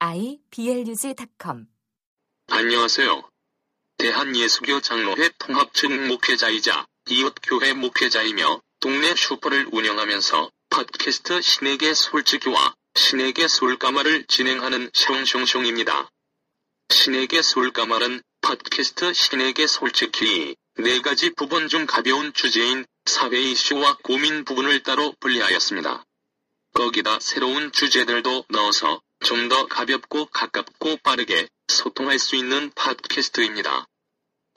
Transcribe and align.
iblog.com 0.00 1.66
안녕하세요. 2.46 3.28
대한예수교 3.96 4.80
장로회 4.80 5.30
통합측 5.40 5.90
목회자이자 6.06 6.86
이웃교회 7.08 7.72
목회자이며 7.72 8.60
동네 8.78 9.16
슈퍼를 9.16 9.68
운영하면서 9.72 10.52
팟캐스트 10.70 11.42
신에게 11.42 11.94
솔직히와 11.94 12.76
신에게 12.94 13.48
솔까말을 13.48 14.26
진행하는 14.28 14.88
숑숑숑입니다. 14.90 16.08
신에게 16.90 17.42
솔까말은 17.42 18.22
팟캐스트 18.40 19.14
신에게 19.14 19.66
솔직히 19.66 20.54
네 20.76 21.00
가지 21.00 21.30
부분 21.30 21.66
중 21.66 21.86
가벼운 21.86 22.32
주제인 22.32 22.86
사회 23.04 23.40
이슈와 23.40 23.98
고민 24.04 24.44
부분을 24.44 24.84
따로 24.84 25.12
분리하였습니다. 25.18 26.04
거기다 26.74 27.18
새로운 27.18 27.72
주제들도 27.72 28.44
넣어서 28.50 29.00
좀 29.20 29.48
더 29.48 29.66
가볍고 29.66 30.26
가깝고 30.26 30.98
빠르게 30.98 31.48
소통할 31.68 32.18
수 32.18 32.36
있는 32.36 32.70
팟캐스트입니다. 32.74 33.86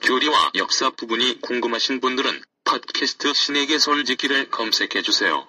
교리와 0.02 0.52
역사 0.56 0.90
부분이 0.90 1.40
궁금하신 1.40 2.00
분들은 2.00 2.42
팟캐스트 2.64 3.32
신에게 3.32 3.78
솔직히를 3.78 4.50
검색해 4.50 5.02
주세요. 5.02 5.48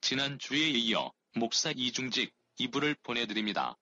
지난주에 0.00 0.68
이어 0.68 1.12
목사 1.34 1.72
이중직 1.74 2.32
2부를 2.60 2.96
보내드립니다. 3.02 3.76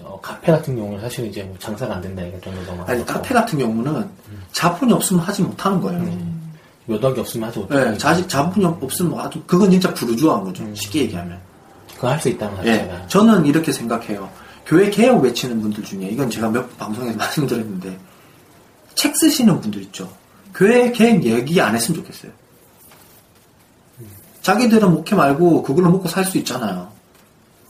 어, 0.00 0.18
카페 0.20 0.50
같은 0.50 0.74
경우는 0.76 1.00
사실 1.00 1.26
이제 1.26 1.42
뭐 1.44 1.56
장사가 1.58 1.94
안 1.94 2.00
된다 2.00 2.22
이런 2.22 2.40
정도가 2.40 2.90
아니 2.90 3.04
카페 3.04 3.32
같은 3.34 3.58
경우는 3.58 4.08
자본이 4.52 4.92
없으면 4.92 5.22
하지 5.22 5.42
못하는 5.42 5.80
거예요. 5.80 6.00
음. 6.00 6.52
몇 6.86 7.02
억이 7.02 7.20
없으면 7.20 7.48
하지 7.48 7.60
못해. 7.60 7.74
네, 7.90 7.96
자식 7.98 8.28
자본이 8.28 8.64
없으면 8.66 9.18
아주 9.20 9.42
그건 9.46 9.70
진짜 9.70 9.92
부르주아한 9.94 10.44
거죠. 10.44 10.62
음. 10.64 10.74
쉽게 10.74 11.02
얘기하면. 11.02 11.38
그거 11.94 12.08
할 12.08 12.20
수 12.20 12.28
있다는 12.28 12.66
예, 12.66 12.78
자체가. 12.78 13.06
저는 13.06 13.46
이렇게 13.46 13.70
생각해요. 13.70 14.28
교회 14.66 14.90
개혁 14.90 15.22
외치는 15.22 15.60
분들 15.60 15.84
중에 15.84 16.08
이건 16.08 16.28
제가 16.28 16.48
몇번 16.50 16.76
방송에서 16.76 17.16
말씀드렸는데 17.18 17.96
책 18.94 19.16
쓰시는 19.16 19.60
분들 19.60 19.80
있죠. 19.82 20.10
교회 20.54 20.90
개혁 20.90 21.22
얘기 21.24 21.60
안 21.60 21.74
했으면 21.74 22.00
좋겠어요. 22.00 22.32
자기들은 24.42 24.92
목회 24.92 25.14
말고 25.14 25.62
그걸로 25.62 25.90
먹고 25.90 26.08
살 26.08 26.24
수 26.24 26.36
있잖아요. 26.38 26.90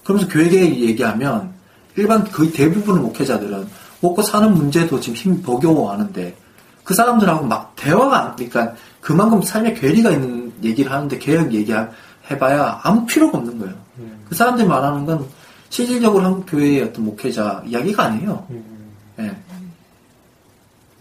그러면서 0.05 0.31
교회 0.33 0.49
개혁 0.49 0.75
얘기하면 0.75 1.53
일반 1.97 2.25
거의 2.25 2.53
대부분의 2.53 3.03
목회자들은 3.03 3.67
먹고 4.00 4.23
사는 4.23 4.53
문제도 4.53 4.98
지금 5.00 5.17
힘 5.17 5.42
버겨워하는데 5.42 6.37
그 6.83 6.95
사람들하고 6.95 7.47
막 7.47 7.75
대화가 7.77 8.23
안 8.23 8.37
그러니까 8.37 8.75
그만큼 9.00 9.42
삶에 9.42 9.75
괴리가 9.75 10.11
있는 10.11 10.53
얘기를 10.62 10.91
하는데 10.92 11.19
개혁 11.19 11.53
얘기해봐야 11.53 12.81
아무 12.83 13.06
필요가 13.06 13.39
없는 13.39 13.59
거예요. 13.59 13.75
음. 13.99 14.25
그 14.28 14.34
사람들이 14.34 14.66
말하는 14.66 15.06
건 15.06 15.27
실질적으로 15.71 16.25
한국 16.25 16.47
교회의 16.47 16.82
어떤 16.82 17.05
목회자 17.06 17.62
이야기가 17.66 18.05
아니에요. 18.05 18.47
음. 18.50 18.93
예. 19.21 19.37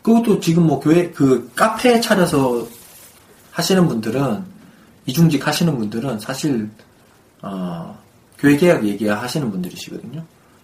그것도 0.01 0.39
지금 0.39 0.67
뭐 0.67 0.79
교회 0.79 1.11
그 1.11 1.51
카페 1.55 1.99
차려서 1.99 2.67
하시는 3.51 3.87
분들은 3.87 4.43
이중직 5.05 5.45
하시는 5.45 5.77
분들은 5.77 6.19
사실 6.19 6.69
어, 7.41 7.97
교회 8.37 8.57
개혁 8.57 8.85
얘기하시는 8.85 9.49
분들이시거든요. 9.51 10.23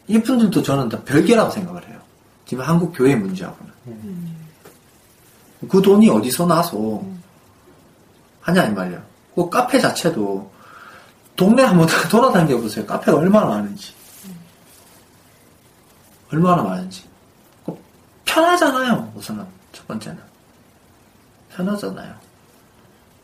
이분들도 0.10 0.62
저는 0.64 0.90
다 0.90 1.00
별개라고 1.06 1.52
생각을 1.52 1.88
해요. 1.88 2.00
지금 2.46 2.64
한국 2.64 2.92
교회 2.94 3.16
문제하고는. 3.16 3.72
그 5.70 5.82
돈이 5.82 6.10
어디서 6.10 6.48
나서 6.48 7.04
하냐 8.42 8.66
이 8.66 8.74
말이야. 8.74 9.02
그 9.36 9.50
카페 9.50 9.80
자체도 9.80 10.52
동네 11.36 11.64
한번 11.64 11.88
돌아다녀 12.10 12.58
보세요. 12.58 12.86
카페가 12.86 13.18
얼마나 13.18 13.46
많은지. 13.46 13.94
얼마나 16.32 16.64
많은지. 16.64 17.04
그 17.66 17.78
편하잖아요. 18.26 19.14
우선은 19.16 19.46
첫 19.72 19.88
번째는 19.88 20.20
편하잖아요. 21.52 22.16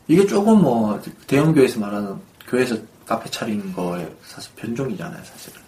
이게 0.06 0.24
조금 0.24 0.62
뭐 0.62 1.02
대형 1.26 1.52
교회에서 1.52 1.80
말하는 1.80 2.16
교회에서 2.46 2.76
카페 3.06 3.28
차리는 3.28 3.72
거에 3.72 4.08
사실 4.24 4.52
변종이잖아요, 4.54 5.24
사실은. 5.24 5.65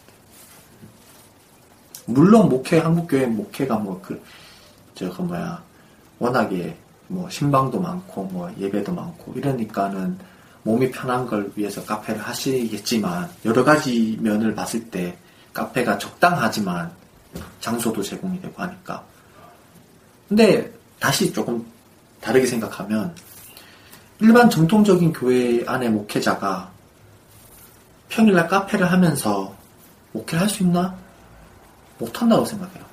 물론 2.09 2.49
목회 2.49 2.79
한국 2.79 3.07
교회 3.07 3.27
목회가 3.27 3.77
뭐그 3.77 4.23
저거 4.95 5.23
뭐야 5.23 5.63
워낙에 6.19 6.75
뭐 7.07 7.29
신방도 7.29 7.79
많고 7.81 8.25
뭐 8.25 8.51
예배도 8.59 8.95
많고 8.95 9.35
이러니까는 9.35 10.19
몸이 10.63 10.91
편한 10.91 11.27
걸 11.27 11.53
위해서 11.55 11.85
카페를 11.85 12.23
하시겠지만 12.23 13.29
여러 13.45 13.63
가지 13.63 14.19
면을 14.23 14.55
봤을 14.55 14.83
때 14.91 15.17
카페가 15.53 15.99
적당하지만 15.99 16.91
장소도 17.61 18.03
제공이 18.03 18.41
되고 18.41 18.55
하니까 18.63 19.05
근데 20.29 20.73
다시 20.99 21.31
조금 21.31 21.65
다르게 22.23 22.47
생각하면 22.47 23.15
일반 24.21 24.49
정통적인 24.49 25.13
교회 25.13 25.63
안에 25.67 25.91
목회자가 25.91 26.71
평일날 28.09 28.49
카페를 28.49 28.91
하면서 28.91 29.55
목회를 30.13 30.41
할 30.41 30.49
수 30.49 30.63
있나? 30.63 30.97
못한다고 31.99 32.45
생각해요. 32.45 32.85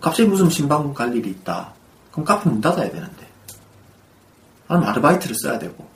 갑자기 0.00 0.28
무슨 0.28 0.48
신방 0.50 0.92
갈 0.92 1.14
일이 1.14 1.30
있다. 1.30 1.72
그럼 2.12 2.24
카페 2.24 2.50
문 2.50 2.60
닫아야 2.60 2.90
되는데. 2.90 3.26
아니면 4.68 4.90
아르바이트를 4.90 5.34
써야 5.42 5.58
되고. 5.58 5.86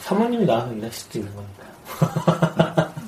사모님이 0.00 0.46
나와서 0.46 0.72
일하실 0.72 0.92
수도 0.92 1.18
있는 1.18 1.32
거니까요. 1.34 2.90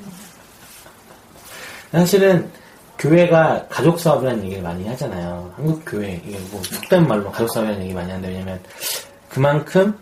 사실은 1.92 2.50
교회가 2.98 3.66
가족 3.68 3.98
사업이라는 3.98 4.44
얘기를 4.44 4.62
많이 4.62 4.86
하잖아요. 4.88 5.52
한국 5.56 5.82
교회 5.84 6.22
이게 6.24 6.38
뭐 6.50 6.62
속된 6.62 7.06
말로 7.06 7.30
가족 7.30 7.52
사업이라는 7.52 7.82
얘기 7.82 7.92
많이 7.92 8.10
하는데 8.10 8.28
왜냐면 8.28 8.60
그만큼 9.28 9.98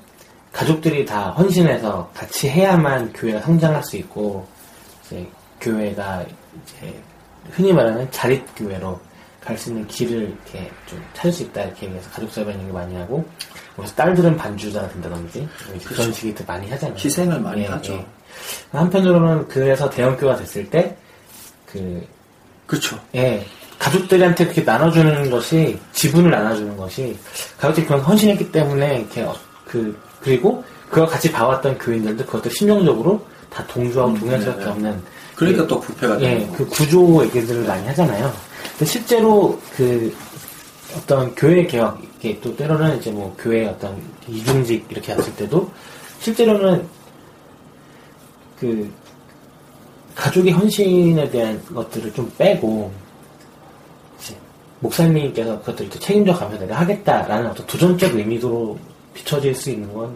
가족들이 0.53 1.07
다 1.07 1.31
헌신해서 1.31 2.11
같이 2.15 2.49
해야만 2.49 3.13
교회가 3.13 3.41
성장할 3.41 3.83
수 3.85 3.97
있고 3.97 4.47
이제 5.07 5.27
교회가 5.61 6.25
이제 6.63 7.03
흔히 7.53 7.73
말하는 7.73 8.11
자립 8.11 8.45
교회로 8.57 9.01
갈 9.43 9.57
수 9.57 9.71
있는 9.71 9.87
길을 9.87 10.23
이렇게 10.23 10.71
좀 10.87 11.03
찾을 11.15 11.33
수 11.33 11.43
있다 11.45 11.63
이렇게 11.63 11.87
얘기해서 11.87 12.11
가족 12.11 12.31
사업이라는 12.31 12.63
얘기 12.63 12.73
많이 12.73 12.95
하고 12.95 13.25
그래서 13.75 13.95
딸들은 13.95 14.37
반주자가 14.37 14.89
된다든지 14.89 15.49
그런 15.87 16.13
식이 16.13 16.35
더 16.35 16.45
많이 16.47 16.69
하잖아요. 16.71 16.97
희생을 16.97 17.41
많이 17.41 17.63
예, 17.63 17.67
하죠. 17.67 17.95
예. 17.95 18.07
한편으로는 18.73 19.49
그래서 19.49 19.89
대형교가 19.89 20.37
됐을 20.37 20.69
때, 20.69 20.97
그, 21.67 22.07
그렇죠. 22.67 22.99
예, 23.15 23.45
가족들한테 23.79 24.45
그렇게 24.45 24.63
나눠주는 24.63 25.31
것이, 25.31 25.79
지분을 25.93 26.31
나눠주는 26.31 26.77
것이, 26.77 27.17
가족들이 27.59 27.87
그런 27.87 28.01
헌신했기 28.01 28.53
때문에, 28.53 29.01
이렇게, 29.01 29.23
어, 29.23 29.35
그, 29.67 29.99
그리고 30.21 30.63
그걸 30.89 31.07
같이 31.07 31.31
봐왔던 31.33 31.79
교인들도 31.79 32.27
그것도 32.27 32.51
심정적으로 32.51 33.25
다 33.49 33.67
동조하고 33.67 34.13
음, 34.13 34.19
동의할 34.19 34.41
네, 34.41 34.45
수밖에 34.45 34.65
네. 34.65 34.71
없는. 34.71 35.03
그러니까 35.41 35.63
그, 35.63 35.69
또 35.69 35.81
부패가 35.81 36.21
예, 36.21 36.35
되는 36.35 36.47
거고. 36.49 36.59
그 36.59 36.67
구조 36.69 37.25
얘기들을 37.25 37.65
많이 37.65 37.87
하잖아요. 37.89 38.31
근데 38.73 38.85
실제로 38.85 39.59
그, 39.75 40.15
어떤 40.95 41.35
교회 41.35 41.67
개혁, 41.67 41.99
이게 42.19 42.39
또 42.41 42.55
때로는 42.55 42.99
이제 42.99 43.11
뭐 43.11 43.35
교회 43.39 43.67
어떤 43.67 43.97
이중직 44.29 44.87
이렇게 44.91 45.13
했을 45.13 45.35
때도 45.37 45.71
실제로는 46.21 46.87
그 48.59 48.93
가족의 50.15 50.53
헌신에 50.53 51.31
대한 51.31 51.65
것들을 51.65 52.13
좀 52.13 52.31
빼고 52.37 52.93
이제 54.21 54.37
목사님께서 54.81 55.59
그것들을 55.61 55.89
또 55.89 55.99
책임져 55.99 56.35
가면서 56.35 56.67
내가 56.67 56.81
하겠다라는 56.81 57.51
어떤 57.51 57.67
도전적 57.67 58.15
의미로 58.15 58.79
비춰질 59.15 59.55
수 59.55 59.71
있는 59.71 59.91
건 59.95 60.15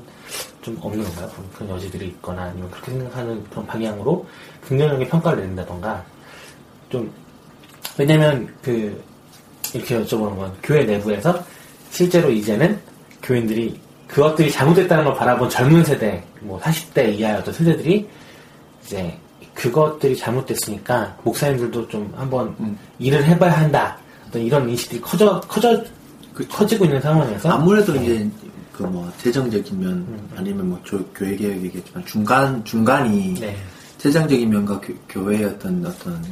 좀 0.64 0.78
없는 0.80 1.04
건가요? 1.04 1.28
그런- 1.34 1.50
그런 1.52 1.70
여지들이 1.70 2.06
있거나 2.06 2.44
아니면 2.44 2.70
그렇게 2.70 2.92
생각하는 2.92 3.44
그런 3.50 3.66
방향으로 3.66 4.26
긍정적인 4.66 5.08
평가를 5.08 5.40
내린다던가 5.42 6.02
좀 6.88 7.12
왜냐면 7.98 8.48
그 8.62 9.02
이렇게 9.74 10.00
여쭤보는 10.00 10.36
건 10.38 10.52
교회 10.62 10.84
내부에서 10.84 11.44
실제로 11.90 12.30
이제는 12.30 12.80
교인들이 13.22 13.78
그것들이 14.08 14.50
잘못됐다는 14.50 15.04
걸 15.04 15.14
바라본 15.14 15.50
젊은 15.50 15.84
세대, 15.84 16.22
뭐 16.40 16.58
40대 16.60 17.14
이하의 17.14 17.36
어떤 17.38 17.52
세대들이 17.52 18.08
이제 18.84 19.18
그것들이 19.54 20.16
잘못됐으니까 20.16 21.16
목사님들도 21.24 21.88
좀 21.88 22.12
한번 22.16 22.54
음. 22.60 22.78
일을 22.98 23.24
해봐야 23.24 23.52
한다. 23.52 23.98
어떤 24.28 24.42
이런 24.42 24.68
인식들이 24.68 25.00
커져 25.00 25.40
커져 25.42 25.82
커지고 26.50 26.84
있는 26.86 27.00
상황에서 27.00 27.50
아무래도 27.50 27.94
이제 27.96 28.28
그 28.76 28.82
뭐 28.84 29.10
재정적인 29.22 29.78
면 29.80 29.90
음. 29.92 30.28
아니면 30.36 30.68
뭐 30.70 30.80
조- 30.84 31.04
교회 31.14 31.36
개혁이겠지만 31.36 32.04
중간 32.06 32.64
중간이 32.64 33.34
네. 33.40 33.56
재정적인 33.98 34.50
면과 34.50 34.80
교, 35.08 35.30
회의 35.30 35.44
어떤 35.44 35.84
어떤 35.86 36.22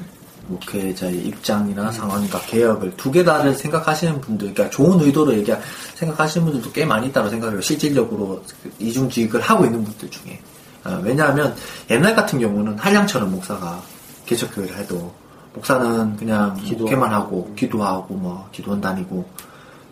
목회자의 0.48 1.18
입장이나 1.28 1.90
상황과 1.92 2.40
개혁을 2.42 2.96
두 2.96 3.10
개 3.12 3.22
다를 3.24 3.54
생각하시는 3.54 4.20
분들, 4.20 4.52
그러니까 4.52 4.70
좋은 4.76 5.00
의도로 5.00 5.32
얘기 5.34 5.52
생각하시는 5.94 6.44
분들도 6.44 6.72
꽤 6.72 6.84
많이 6.84 7.06
있다고 7.08 7.28
생각해요. 7.30 7.60
실질적으로 7.60 8.42
그 8.62 8.70
이중직을 8.80 9.40
하고 9.40 9.64
있는 9.64 9.84
분들 9.84 10.10
중에. 10.10 10.40
어, 10.84 11.00
왜냐하면 11.04 11.54
옛날 11.90 12.14
같은 12.16 12.40
경우는 12.40 12.76
한량처럼 12.76 13.30
목사가 13.30 13.80
개척교회를 14.26 14.76
해도 14.78 15.14
목사는 15.54 16.16
그냥 16.16 16.54
기도. 16.56 16.84
목회만 16.84 17.12
하고 17.12 17.52
기도하고 17.54 18.14
뭐 18.14 18.48
기도원 18.50 18.80
다니고 18.80 19.24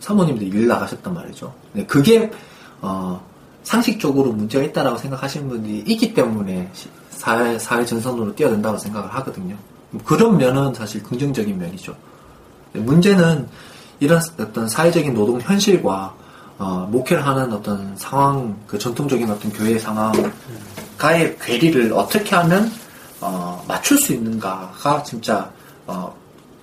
사모님들 0.01 0.53
일 0.53 0.67
나가셨단 0.67 1.13
말이죠. 1.13 1.53
네, 1.73 1.85
그게 1.85 2.29
어, 2.81 3.21
상식적으로 3.63 4.33
문제가 4.33 4.65
있다라고 4.65 4.97
생각하시는 4.97 5.47
분들이 5.47 5.79
있기 5.87 6.13
때문에 6.13 6.69
시- 6.73 6.89
사회 7.11 7.57
사회 7.59 7.85
전선으로 7.85 8.35
뛰어든다고 8.35 8.77
생각을 8.77 9.13
하거든요. 9.15 9.55
그런 10.03 10.37
면은 10.37 10.73
사실 10.73 11.01
긍정적인 11.03 11.57
면이죠. 11.57 11.95
네, 12.73 12.81
문제는 12.81 13.47
이런 13.99 14.19
어떤 14.39 14.67
사회적인 14.67 15.13
노동 15.13 15.39
현실과 15.39 16.13
어, 16.57 16.87
목회를 16.91 17.25
하는 17.25 17.51
어떤 17.53 17.95
상황, 17.97 18.55
그 18.67 18.77
전통적인 18.77 19.29
어떤 19.29 19.51
교회 19.53 19.77
상황과의 19.79 21.37
괴리를 21.39 21.91
어떻게 21.93 22.35
하면 22.35 22.71
어, 23.19 23.63
맞출 23.67 23.97
수 23.97 24.13
있는가가 24.13 25.03
진짜 25.03 25.49
어, 25.87 26.15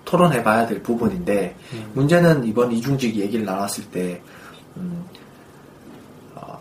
토론해 0.08 0.42
봐야 0.42 0.66
될 0.66 0.82
부분인데 0.82 1.54
문제는 1.92 2.44
이번 2.44 2.72
이중직 2.72 3.14
얘기를 3.14 3.44
나눴을 3.44 3.84
때 3.92 4.22
음, 4.78 5.04
어, 6.34 6.58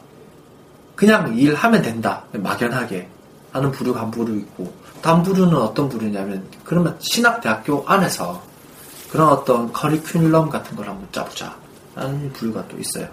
그냥 0.96 1.34
일하면 1.38 1.82
된다. 1.82 2.26
막연하게. 2.34 3.08
하는 3.54 3.72
부류가 3.72 4.02
한 4.02 4.12
부류 4.12 4.38
있고. 4.40 4.72
또한 5.02 5.24
부류는 5.24 5.56
어떤 5.56 5.88
부류냐면 5.88 6.46
그러면 6.66 6.98
신학대학교 7.00 7.86
안에서 7.88 8.44
그런 9.10 9.30
어떤 9.30 9.72
커리큘럼 9.72 10.50
같은 10.50 10.76
걸 10.76 10.90
한번 10.90 11.08
짜보자. 11.14 11.56
라는 11.96 12.32
부류가 12.34 12.68
또 12.68 12.78
있어요. 12.78 13.08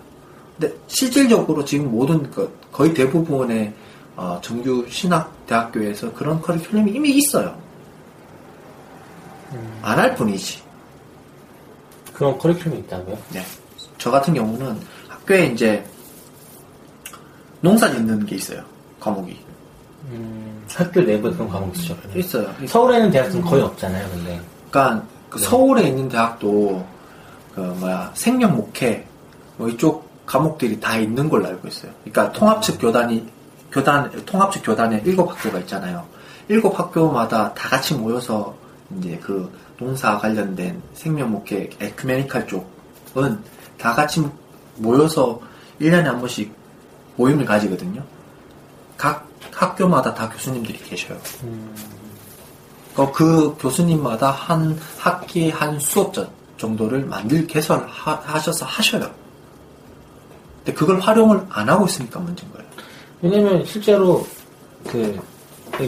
근데 0.59 0.75
실질적으로 0.89 1.65
지금 1.65 1.93
모든 1.93 2.29
것 2.33 2.51
거의 2.73 2.93
대부분의 2.93 3.73
어, 4.17 4.41
정규 4.43 4.85
신학대학교에서 4.89 6.13
그런 6.13 6.43
커리큘럼이 6.43 6.93
이미 6.93 7.11
있어요. 7.19 7.57
안 9.83 9.99
할 9.99 10.15
뿐이지. 10.15 10.63
그런 12.13 12.39
커리큘럼이 12.39 12.79
있다고요? 12.81 13.19
네. 13.33 13.45
저 13.99 14.11
같은 14.11 14.35
경우는 14.35 14.79
학교에 15.09 15.47
이제 15.47 15.85
농사 17.61 17.91
짓는 17.91 18.25
게 18.27 18.37
있어요. 18.37 18.63
과목이. 19.01 19.39
음, 20.11 20.65
학교 20.73 21.01
내부에 21.01 21.31
그런 21.33 21.49
과목이 21.49 21.81
있죠. 21.81 21.97
그러면. 21.97 22.19
있어요. 22.19 22.55
서울에는 22.67 23.11
대학은 23.11 23.41
거의 23.43 23.63
없잖아요, 23.63 24.09
근데. 24.11 24.41
그러니까 24.71 25.05
그 25.31 25.39
네. 25.39 25.45
서울에 25.45 25.83
있는 25.89 26.09
대학도 26.09 26.87
그 27.55 27.61
뭐야 27.61 28.11
생명 28.15 28.57
목회 28.57 29.07
뭐 29.57 29.69
이쪽 29.69 30.09
과목들이 30.27 30.79
다 30.81 30.97
있는 30.97 31.29
걸로 31.29 31.47
알고 31.47 31.69
있어요. 31.69 31.93
그러니까 32.05 32.33
통합측 32.33 32.79
교단이 32.81 33.27
교단 33.73 34.11
통합측 34.27 34.63
교단에 34.65 35.03
일곱 35.05 35.31
학교가 35.31 35.59
있잖아요. 35.61 36.05
일곱 36.49 36.79
학교마다 36.79 37.55
다 37.55 37.69
같이 37.71 37.95
모여서 37.95 38.55
이제 38.99 39.19
그 39.23 39.51
농사 39.79 40.19
관련된 40.19 40.81
생명 40.95 41.31
목회 41.31 41.69
에큐메니칼 41.81 42.47
쪽은 42.47 43.39
다 43.79 43.95
같이 43.95 44.23
모여서 44.77 45.41
1년에 45.81 46.05
한 46.05 46.19
번씩 46.21 46.53
모임을 47.17 47.45
가지거든요. 47.45 48.03
각 48.97 49.29
학교마다 49.53 50.13
다 50.15 50.29
교수님들이 50.29 50.79
계셔요. 50.79 51.19
어, 52.97 53.11
그 53.13 53.57
교수님마다 53.59 54.31
한 54.31 54.79
학기에 54.99 55.51
한 55.51 55.79
수업 55.81 56.13
전 56.13 56.29
정도를 56.57 57.05
만들 57.05 57.47
개설하셔서 57.47 58.65
하셔요. 58.65 59.11
근데 60.59 60.73
그걸 60.73 61.01
활용을 61.01 61.45
안 61.51 61.69
하고 61.69 61.87
있으니까 61.87 62.21
문제인 62.21 62.51
거예요. 62.53 62.67
왜냐면 63.21 63.65
실제로 63.65 64.27
그 64.87 65.19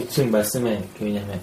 지금 0.09 0.31
말씀에 0.31 0.87
그 0.97 1.05
왜냐면 1.05 1.39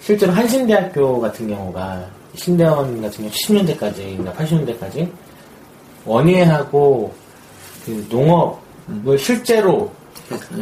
실제로 0.00 0.32
한신대학교 0.32 1.20
같은 1.20 1.48
경우가 1.48 2.06
신대원 2.34 3.00
같은 3.02 3.18
경우 3.18 3.30
70년대까지나 3.30 4.34
80년대까지 4.34 5.10
원예하고 6.04 7.12
그 7.84 8.06
농업을 8.08 9.18
실제로 9.18 9.90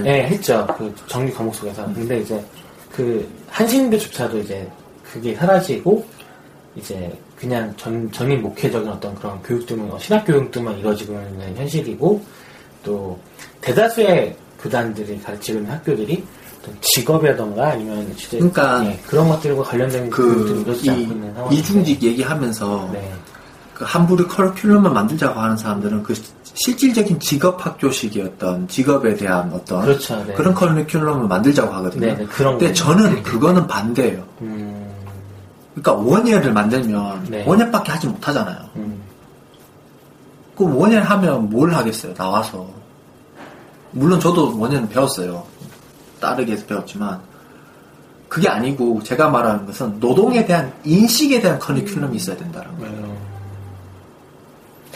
예, 0.04 0.24
했죠. 0.24 0.66
그 0.78 0.94
정규 1.06 1.32
과목 1.34 1.54
속에서. 1.54 1.84
근데 1.92 2.20
이제 2.20 2.42
그 2.90 3.28
한신대조차도 3.48 4.38
이제 4.38 4.68
그게 5.02 5.34
사라지고 5.34 6.04
이제 6.74 7.12
그냥 7.36 7.72
전, 7.76 8.10
전인 8.10 8.42
목회적인 8.42 8.88
어떤 8.88 9.14
그런 9.14 9.40
교육들만, 9.42 9.90
어, 9.92 9.98
신학 9.98 10.24
교육들만 10.24 10.78
이루어지고 10.78 11.12
있는 11.14 11.56
현실이고 11.56 12.22
또 12.82 13.18
대다수의 13.60 14.36
교단들이 14.60 15.20
가르치고 15.20 15.58
있는 15.58 15.72
학교들이 15.72 16.24
직업이라던가 16.80 17.68
아니면 17.70 18.14
진짜 18.16 18.38
그러니까 18.38 18.84
예, 18.86 18.98
그런 19.06 19.28
것들과 19.28 19.62
관련된 19.62 20.10
그, 20.10 20.64
이, 20.82 21.54
이중직 21.54 22.02
얘기하면서 22.02 22.90
네. 22.92 23.12
그 23.74 23.84
함부르 23.84 24.26
커리큘럼을 24.26 24.90
만들자고 24.90 25.38
하는 25.38 25.56
사람들은 25.56 26.02
그 26.02 26.14
실질적인 26.42 27.20
직업 27.20 27.64
학교식이었던 27.64 28.66
직업에 28.66 29.14
대한 29.14 29.52
어떤 29.52 29.82
그렇죠, 29.82 30.24
네. 30.24 30.34
런 30.36 30.54
커리큘럼을 30.54 31.28
만들자고 31.28 31.72
하거든요. 31.74 32.06
네, 32.06 32.16
네, 32.16 32.26
그런 32.26 32.58
근데. 32.58 32.72
저는 32.72 33.22
그거는 33.22 33.66
반대예요. 33.66 34.24
음, 34.40 34.90
그러니까 35.74 35.92
원예를 35.92 36.52
만들면 36.52 37.26
네. 37.30 37.44
원예밖에 37.46 37.92
하지 37.92 38.08
못하잖아요. 38.08 38.58
음, 38.76 39.00
그 40.56 40.64
원예를 40.64 41.08
하면 41.08 41.48
뭘 41.48 41.72
하겠어요? 41.72 42.14
나와서. 42.14 42.66
물론 43.92 44.20
저도 44.20 44.58
원예는 44.58 44.88
배웠어요. 44.88 45.44
따르게 46.20 46.52
해서 46.52 46.66
배웠지만 46.66 47.20
그게 48.28 48.48
아니고 48.48 49.02
제가 49.02 49.28
말하는 49.30 49.64
것은 49.66 49.98
노동에 50.00 50.44
대한 50.44 50.72
인식에 50.84 51.40
대한 51.40 51.58
커리큘럼이 51.58 52.14
있어야 52.16 52.36
된다는 52.36 52.76
거예요. 52.78 52.92
음, 52.94 53.16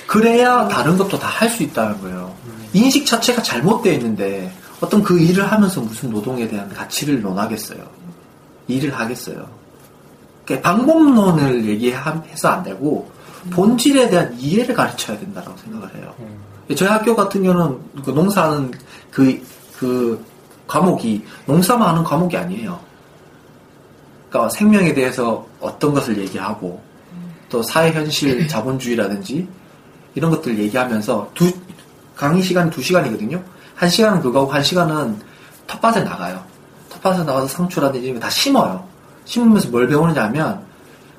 그래야 0.07 0.69
다른 0.69 0.99
것도 0.99 1.19
다 1.19 1.29
할 1.29 1.49
수 1.49 1.63
있다는 1.63 2.01
거예요. 2.03 2.35
인식 2.75 3.07
자체가 3.07 3.43
잘못되어 3.43 3.93
있는데 3.95 4.53
어떤 4.81 5.03
그 5.03 5.19
일을 5.19 5.51
하면서 5.51 5.81
무슨 5.81 6.11
노동에 6.11 6.47
대한 6.49 6.69
가치를 6.69 7.21
논하겠어요. 7.23 7.79
일을 8.69 8.95
하겠어요. 8.95 9.47
그러니까 10.45 10.71
방법론을 10.71 11.65
얘기해서 11.67 12.49
안 12.49 12.63
되고 12.63 13.11
본질에 13.51 14.09
대한 14.09 14.37
이해를 14.39 14.75
가르쳐야 14.75 15.19
된다고 15.19 15.57
생각을 15.57 15.95
해요. 15.97 16.15
저희 16.77 16.89
학교 16.89 17.15
같은 17.17 17.43
경우는 17.43 17.79
그 18.05 18.11
농사하는 18.11 18.71
그, 19.11 19.41
그 19.77 20.25
과목이 20.73 21.23
농사만 21.45 21.87
하는 21.87 22.03
과목이 22.03 22.35
아니에요. 22.35 22.81
그러니까 24.31 24.49
생명에 24.49 24.95
대해서 24.95 25.47
어떤 25.61 25.93
것을 25.93 26.17
얘기하고 26.17 26.81
또 27.51 27.63
사회 27.63 27.93
현실 27.93 28.49
자본주의라든지 28.49 29.47
이런 30.15 30.31
것들 30.31 30.59
얘기하면서 30.59 31.33
두 31.35 31.53
강의 32.17 32.43
시간이 32.43 32.71
두 32.71 32.81
시간이거든요. 32.81 33.43
한 33.75 33.91
시간은 33.91 34.23
그거고 34.23 34.51
한 34.51 34.63
시간은 34.63 35.21
텃밭에 35.67 36.05
나가요. 36.05 36.43
텃밭에 36.89 37.25
나가서 37.25 37.49
상추라든지 37.49 38.19
다 38.19 38.31
심어요. 38.31 38.83
심으면서 39.27 39.69
뭘 39.69 39.87
배우느냐면 39.87 40.65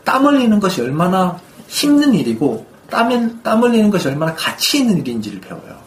땀 0.03 0.25
흘리는 0.25 0.60
것이 0.60 0.81
얼마나 0.81 1.38
힘든 1.67 2.15
일이고 2.15 2.65
땀, 2.89 3.43
땀 3.43 3.62
흘리는 3.62 3.91
것이 3.91 4.07
얼마나 4.07 4.33
가치 4.33 4.79
있는 4.79 4.98
일인지를 4.98 5.41
배워요. 5.41 5.77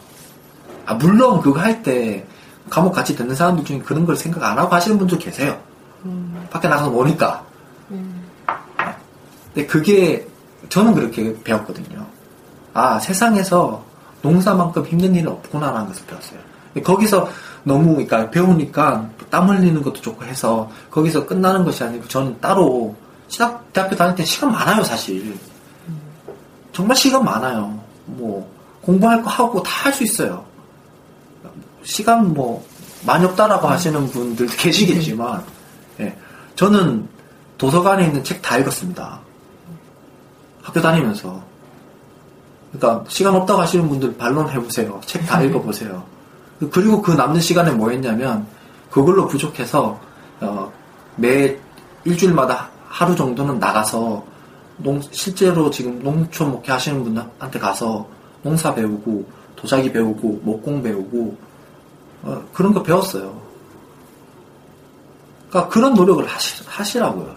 아, 0.85 0.93
물론 0.93 1.41
그거 1.41 1.59
할 1.59 1.83
때 1.83 2.25
과목 2.69 2.93
같이 2.93 3.15
듣는 3.15 3.35
사람들 3.35 3.63
중에 3.65 3.79
그런 3.79 4.05
걸 4.05 4.15
생각 4.15 4.43
안 4.43 4.57
하고 4.57 4.73
하시는 4.73 4.97
분도 4.97 5.17
계세요. 5.17 5.57
밖에 6.49 6.67
나가서 6.67 6.89
보니까. 6.91 7.43
근데 9.53 9.65
그게 9.67 10.27
저는 10.69 10.93
그렇게 10.93 11.35
배웠거든요. 11.43 12.05
아, 12.73 12.99
세상에서 12.99 13.83
농사만큼 14.21 14.85
힘든 14.85 15.15
일은 15.15 15.31
없구나라는 15.31 15.87
것을 15.87 16.05
배웠어요. 16.05 16.39
거기서 16.83 17.29
너무, 17.63 17.91
그러니까 17.93 18.29
배우니까 18.29 19.09
땀 19.29 19.49
흘리는 19.49 19.81
것도 19.81 20.01
좋고 20.01 20.25
해서 20.25 20.69
거기서 20.91 21.25
끝나는 21.25 21.65
것이 21.65 21.83
아니고 21.83 22.07
저는 22.07 22.39
따로 22.39 22.95
신학 23.27 23.73
대학교 23.73 23.95
다닐 23.95 24.15
때 24.15 24.23
시간 24.23 24.51
많아요, 24.51 24.83
사실. 24.83 25.35
정말 26.71 26.95
시간 26.95 27.23
많아요. 27.25 27.77
뭐, 28.05 28.47
공부할 28.81 29.21
거 29.23 29.29
하고 29.29 29.61
다 29.63 29.85
할 29.85 29.93
수 29.93 30.03
있어요. 30.03 30.45
시간 31.83 32.33
뭐 32.33 32.65
많이 33.05 33.25
없다라고 33.25 33.67
하시는 33.67 34.07
분들 34.07 34.47
계시겠지만 34.47 35.43
예, 35.99 36.17
저는 36.55 37.07
도서관에 37.57 38.05
있는 38.05 38.23
책 38.23 38.41
다 38.41 38.57
읽었습니다. 38.57 39.19
학교 40.61 40.81
다니면서 40.81 41.41
그러니까 42.71 43.05
시간 43.09 43.35
없다고 43.35 43.61
하시는 43.61 43.87
분들 43.87 44.17
반론해 44.17 44.59
보세요. 44.61 44.99
책 45.05 45.25
다 45.25 45.41
읽어 45.41 45.61
보세요. 45.61 46.03
그리고 46.71 47.01
그 47.01 47.11
남는 47.11 47.39
시간에 47.39 47.71
뭐 47.71 47.89
했냐면 47.91 48.45
그걸로 48.91 49.27
부족해서 49.27 49.99
어, 50.41 50.71
매 51.15 51.57
일주일마다 52.03 52.69
하루 52.87 53.15
정도는 53.15 53.59
나가서 53.59 54.23
농, 54.77 55.01
실제로 55.11 55.69
지금 55.69 56.01
농촌 56.03 56.51
목회 56.51 56.71
하시는 56.71 57.03
분한테 57.03 57.59
가서 57.59 58.07
농사 58.43 58.73
배우고 58.73 59.25
도자기 59.55 59.91
배우고 59.91 60.41
목공 60.43 60.83
배우고 60.83 61.37
어, 62.23 62.43
그런 62.53 62.73
거 62.73 62.83
배웠어요. 62.83 63.41
그러니까 65.49 65.69
그런 65.73 65.93
노력을 65.93 66.25
하시, 66.27 66.63
하시라고요. 66.65 67.35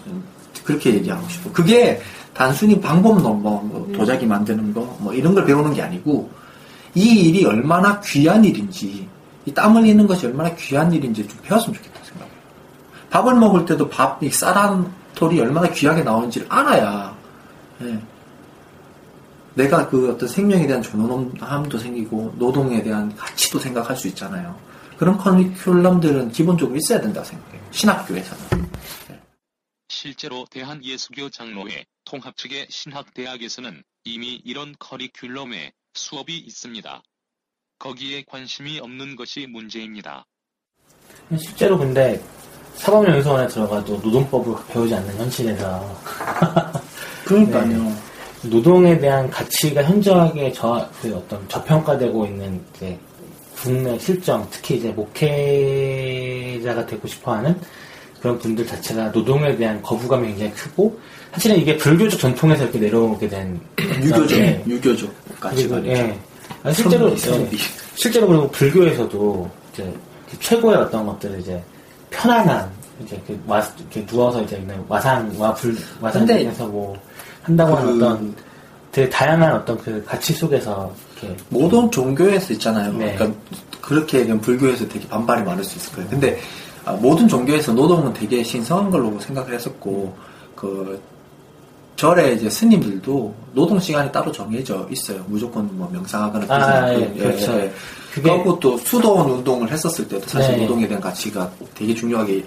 그렇게 0.64 0.94
얘기하고 0.94 1.28
싶어. 1.28 1.52
그게 1.52 2.00
단순히 2.34 2.80
방법론, 2.80 3.42
뭐, 3.42 3.62
뭐 3.62 3.90
도자기 3.94 4.26
만드는 4.26 4.72
거, 4.72 4.80
뭐 5.00 5.12
이런 5.12 5.34
걸 5.34 5.44
배우는 5.44 5.74
게 5.74 5.82
아니고 5.82 6.30
이 6.94 7.28
일이 7.28 7.44
얼마나 7.44 8.00
귀한 8.00 8.44
일인지, 8.44 9.08
이 9.46 9.52
땀 9.52 9.76
흘리는 9.76 10.06
것이 10.06 10.26
얼마나 10.26 10.54
귀한 10.54 10.92
일인지 10.92 11.26
좀 11.26 11.38
배웠으면 11.42 11.74
좋겠다 11.74 12.00
생각해요. 12.04 12.36
밥을 13.10 13.34
먹을 13.34 13.64
때도 13.64 13.88
밥, 13.88 14.22
이 14.22 14.30
쌀한 14.30 14.92
톨이 15.14 15.40
얼마나 15.40 15.68
귀하게 15.68 16.02
나오는지를 16.02 16.46
알아야, 16.50 17.14
예. 17.82 17.98
내가 19.54 19.88
그 19.88 20.12
어떤 20.12 20.28
생명에 20.28 20.66
대한 20.66 20.80
존엄함도 20.80 21.78
생기고 21.78 22.34
노동에 22.38 22.82
대한 22.82 23.14
가치도 23.16 23.58
생각할 23.58 23.96
수 23.96 24.08
있잖아요. 24.08 24.54
그런 25.00 25.16
커리큘럼들은 25.16 26.30
기본적으로 26.30 26.76
있어야 26.76 27.00
된다고 27.00 27.26
생각해요. 27.26 27.62
신학교에서는. 27.70 28.70
실제로 29.88 30.44
대한예수교 30.50 31.30
장로회 31.30 31.86
통합 32.04 32.36
측의 32.36 32.66
신학대학에서는 32.68 33.82
이미 34.04 34.42
이런 34.44 34.74
커리큘럼에 34.74 35.72
수업이 35.94 36.36
있습니다. 36.36 37.02
거기에 37.78 38.24
관심이 38.28 38.78
없는 38.78 39.16
것이 39.16 39.46
문제입니다. 39.46 40.26
실제로 41.30 41.78
근데 41.78 42.22
사법연수원에 42.74 43.46
들어가도 43.46 44.00
노동법을 44.00 44.54
배우지 44.68 44.94
않는 44.96 45.16
현실에서 45.16 46.02
그러니까요. 47.24 47.84
네. 47.84 48.50
노동에 48.50 48.98
대한 48.98 49.30
가치가 49.30 49.82
현저하게 49.82 50.52
저, 50.52 50.86
그 51.00 51.16
어떤 51.16 51.48
저평가되고 51.48 52.26
있는 52.26 52.62
이제 52.74 52.98
국내 53.62 53.98
실정, 53.98 54.46
특히 54.50 54.76
이제 54.76 54.88
목회자가 54.90 56.86
되고 56.86 57.06
싶어 57.06 57.34
하는 57.34 57.54
그런 58.20 58.38
분들 58.38 58.66
자체가 58.66 59.08
노동에 59.08 59.54
대한 59.56 59.80
거부감이 59.82 60.28
굉장히 60.28 60.52
크고, 60.52 60.98
사실은 61.32 61.56
이게 61.58 61.76
불교적 61.76 62.18
전통에서 62.20 62.64
이렇게 62.64 62.78
내려오게 62.78 63.28
된. 63.28 63.60
유교적, 64.02 64.38
네. 64.38 64.62
유교적 64.66 65.10
그리고. 65.40 65.86
예. 65.86 66.18
아니, 66.62 66.74
실제로, 66.74 67.08
선비, 67.16 67.20
예. 67.22 67.32
선비. 67.32 67.58
실제로 67.94 68.26
그리고 68.26 68.50
불교에서도 68.50 69.50
이제 69.72 69.94
그 70.30 70.38
최고의 70.40 70.76
어떤 70.78 71.06
것들을 71.06 71.40
이제 71.40 71.62
편안한, 72.10 72.70
이제 73.04 73.20
그 73.26 73.38
와, 73.46 73.62
이렇게 73.78 74.04
누워서 74.06 74.42
이제 74.42 74.56
있는 74.56 74.82
와상과 74.88 75.54
불, 75.54 75.74
근데 75.74 76.34
와상에서 76.34 76.66
뭐 76.66 76.96
한다고 77.42 77.74
하는 77.76 77.98
그- 77.98 78.04
어떤 78.04 78.34
되게 78.92 79.08
다양한 79.08 79.54
어떤 79.54 79.78
그 79.78 80.02
가치 80.04 80.32
속에서 80.32 80.92
이렇게 81.22 81.36
모든 81.48 81.90
종교에서 81.90 82.52
있잖아요. 82.54 82.92
네. 82.94 83.14
그러니까 83.14 83.38
그렇게 83.80 84.18
얘기하면 84.20 84.40
불교에서 84.40 84.86
되게 84.88 85.06
반발이 85.08 85.42
많을 85.42 85.64
수 85.64 85.76
있을 85.78 85.92
거예요. 85.94 86.10
근데 86.10 86.38
아, 86.84 86.92
모든 86.92 87.28
종교에서 87.28 87.72
노동은 87.72 88.12
되게 88.12 88.42
신성한 88.42 88.90
걸로 88.90 89.18
생각을 89.20 89.54
했었고 89.54 90.14
그 90.54 91.00
절에 91.96 92.32
이제 92.32 92.48
스님들도 92.48 93.34
노동 93.52 93.78
시간이 93.78 94.10
따로 94.10 94.32
정해져 94.32 94.86
있어요. 94.90 95.22
무조건 95.28 95.68
뭐 95.76 95.88
명상하거나 95.92 96.46
아, 96.48 96.84
않고. 96.86 97.00
예, 97.00 97.06
그렇죠. 97.22 97.52
그게 97.52 97.70
그게- 98.12 98.30
그리고 98.32 98.58
또 98.58 98.78
수도원 98.78 99.30
운동을 99.30 99.70
했었을 99.70 100.08
때도 100.08 100.26
사실 100.26 100.52
네. 100.56 100.62
노동에 100.62 100.88
대한 100.88 101.00
가치가 101.02 101.50
되게 101.74 101.94
중요하게 101.94 102.42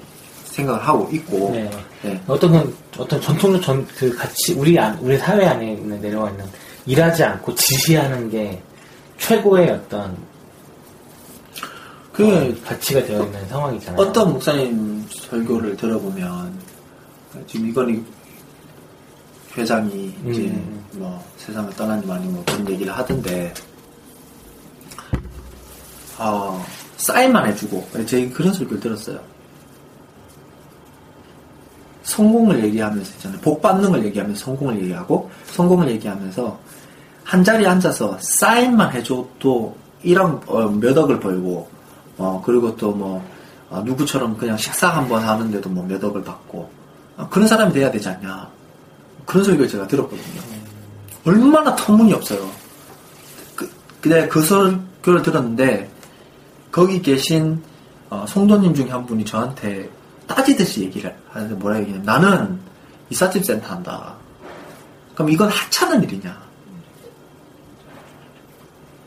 생각을 0.46 0.82
하고 0.88 1.08
있고 1.12 1.52
네. 1.54 1.70
예. 2.06 2.20
어떤 2.28 2.52
그, 2.52 2.76
어떤 2.98 3.22
전통적 3.22 3.62
전, 3.62 3.88
그 3.96 4.14
가치, 4.16 4.54
우리, 4.54 4.78
안, 4.78 4.98
우리 5.00 5.18
사회 5.18 5.46
안에 5.46 5.74
있는, 5.74 6.00
내려와 6.02 6.30
있는, 6.32 6.46
일하지 6.86 7.24
않고 7.24 7.56
지시하는 7.56 8.30
게 8.30 8.62
최고의 9.18 9.70
어떤, 9.70 10.18
그 12.12 12.28
어, 12.28 12.54
가치가 12.66 13.04
되어 13.04 13.24
있는 13.24 13.48
상황이잖아요. 13.48 14.00
어떤 14.02 14.34
목사님 14.34 15.06
설교를 15.10 15.76
들어보면 15.78 16.60
지금 17.48 17.70
이건 17.70 18.06
회장이 19.58 20.14
이제 20.30 20.42
음. 20.44 20.86
뭐 20.94 21.24
세상을 21.38 21.74
떠나니 21.74 22.06
많이 22.06 22.28
뭐 22.28 22.44
그런 22.46 22.70
얘기를 22.70 22.96
하던데 22.96 23.54
어, 26.20 26.64
사인만 26.98 27.48
해주고 27.48 27.88
제가 28.06 28.34
그런 28.34 28.54
설교를 28.54 28.80
들었어요. 28.80 29.20
성공을 32.04 32.64
얘기하면서 32.66 33.12
있잖아요. 33.14 33.40
복 33.42 33.62
받는 33.62 33.90
걸 33.90 34.06
얘기하면서 34.06 34.46
성공을 34.46 34.82
얘기하고 34.84 35.32
성공을 35.48 35.90
얘기하면서 35.92 36.60
한 37.24 37.44
자리에 37.44 37.68
앉아서 37.68 38.18
사인만 38.20 38.92
해줘도 38.94 39.76
1억 40.04 40.50
어, 40.50 40.70
몇 40.70 40.98
억을 40.98 41.20
벌고 41.20 41.70
어 42.18 42.42
그리고 42.46 42.76
또뭐 42.76 43.24
누구처럼 43.84 44.38
그냥 44.38 44.58
식사 44.58 44.90
한번 44.90 45.24
하는데도 45.24 45.70
뭐 45.70 45.86
몇 45.86 46.04
억을 46.04 46.24
받고 46.24 46.70
어, 47.18 47.28
그런 47.30 47.48
사람이 47.48 47.74
돼야 47.74 47.90
되지 47.90 48.10
않냐 48.10 48.48
그런 49.26 49.44
설교를 49.44 49.68
제가 49.70 49.88
들었거든요. 49.88 50.42
얼마나 51.26 51.74
터무니없어요. 51.76 52.50
그, 53.56 53.70
근데 54.02 54.28
그 54.28 54.42
설교를 54.42 55.22
들었는데 55.24 55.90
거기 56.72 57.02
계신 57.02 57.62
어, 58.10 58.26
성도님 58.28 58.74
중에 58.74 58.90
한 58.90 59.06
분이 59.06 59.24
저한테 59.26 59.90
따지듯이 60.28 60.82
얘기를 60.82 61.16
하는데 61.32 61.56
뭐라 61.56 61.80
얘기냐면 61.80 62.06
나는 62.06 62.60
이삿짐 63.10 63.44
센터 63.44 63.70
한다. 63.74 64.16
그럼 65.16 65.30
이건 65.30 65.50
하찮은 65.50 66.04
일이냐? 66.04 66.43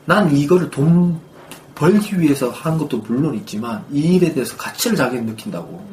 난 0.06 0.34
이거를 0.34 0.70
돈 0.70 1.20
벌기 1.75 2.18
위해서 2.18 2.48
하는 2.50 2.78
것도 2.78 2.98
물론 2.98 3.34
있지만 3.34 3.84
이 3.90 4.16
일에 4.16 4.32
대해서 4.32 4.56
가치를 4.56 4.96
자기는 4.96 5.26
느낀다고. 5.26 5.86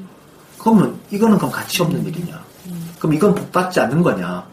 그러면 0.58 0.98
이거는 1.12 1.38
그럼 1.38 1.52
가치 1.52 1.82
없는 1.82 2.06
일이냐? 2.06 2.42
그럼 2.98 3.14
이건 3.14 3.36
복 3.36 3.52
받지 3.52 3.82
않는 3.82 4.02
거냐? 4.02 4.48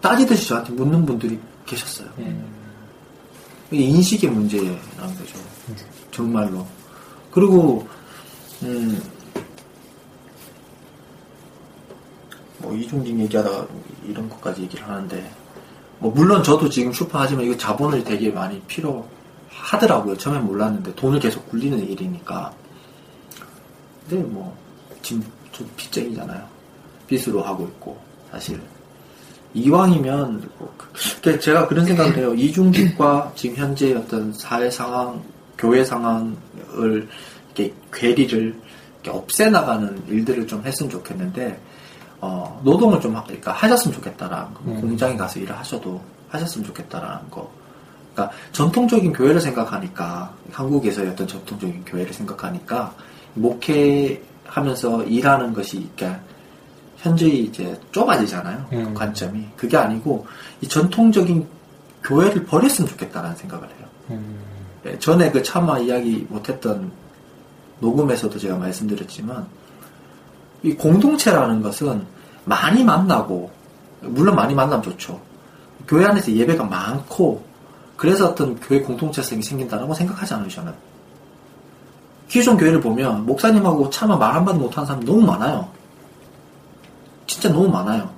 따지듯이 0.00 0.48
저한테 0.48 0.72
묻는 0.72 1.06
분들이 1.06 1.38
계셨어요. 1.64 2.08
예. 2.18 2.36
이게 3.70 3.84
인식의 3.84 4.30
문제라는 4.30 4.78
거죠. 5.16 5.38
정말로. 6.10 6.66
그리고, 7.30 7.86
음, 8.62 9.00
뭐, 12.58 12.74
이중직 12.74 13.18
얘기하다가 13.20 13.66
이런 14.04 14.28
것까지 14.28 14.62
얘기를 14.62 14.86
하는데, 14.86 15.32
뭐, 16.02 16.10
물론 16.10 16.42
저도 16.42 16.68
지금 16.68 16.92
슈퍼 16.92 17.20
하지만 17.20 17.44
이거 17.44 17.56
자본을 17.56 18.02
되게 18.02 18.28
많이 18.30 18.60
필요 18.62 19.06
하더라고요. 19.50 20.16
처음엔 20.16 20.44
몰랐는데, 20.44 20.92
돈을 20.96 21.20
계속 21.20 21.48
굴리는 21.48 21.78
일이니까. 21.78 22.52
근데 24.08 24.24
뭐, 24.24 24.52
지금 25.00 25.24
좀 25.52 25.70
빚쟁이잖아요. 25.76 26.42
빚으로 27.06 27.40
하고 27.42 27.64
있고, 27.66 27.96
사실. 28.32 28.60
이왕이면 29.54 30.50
뭐, 30.58 30.74
그- 31.22 31.38
제가 31.38 31.68
그런 31.68 31.84
생각을 31.84 32.16
해요. 32.16 32.34
이중직과 32.34 33.32
지금 33.36 33.56
현재 33.56 33.94
어떤 33.94 34.32
사회 34.32 34.68
상황, 34.70 35.22
교회 35.56 35.84
상황을 35.84 37.06
이렇게 37.54 37.72
괴리를 37.92 38.56
이렇게 39.04 39.10
없애나가는 39.16 40.02
일들을 40.08 40.48
좀 40.48 40.64
했으면 40.64 40.90
좋겠는데 40.90 41.60
어, 42.22 42.60
노동을 42.62 43.00
좀 43.00 43.16
하, 43.16 43.22
그러니까 43.24 43.50
하셨으면 43.50 43.96
좋겠다라는 43.96 44.54
거. 44.54 44.60
음. 44.66 44.80
공장에 44.80 45.16
가서 45.16 45.40
일을 45.40 45.58
하셔도 45.58 46.00
하셨으면 46.28 46.64
좋겠다라는 46.68 47.28
거. 47.28 47.50
그러니까 48.14 48.36
전통적인 48.52 49.12
교회를 49.12 49.40
생각하니까 49.40 50.32
한국에서의 50.52 51.10
어떤 51.10 51.26
전통적인 51.26 51.84
교회를 51.84 52.12
생각하니까 52.12 52.94
목회하면서 53.34 55.04
일하는 55.04 55.52
것이 55.52 55.88
그러니까 55.96 56.22
현저히 56.98 57.44
이제 57.44 57.76
좁아지잖아요. 57.90 58.66
그 58.70 58.76
음. 58.76 58.94
관점이. 58.94 59.48
그게 59.56 59.76
아니고 59.76 60.24
이 60.60 60.68
전통적인 60.68 61.44
교회를 62.04 62.44
버렸으면 62.44 62.88
좋겠다라는 62.88 63.36
생각을 63.36 63.66
해요. 63.66 63.86
음, 64.10 64.38
예, 64.86 64.96
전에 64.98 65.30
그 65.30 65.42
차마 65.42 65.78
이야기 65.78 66.24
못했던 66.28 66.92
녹음에서도 67.80 68.38
제가 68.38 68.56
말씀드렸지만 68.58 69.46
이 70.62 70.74
공동체라는 70.74 71.62
것은 71.62 72.06
많이 72.44 72.84
만나고 72.84 73.50
물론 74.00 74.34
많이 74.34 74.54
만나면 74.54 74.82
좋죠. 74.82 75.20
교회 75.86 76.04
안에서 76.04 76.32
예배가 76.32 76.64
많고 76.64 77.44
그래서 77.96 78.28
어떤 78.30 78.58
교회 78.60 78.80
공동체성이 78.80 79.42
생긴다라고 79.42 79.94
생각하지 79.94 80.34
저는. 80.34 80.72
기존 82.28 82.56
교회를 82.56 82.80
보면 82.80 83.26
목사님하고 83.26 83.90
차마 83.90 84.16
말 84.16 84.34
한마디 84.34 84.58
못하는 84.58 84.86
사람 84.86 85.04
너무 85.04 85.20
많아요. 85.20 85.68
진짜 87.26 87.48
너무 87.50 87.68
많아요. 87.68 88.10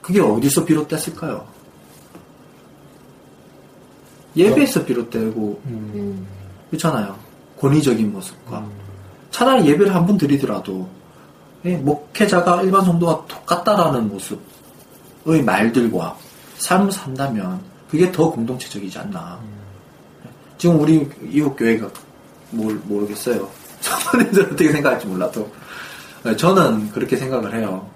그게 0.00 0.20
어디서 0.20 0.64
비롯됐을까요? 0.64 1.44
예배에서 4.36 4.84
비롯되고 4.84 5.60
음. 5.66 6.26
그렇잖아요. 6.70 7.16
권위적인 7.58 8.12
모습과 8.12 8.64
차라리 9.30 9.66
예배를 9.66 9.94
한 9.94 10.06
번 10.06 10.16
드리더라도 10.16 10.88
예, 10.88 10.97
목회자가 11.62 12.62
일반 12.62 12.84
성도와 12.84 13.24
똑같다라는 13.26 14.08
모습의 14.08 15.42
말들과 15.44 16.16
삶을 16.58 16.92
산다면 16.92 17.60
그게 17.90 18.10
더 18.12 18.30
공동체적이지 18.30 18.98
않나. 18.98 19.38
지금 20.56 20.80
우리 20.80 21.08
이웃 21.30 21.54
교회가 21.56 21.88
뭘 22.50 22.74
모르겠어요. 22.84 23.48
저번에는 23.80 24.46
어떻게 24.46 24.72
생각할지 24.72 25.06
몰라도 25.06 25.48
예, 26.26 26.36
저는 26.36 26.90
그렇게 26.90 27.16
생각을 27.16 27.54
해요. 27.54 27.88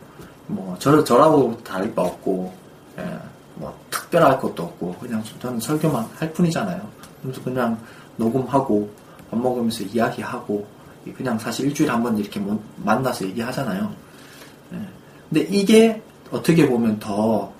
뭐 0.46 0.76
저, 0.78 1.02
저라고 1.02 1.58
다를 1.64 1.92
바 1.94 2.02
없고 2.02 2.52
예, 2.98 3.18
뭐 3.56 3.76
특별할 3.90 4.38
것도 4.38 4.62
없고 4.62 4.96
그냥 5.00 5.22
저는 5.40 5.60
설교만 5.60 6.08
할 6.18 6.32
뿐이잖아요. 6.32 6.80
그래서 7.22 7.42
그냥 7.42 7.78
녹음하고 8.16 8.88
밥 9.30 9.40
먹으면서 9.40 9.84
이야기하고 9.84 10.66
그냥 11.16 11.38
사실 11.38 11.66
일주일에 11.66 11.90
한 11.90 12.02
번 12.02 12.16
이렇게 12.16 12.38
모- 12.40 12.60
만나서 12.76 13.24
얘기하잖아요. 13.26 13.92
예. 14.74 14.78
근데 15.28 15.40
이게 15.50 16.02
어떻게 16.30 16.68
보면 16.68 16.98
더 16.98 17.52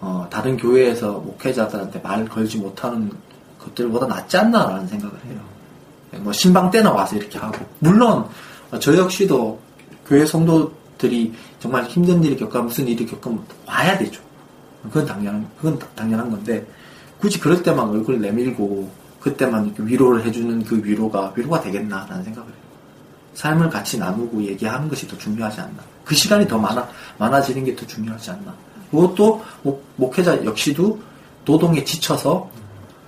어, 0.00 0.26
다른 0.30 0.56
교회에서 0.56 1.12
목회자들한테 1.20 1.98
말 2.00 2.24
걸지 2.26 2.58
못하는 2.58 3.10
것들보다 3.58 4.06
낫지 4.06 4.36
않나라는 4.36 4.86
생각을 4.86 5.14
해요. 5.26 5.40
예, 6.14 6.18
뭐 6.18 6.32
신방 6.32 6.70
때나 6.70 6.92
와서 6.92 7.16
이렇게 7.16 7.38
하고 7.38 7.64
물론 7.80 8.24
어, 8.70 8.78
저 8.78 8.96
역시도 8.96 9.58
교회 10.06 10.24
성도들이 10.24 11.34
정말 11.60 11.84
힘든 11.84 12.22
일을 12.22 12.36
겪어 12.36 12.62
무슨 12.62 12.86
일을 12.88 13.06
겪으면 13.06 13.44
와야 13.66 13.96
되죠. 13.98 14.22
그건 14.84 15.04
당연한 15.06 15.48
그건 15.56 15.78
당연한 15.96 16.30
건데 16.30 16.64
굳이 17.18 17.40
그럴 17.40 17.62
때만 17.62 17.88
얼굴 17.88 18.20
내밀고 18.20 18.88
그때만 19.20 19.74
위로를 19.78 20.24
해주는 20.24 20.62
그 20.64 20.80
위로가 20.84 21.32
위로가 21.34 21.60
되겠나라는 21.62 22.22
생각을 22.22 22.48
해요. 22.48 22.56
삶을 23.36 23.68
같이 23.70 23.98
나누고 23.98 24.42
얘기하는 24.42 24.88
것이 24.88 25.06
더 25.06 25.16
중요하지 25.18 25.60
않나. 25.60 25.76
그 26.04 26.14
시간이 26.14 26.48
더 26.48 26.58
많아 26.58 26.88
많아지는 27.18 27.64
게 27.64 27.76
더 27.76 27.86
중요하지 27.86 28.30
않나. 28.30 28.54
그것도 28.90 29.42
목, 29.62 29.84
목회자 29.96 30.44
역시도 30.44 30.98
노동에 31.44 31.84
지쳐서 31.84 32.48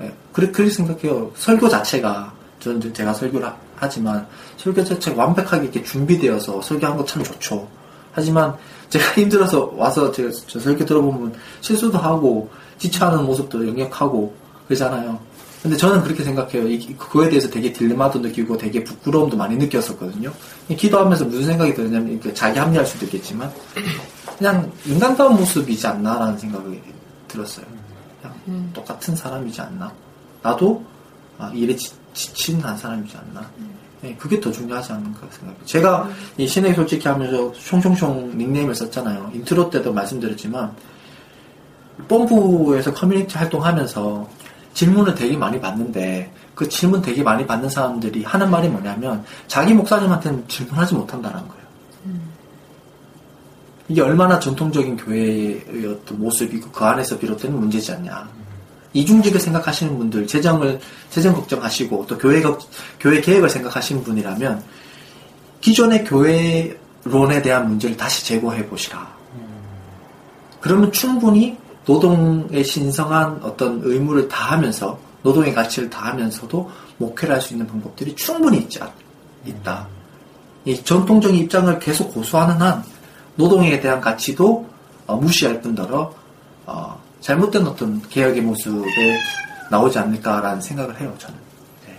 예, 0.02 0.12
그래 0.32 0.50
그렇게 0.50 0.70
생각해요. 0.70 1.32
설교 1.34 1.68
자체가 1.68 2.32
저는 2.60 2.92
제가 2.92 3.14
설교를 3.14 3.46
하- 3.46 3.56
하지만 3.76 4.26
설교 4.58 4.84
자체가 4.84 5.16
완벽하게 5.22 5.64
이렇게 5.64 5.82
준비되어서 5.82 6.60
설교한 6.62 6.96
거 6.96 7.04
참 7.04 7.22
좋죠. 7.24 7.66
하지만 8.12 8.54
제가 8.90 9.04
힘들어서 9.16 9.72
와서 9.76 10.12
제가 10.12 10.30
저 10.46 10.60
설교 10.60 10.84
들어보면 10.84 11.34
실수도 11.62 11.96
하고 11.98 12.50
지쳐하는 12.78 13.24
모습도 13.24 13.66
영역하고 13.66 14.34
그러잖아요. 14.66 15.18
근데 15.68 15.76
저는 15.76 16.02
그렇게 16.02 16.24
생각해요. 16.24 16.66
이- 16.66 16.96
그거에 16.96 17.28
대해서 17.28 17.46
되게 17.50 17.70
딜레마도 17.70 18.20
느끼고 18.20 18.56
되게 18.56 18.82
부끄러움도 18.82 19.36
많이 19.36 19.54
느꼈었거든요. 19.56 20.32
기도하면서 20.74 21.26
무슨 21.26 21.44
생각이 21.44 21.74
들었냐면 21.74 22.12
이렇게 22.12 22.32
자기 22.32 22.58
합리할 22.58 22.86
수도 22.86 23.04
있겠지만 23.04 23.52
그냥 24.38 24.72
인간다운 24.86 25.36
모습이지 25.36 25.86
않나라는 25.86 26.38
생각이 26.38 26.80
들었어요. 27.28 27.66
그냥 28.22 28.70
똑같은 28.72 29.14
사람이지 29.14 29.60
않나. 29.60 29.92
나도 30.42 30.82
아, 31.36 31.52
일에 31.54 31.76
지, 31.76 31.92
지친 32.14 32.58
한 32.62 32.74
사람이지 32.78 33.14
않나. 33.18 33.46
네, 34.00 34.16
그게 34.18 34.40
더 34.40 34.50
중요하지 34.50 34.92
않는가 34.92 35.20
생각해요. 35.30 35.66
제가 35.66 36.08
이 36.38 36.46
신의 36.46 36.74
솔직히 36.74 37.06
하면서 37.08 37.52
숑숑숑 37.52 38.36
닉네임을 38.36 38.74
썼잖아요. 38.74 39.32
인트로 39.34 39.68
때도 39.68 39.92
말씀드렸지만 39.92 40.72
뽐뿌에서 42.08 42.94
커뮤니티 42.94 43.36
활동하면서 43.36 44.28
질문을 44.74 45.14
되게 45.14 45.36
많이 45.36 45.60
받는데 45.60 46.32
그 46.54 46.68
질문 46.68 47.02
되게 47.02 47.22
많이 47.22 47.46
받는 47.46 47.68
사람들이 47.68 48.24
하는 48.24 48.50
말이 48.50 48.68
뭐냐면 48.68 49.24
자기 49.46 49.74
목사님한테는 49.74 50.46
질문하지 50.48 50.94
못한다는 50.94 51.38
거예요. 51.48 51.58
이게 53.88 54.02
얼마나 54.02 54.38
전통적인 54.38 54.96
교회의 54.98 55.64
어떤 55.86 56.18
모습이고 56.20 56.70
그 56.70 56.84
안에서 56.84 57.18
비롯되는 57.18 57.58
문제지 57.58 57.92
않냐. 57.92 58.28
이중직을 58.92 59.40
생각하시는 59.40 59.96
분들, 59.98 60.26
재정을, 60.26 60.80
재정 61.10 61.34
걱정하시고 61.34 62.06
또 62.06 62.18
교회, 62.18 62.40
걱- 62.42 62.60
교회 63.00 63.20
계획을 63.20 63.48
생각하시는 63.48 64.02
분이라면 64.04 64.62
기존의 65.60 66.04
교회론에 66.04 67.42
대한 67.42 67.68
문제를 67.68 67.96
다시 67.96 68.24
재고해 68.26 68.66
보시라. 68.66 69.16
그러면 70.60 70.90
충분히 70.92 71.56
노동의 71.88 72.62
신성한 72.62 73.40
어떤 73.42 73.80
의무를 73.82 74.28
다하면서 74.28 74.98
노동의 75.22 75.54
가치를 75.54 75.88
다하면서도 75.88 76.70
목회를 76.98 77.34
할 77.34 77.40
수 77.40 77.54
있는 77.54 77.66
방법들이 77.66 78.14
충분히 78.14 78.58
있지 78.58 78.78
않- 78.82 78.92
있다. 79.46 79.88
이 80.66 80.84
전통적인 80.84 81.34
입장을 81.44 81.78
계속 81.78 82.12
고수하는 82.12 82.60
한 82.60 82.84
노동에 83.36 83.80
대한 83.80 84.02
가치도 84.02 84.68
어, 85.06 85.16
무시할 85.16 85.62
뿐더러 85.62 86.12
어, 86.66 87.00
잘못된 87.22 87.66
어떤 87.66 88.02
개혁의 88.10 88.42
모습에 88.42 89.18
나오지 89.70 89.98
않을까라는 89.98 90.60
생각을 90.60 91.00
해요. 91.00 91.14
저는. 91.18 91.38
네. 91.86 91.98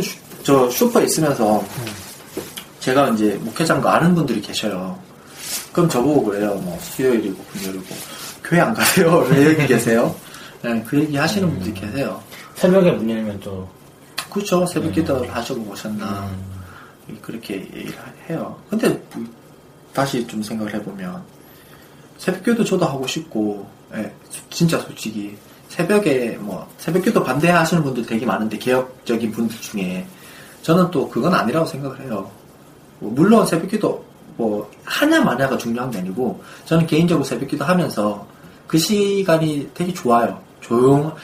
슈- 0.00 0.16
저 0.44 0.70
슈퍼에 0.70 1.04
있으면서 1.04 1.64
제가 2.78 3.08
이제 3.10 3.36
목회장과 3.42 3.96
아는 3.96 4.14
분들이 4.14 4.40
계셔요. 4.40 4.96
그럼 5.72 5.88
저보고 5.88 6.24
그래요. 6.24 6.54
뭐 6.54 6.78
수요일이고 6.80 7.44
금요일이고 7.44 7.84
교회 8.44 8.60
안 8.60 8.74
가세요? 8.74 9.26
왜 9.30 9.46
여기 9.46 9.66
계세요? 9.66 10.14
네, 10.62 10.82
그 10.86 10.98
얘기 11.00 11.16
하시는 11.16 11.48
분들이 11.48 11.74
계세요. 11.74 12.22
새벽에 12.54 12.92
문 12.92 13.10
열면 13.10 13.40
또 13.40 13.68
그렇죠. 14.30 14.64
새벽 14.66 14.92
기도 14.92 15.24
하시고 15.26 15.70
오셨나. 15.70 16.30
그렇게 17.20 17.54
얘기를 17.56 17.94
해요. 18.28 18.58
근데 18.70 19.00
다시 19.92 20.26
좀 20.26 20.42
생각을 20.42 20.74
해보면 20.74 21.22
새벽 22.18 22.44
기도 22.44 22.64
저도 22.64 22.86
하고 22.86 23.06
싶고 23.06 23.68
예, 23.94 24.12
진짜 24.50 24.78
솔직히 24.78 25.36
새벽에 25.68 26.36
뭐 26.40 26.66
새벽 26.78 27.04
기도 27.04 27.22
반대하시는 27.22 27.82
분들 27.82 28.06
되게 28.06 28.24
많은데 28.24 28.58
개혁적인 28.58 29.32
분들 29.32 29.60
중에 29.60 30.06
저는 30.62 30.90
또 30.90 31.08
그건 31.08 31.34
아니라고 31.34 31.66
생각을 31.66 32.00
해요. 32.00 32.30
뭐 32.98 33.12
물론 33.12 33.46
새벽 33.46 33.68
기도 33.68 34.04
뭐 34.36 34.70
하냐 34.84 35.22
마냐가 35.22 35.56
중요한 35.56 35.90
게 35.90 35.98
아니고 35.98 36.42
저는 36.64 36.86
개인적으로 36.86 37.24
새벽기도 37.24 37.64
하면서 37.64 38.26
그 38.66 38.78
시간이 38.78 39.70
되게 39.74 39.92
좋아요. 39.92 40.40
조용 40.60 41.14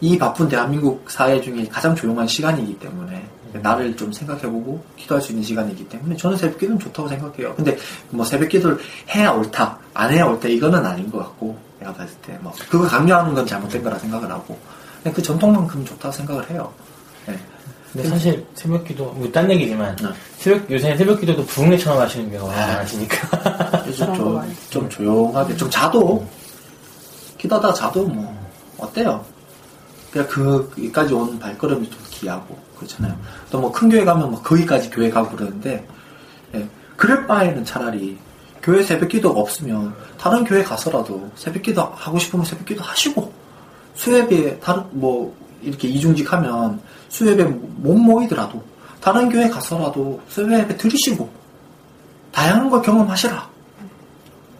이 0.00 0.16
바쁜 0.18 0.48
대한민국 0.48 1.10
사회 1.10 1.40
중에 1.40 1.66
가장 1.66 1.94
조용한 1.94 2.26
시간이기 2.26 2.78
때문에 2.78 3.28
나를 3.52 3.96
좀 3.96 4.12
생각해보고 4.12 4.82
기도할 4.96 5.22
수 5.22 5.32
있는 5.32 5.42
시간이기 5.42 5.88
때문에 5.88 6.16
저는 6.16 6.36
새벽기도는 6.36 6.78
좋다고 6.78 7.08
생각해요. 7.08 7.54
근데 7.54 7.76
뭐 8.10 8.24
새벽기도를 8.24 8.78
해야 9.14 9.30
옳다, 9.30 9.78
안 9.94 10.12
해야 10.12 10.26
옳다 10.26 10.48
이거는 10.48 10.84
아닌 10.84 11.10
것 11.10 11.18
같고 11.18 11.56
내가 11.80 11.92
봤을 11.92 12.14
때 12.22 12.38
뭐 12.40 12.52
그거 12.68 12.86
강요하는 12.86 13.34
건 13.34 13.46
잘못된 13.46 13.82
거라 13.82 13.98
생각을 13.98 14.30
하고 14.30 14.58
그 15.14 15.22
전통만큼 15.22 15.84
좋다고 15.84 16.12
생각을 16.12 16.50
해요. 16.50 16.72
네. 17.26 17.38
근데 17.92 18.08
사실 18.08 18.46
새벽 18.54 18.84
기도 18.84 19.06
뭐 19.12 19.30
딴 19.32 19.50
얘기지만 19.50 19.96
네. 19.96 20.08
새벽 20.38 20.70
요새 20.70 20.96
새벽 20.96 21.20
기도도 21.20 21.44
부흥회처럼 21.46 22.00
하시는 22.00 22.30
경우가 22.30 22.54
많으시니까 22.54 23.82
그래서 23.82 24.12
좀, 24.14 24.54
좀 24.70 24.88
조용하게 24.90 25.56
좀 25.56 25.70
자도 25.70 26.26
기도하다가 27.38 27.74
자도 27.74 28.04
뭐 28.06 28.48
어때요? 28.78 29.24
그냥 30.10 30.26
그, 30.28 30.68
거기까지 30.70 31.14
온 31.14 31.38
발걸음이 31.38 31.88
좀 31.90 31.98
귀하고 32.10 32.58
그렇잖아요. 32.76 33.16
또 33.50 33.60
뭐 33.60 33.72
큰 33.72 33.88
교회 33.88 34.04
가면 34.04 34.30
뭐 34.30 34.42
거기까지 34.42 34.90
교회 34.90 35.10
가고 35.10 35.34
그러는데 35.36 35.86
예, 36.54 36.66
그럴 36.96 37.26
바에는 37.26 37.64
차라리 37.64 38.18
교회 38.62 38.82
새벽 38.82 39.08
기도가 39.08 39.40
없으면 39.40 39.94
다른 40.18 40.44
교회 40.44 40.62
가서라도 40.62 41.30
새벽 41.36 41.62
기도 41.62 41.82
하고 41.82 42.18
싶으면 42.18 42.44
새벽 42.44 42.66
기도 42.66 42.82
하시고 42.82 43.32
수협에 43.94 44.58
다른 44.60 44.82
뭐 44.90 45.34
이렇게 45.62 45.88
이중직 45.88 46.32
하면 46.32 46.80
수협에 47.08 47.44
못 47.44 47.94
모이더라도 47.96 48.62
다른 49.00 49.28
교회 49.28 49.48
가서라도 49.48 50.20
수협에 50.28 50.76
들으시고 50.76 51.28
다양한 52.32 52.68
걸 52.70 52.82
경험하시라. 52.82 53.48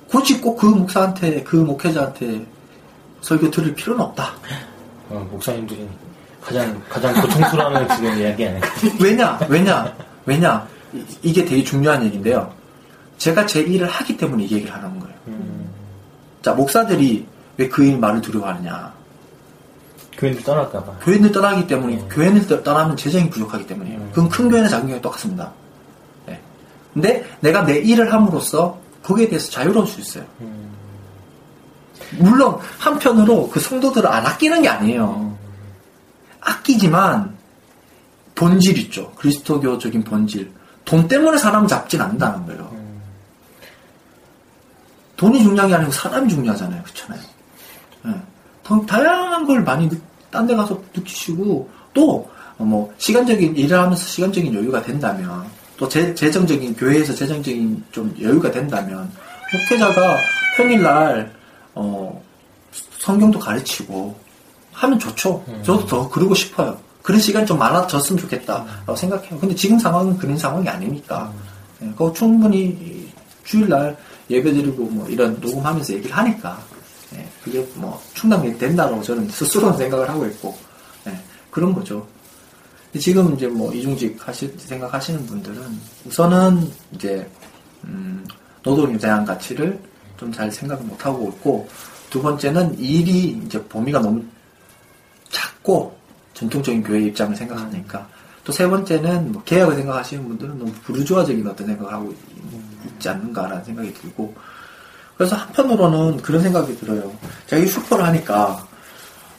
굳이 0.09 0.41
꼭 0.41 0.57
그 0.57 0.67
목사한테 0.67 1.43
그 1.43 1.57
목회자한테 1.57 2.47
설교 3.21 3.51
들을 3.51 3.75
필요는 3.75 4.03
없다. 4.05 4.33
어, 5.11 5.27
목사님들이 5.31 5.87
가장 6.41 6.83
가장 6.89 7.13
고통스러워하는 7.21 7.89
지금 7.97 8.19
이야기 8.19 8.47
아닐까 8.47 8.69
왜냐 9.01 9.39
왜냐 9.49 9.95
왜냐 10.25 10.67
이- 10.95 11.05
이게 11.23 11.45
되게 11.45 11.63
중요한 11.63 12.03
얘기인데요. 12.05 12.51
제가 13.19 13.45
제 13.47 13.61
일을 13.61 13.89
하기 13.89 14.17
때문에 14.17 14.45
이 14.45 14.51
얘기를 14.55 14.73
하는 14.73 14.99
거예요. 15.01 15.15
자 16.41 16.53
목사들이 16.55 17.27
왜그 17.59 17.83
말을 17.83 18.21
두려워하느냐? 18.23 18.93
교인들 20.19 20.43
떠날까봐. 20.43 20.99
교회를 21.05 21.31
떠나기 21.33 21.67
때문에 21.67 21.95
음. 21.97 22.09
교회를 22.11 22.47
떠- 22.49 22.63
떠나면 22.63 22.97
재정이 22.97 23.31
부족하기 23.31 23.67
때문이에요. 23.69 23.99
음. 24.01 24.11
그건 24.13 24.29
큰 24.29 24.49
교회나 24.51 24.69
작은 24.69 24.89
교회 24.89 25.01
똑같습니다. 25.01 25.53
네. 26.27 26.41
근데 26.93 27.25
내가 27.41 27.65
내 27.65 27.79
일을 27.79 28.13
함으로써 28.13 28.79
거기에 29.05 29.29
대해서 29.29 29.51
자유로울 29.51 29.87
수 29.87 30.01
있어요. 30.01 30.25
음. 30.41 30.69
물론 32.19 32.59
한편으로 32.79 33.49
그 33.49 33.61
성도들을 33.61 34.09
안 34.09 34.27
아끼는 34.27 34.63
게 34.63 34.69
아니에요. 34.69 35.39
아끼지만 36.41 37.37
본질 38.35 38.77
있죠. 38.79 39.13
그리스도교적인 39.13 40.03
본질. 40.05 40.51
돈 40.85 41.07
때문에 41.07 41.39
사람 41.39 41.67
잡진 41.69 42.01
않는다는 42.01 42.47
거예요. 42.47 42.69
음. 42.73 43.01
돈이 45.17 45.43
중요한 45.43 45.69
게 45.69 45.75
아니고 45.75 45.93
사람이 45.93 46.29
중요하잖아요. 46.31 46.83
그렇잖아요. 46.83 47.21
예. 48.07 48.15
더 48.63 48.81
다양한 48.87 49.47
걸 49.47 49.63
많이 49.63 49.89
딴 50.31 50.47
데 50.47 50.55
가서 50.57 50.81
느끼시고 50.95 51.69
또 51.95 52.29
뭐 52.59 52.93
시간적인 52.99 53.57
일을 53.57 53.79
하면서 53.79 54.05
시간적인 54.05 54.53
여유가 54.55 54.83
된다면 54.83 55.45
또 55.77 55.89
재, 55.89 56.13
재정적인 56.15 56.75
교회에서 56.75 57.15
재정적인 57.15 57.85
좀 57.93 58.15
여유가 58.21 58.51
된다면 58.51 59.11
목회자가 59.53 60.19
평일날 60.57 61.33
어 61.75 62.23
성경도 62.99 63.39
가르치고 63.39 64.17
하면 64.73 64.99
좋죠. 64.99 65.45
저도 65.63 65.87
더 65.87 66.09
그러고 66.09 66.35
싶어요. 66.35 66.77
그런 67.03 67.21
시간이 67.21 67.47
좀 67.47 67.59
많아졌으면 67.59 68.21
좋겠다라고 68.21 68.97
생각해요. 68.97 69.39
근데 69.39 69.55
지금 69.55 69.79
상황은 69.79 70.19
그런 70.19 70.37
상황이 70.37 70.69
아니니까. 70.69 71.33
예, 71.83 71.87
그거 71.91 72.13
충분히 72.13 73.09
주일날 73.45 73.97
예배드리고 74.29 74.85
뭐 74.85 75.09
이런 75.09 75.39
녹음하면서 75.41 75.95
얘기를 75.95 76.17
하니까. 76.17 76.59
예, 77.39 77.45
그게 77.45 77.67
뭐 77.75 78.01
충당이 78.15 78.57
된다고 78.59 79.03
저는 79.03 79.29
스스로는 79.29 79.77
생각을 79.79 80.09
하고 80.09 80.27
있고. 80.27 80.57
예, 81.07 81.19
그런 81.51 81.75
거죠. 81.75 82.07
지금 82.99 83.35
이제 83.35 83.47
뭐 83.47 83.73
이중직 83.73 84.17
하시, 84.27 84.53
생각하시는 84.57 85.27
분들은 85.27 85.63
우선은 86.07 86.71
이제, 86.95 87.29
음, 87.85 88.27
노동에 88.63 88.97
대한 88.97 89.25
가치를 89.25 89.79
좀 90.17 90.33
잘 90.33 90.51
생각을 90.51 90.85
못하고 90.85 91.29
있고, 91.29 91.69
두 92.11 92.21
번째는 92.23 92.79
일이 92.79 93.41
이제 93.45 93.63
범위가 93.69 94.01
너무 94.01 94.25
작고 95.31 95.97
전통적인 96.35 96.83
교회 96.83 97.03
입장을 97.03 97.37
생각하니까 97.37 98.09
또 98.45 98.53
세 98.53 98.67
번째는 98.67 99.33
뭐 99.33 99.43
개혁을 99.45 99.77
생각하시는 99.77 100.27
분들은 100.27 100.59
너무 100.59 100.73
부르주아적인 100.85 101.47
어떤 101.47 101.67
생각을 101.67 101.93
하고 101.93 102.15
있지 102.87 103.09
않는가라는 103.09 103.63
생각이 103.65 103.93
들고 103.93 104.35
그래서 105.19 105.37
한편으로는 105.37 106.19
그런 106.23 106.41
생각이 106.43 106.79
들어요. 106.79 107.13
제가 107.49 107.61
이 107.63 107.67
슈퍼를 107.67 108.05
하니까 108.07 108.67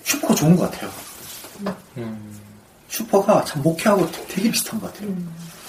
슈퍼가 0.03 0.35
좋은 0.35 0.55
것 0.55 0.69
같아요. 0.69 0.91
음. 1.97 2.39
슈퍼가 2.89 3.43
참 3.45 3.61
목회하고 3.63 4.09
되게 4.27 4.51
비슷한 4.51 4.79
것 4.79 4.93
같아요. 4.93 5.09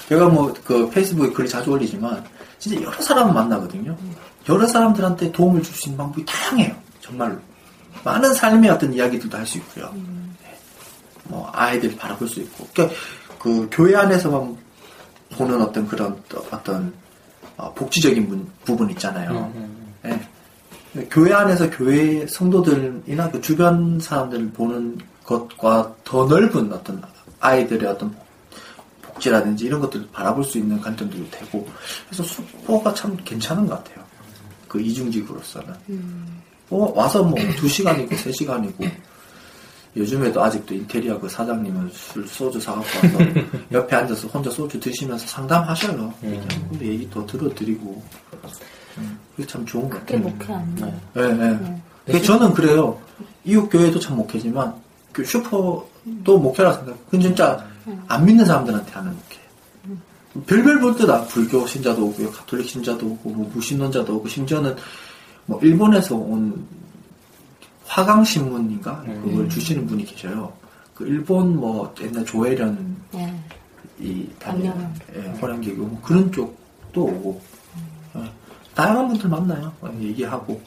제가 0.08 0.28
뭐 0.28 0.52
그 0.64 0.90
페이스북에 0.90 1.30
글을 1.32 1.48
자주 1.48 1.70
올리지만 1.70 2.24
진짜 2.58 2.82
여러 2.82 3.00
사람을 3.00 3.32
만나거든요. 3.32 3.96
여러 4.48 4.66
사람들한테 4.66 5.30
도움을 5.32 5.62
줄 5.62 5.74
수 5.74 5.88
있는 5.88 5.98
방법이 5.98 6.24
다양해요. 6.26 6.74
정말로. 7.00 7.36
많은 8.04 8.34
삶의 8.34 8.68
어떤 8.70 8.92
이야기들도 8.92 9.36
할 9.38 9.46
수 9.46 9.58
있고요. 9.58 9.90
네. 9.94 10.58
뭐 11.24 11.48
아이들이 11.52 11.94
바라볼 11.96 12.26
수 12.28 12.40
있고. 12.40 12.66
그러니까 12.72 12.96
그 13.38 13.68
교회 13.70 13.94
안에서만 13.94 14.56
보는 15.36 15.62
어떤 15.62 15.86
그런 15.86 16.20
또 16.28 16.44
어떤 16.50 16.92
어, 17.56 17.72
복지적인 17.74 18.28
문- 18.28 18.50
부분 18.64 18.90
있잖아요. 18.90 19.52
음. 19.54 19.79
예. 20.96 21.04
교회 21.10 21.32
안에서 21.32 21.70
교회 21.70 22.26
성도들이나 22.26 23.30
그 23.30 23.40
주변 23.40 23.98
사람들을 24.00 24.50
보는 24.50 24.98
것과 25.24 25.94
더 26.04 26.24
넓은 26.26 26.72
어떤 26.72 27.02
아이들의 27.38 27.88
어떤 27.88 28.14
복지라든지 29.02 29.66
이런 29.66 29.80
것들을 29.80 30.08
바라볼 30.12 30.44
수 30.44 30.58
있는 30.58 30.80
관점들도 30.80 31.30
되고 31.30 31.66
그래서 32.08 32.22
슈퍼가 32.24 32.92
참 32.94 33.16
괜찮은 33.24 33.66
것 33.66 33.82
같아요. 33.84 34.04
그 34.68 34.80
이중직으로서는. 34.80 35.74
어, 36.70 36.92
와서 36.94 37.22
뭐 37.22 37.34
두 37.56 37.68
시간이고 37.68 38.16
세 38.16 38.30
시간이고 38.32 38.84
요즘에도 39.96 40.40
아직도 40.42 40.74
인테리어 40.74 41.18
그 41.18 41.28
사장님은 41.28 41.90
술 41.92 42.26
소주 42.28 42.60
사갖고 42.60 42.84
와서 43.18 43.18
옆에 43.72 43.96
앉아서 43.96 44.28
혼자 44.28 44.48
소주 44.50 44.78
드시면서 44.78 45.26
상담하셔요. 45.26 46.14
음. 46.22 46.48
근데 46.70 46.86
얘기 46.86 47.10
더 47.10 47.26
들어드리고 47.26 48.02
음, 48.32 48.48
그게 49.36 49.46
참 49.46 49.64
좋은 49.66 49.88
것 49.88 50.00
그게 50.00 50.20
같아요. 50.20 50.30
목회 50.30 50.52
아니에요? 50.52 51.00
예, 51.16 51.20
예. 51.22 51.80
그래서 52.06 52.24
저는 52.24 52.54
그래요. 52.54 53.00
이웃 53.44 53.68
교회도 53.68 53.98
참 54.00 54.16
목회지만 54.16 54.74
그 55.12 55.24
슈퍼도 55.24 56.38
목회라 56.38 56.72
생각해요. 56.74 56.98
그건 57.06 57.20
진짜 57.20 57.66
안 58.08 58.24
믿는 58.24 58.44
사람들한테 58.44 58.92
하는 58.92 59.12
목회. 59.12 59.40
별별 60.46 60.80
볼 60.80 60.96
때다 60.96 61.24
불교 61.24 61.66
신자도 61.66 62.06
오고요, 62.06 62.30
가톨릭 62.30 62.68
신자도 62.68 63.04
오고, 63.04 63.30
뭐 63.30 63.50
무신론자도 63.52 64.16
오고, 64.16 64.28
심지어는 64.28 64.76
뭐 65.46 65.58
일본에서 65.60 66.14
온 66.14 66.64
화강 67.86 68.22
신문인가 68.22 69.02
그걸 69.02 69.48
주시는 69.48 69.86
분이 69.86 70.04
계셔요. 70.04 70.52
그 70.94 71.06
일본 71.06 71.56
뭐 71.56 71.92
옛날 72.00 72.24
조혜련 72.24 72.96
네. 73.12 73.34
이 73.98 74.28
강렬한. 74.38 74.94
예, 75.16 75.20
호랑개교 75.40 75.82
뭐 75.82 76.00
그런 76.02 76.30
쪽도 76.30 77.02
오고 77.02 77.40
예. 77.42 77.49
다양한 78.80 79.08
분들 79.08 79.28
만나요. 79.28 79.70
얘기하고 80.00 80.58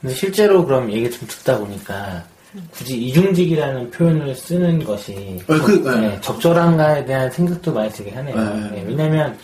근데 0.00 0.14
실제로 0.14 0.64
그럼 0.64 0.90
얘기 0.90 1.10
좀 1.10 1.28
듣다 1.28 1.58
보니까 1.58 2.24
굳이 2.72 2.96
이중직이라는 3.06 3.90
표현을 3.90 4.34
쓰는 4.34 4.82
것이 4.84 5.40
어, 5.46 5.54
그, 5.58 5.82
적, 5.82 6.00
네. 6.00 6.08
네, 6.08 6.20
적절한가에 6.20 7.04
대한 7.04 7.30
생각도 7.30 7.72
많이 7.72 7.90
들게 7.90 8.12
하네요. 8.12 8.36
네. 8.36 8.70
네, 8.70 8.84
왜냐면 8.86 9.36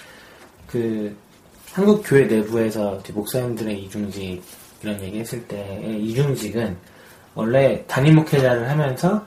그 0.66 1.14
한국 1.72 2.02
교회 2.06 2.24
내부에서 2.24 3.02
목사님들의 3.12 3.84
이중직 3.84 4.42
이런 4.82 5.00
얘기 5.02 5.18
했을 5.18 5.46
때 5.46 5.80
이중직은 6.00 6.76
원래 7.34 7.84
단임 7.86 8.14
목회자를 8.14 8.68
하면서 8.70 9.26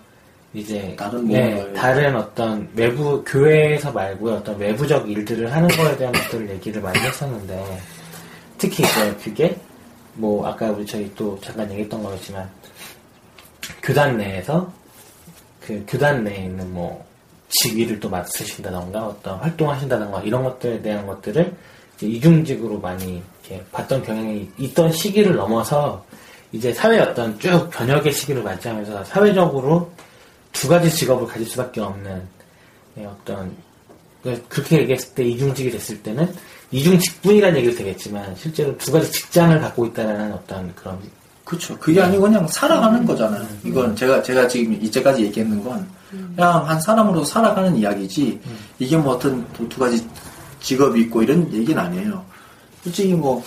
이제 0.53 0.95
다른 0.97 1.27
네, 1.27 1.55
뭔가를- 1.55 1.73
다른 1.73 2.15
어떤 2.15 2.69
외부 2.75 3.23
교회에서 3.25 3.91
말고 3.91 4.29
어떤 4.31 4.57
외부적 4.59 5.09
일들을 5.09 5.51
하는 5.51 5.67
거에 5.69 5.97
대한 5.97 6.13
것들을 6.13 6.49
얘기를 6.49 6.81
많이 6.81 6.99
했었는데 6.99 7.79
특히 8.57 8.83
이제 8.83 9.15
그게 9.23 9.57
뭐 10.13 10.45
아까 10.47 10.69
우리 10.69 10.85
저희 10.85 11.11
또 11.15 11.39
잠깐 11.41 11.69
얘기했던 11.71 12.03
거였지만 12.03 12.47
교단 13.81 14.17
내에서 14.17 14.71
그 15.59 15.83
교단 15.87 16.23
내에 16.23 16.45
있는 16.45 16.71
뭐 16.71 17.03
직위를 17.49 17.99
또 17.99 18.09
맡으신다던가 18.09 19.07
어떤 19.07 19.39
활동하신다던가 19.39 20.21
이런 20.21 20.43
것들에 20.43 20.81
대한 20.81 21.07
것들을 21.07 21.53
이제 21.97 22.07
이중직으로 22.07 22.79
많이 22.79 23.21
이렇게 23.47 23.63
봤던 23.71 24.03
경향이 24.03 24.49
있던 24.57 24.91
시기를 24.91 25.35
넘어서 25.35 26.03
이제 26.51 26.71
사회 26.73 26.99
어떤 26.99 27.37
쭉 27.39 27.69
변혁의 27.71 28.11
시기를 28.11 28.43
맞이하면서 28.43 29.03
사회적으로 29.05 29.91
두 30.53 30.67
가지 30.69 30.89
직업을 30.89 31.27
가질 31.27 31.45
수밖에 31.47 31.81
없는 31.81 32.21
예, 32.99 33.05
어떤 33.05 33.51
그- 34.23 34.41
그렇게 34.47 34.79
얘기했을 34.79 35.13
때 35.15 35.23
이중직이 35.25 35.69
됐을 35.71 36.01
때는 36.01 36.33
이중 36.71 36.97
직분이라는 36.97 37.57
얘기도 37.59 37.75
되겠지만 37.77 38.35
실제로 38.37 38.75
두 38.77 38.91
가지 38.91 39.11
직장을 39.11 39.59
갖고 39.59 39.85
있다라는 39.87 40.31
어떤 40.33 40.73
그런 40.75 40.97
그렇죠. 41.43 41.77
그게 41.77 42.01
아니고 42.01 42.23
그냥 42.23 42.47
살아가는 42.47 43.05
거잖아요. 43.05 43.45
이건 43.65 43.95
제가 43.95 44.23
제가 44.23 44.47
지금 44.47 44.73
이제까지 44.81 45.23
얘기했는 45.25 45.61
건 45.63 45.85
그냥 46.09 46.67
한 46.67 46.79
사람으로 46.79 47.25
살아가는 47.25 47.75
이야기지 47.75 48.39
이게 48.79 48.95
뭐 48.95 49.15
어떤 49.15 49.45
두- 49.53 49.67
두 49.67 49.79
가지 49.79 50.07
직업이 50.61 51.01
있고 51.01 51.21
이런 51.21 51.51
얘기는 51.53 51.77
아니에요. 51.77 52.23
솔직히 52.83 53.13
뭐 53.13 53.43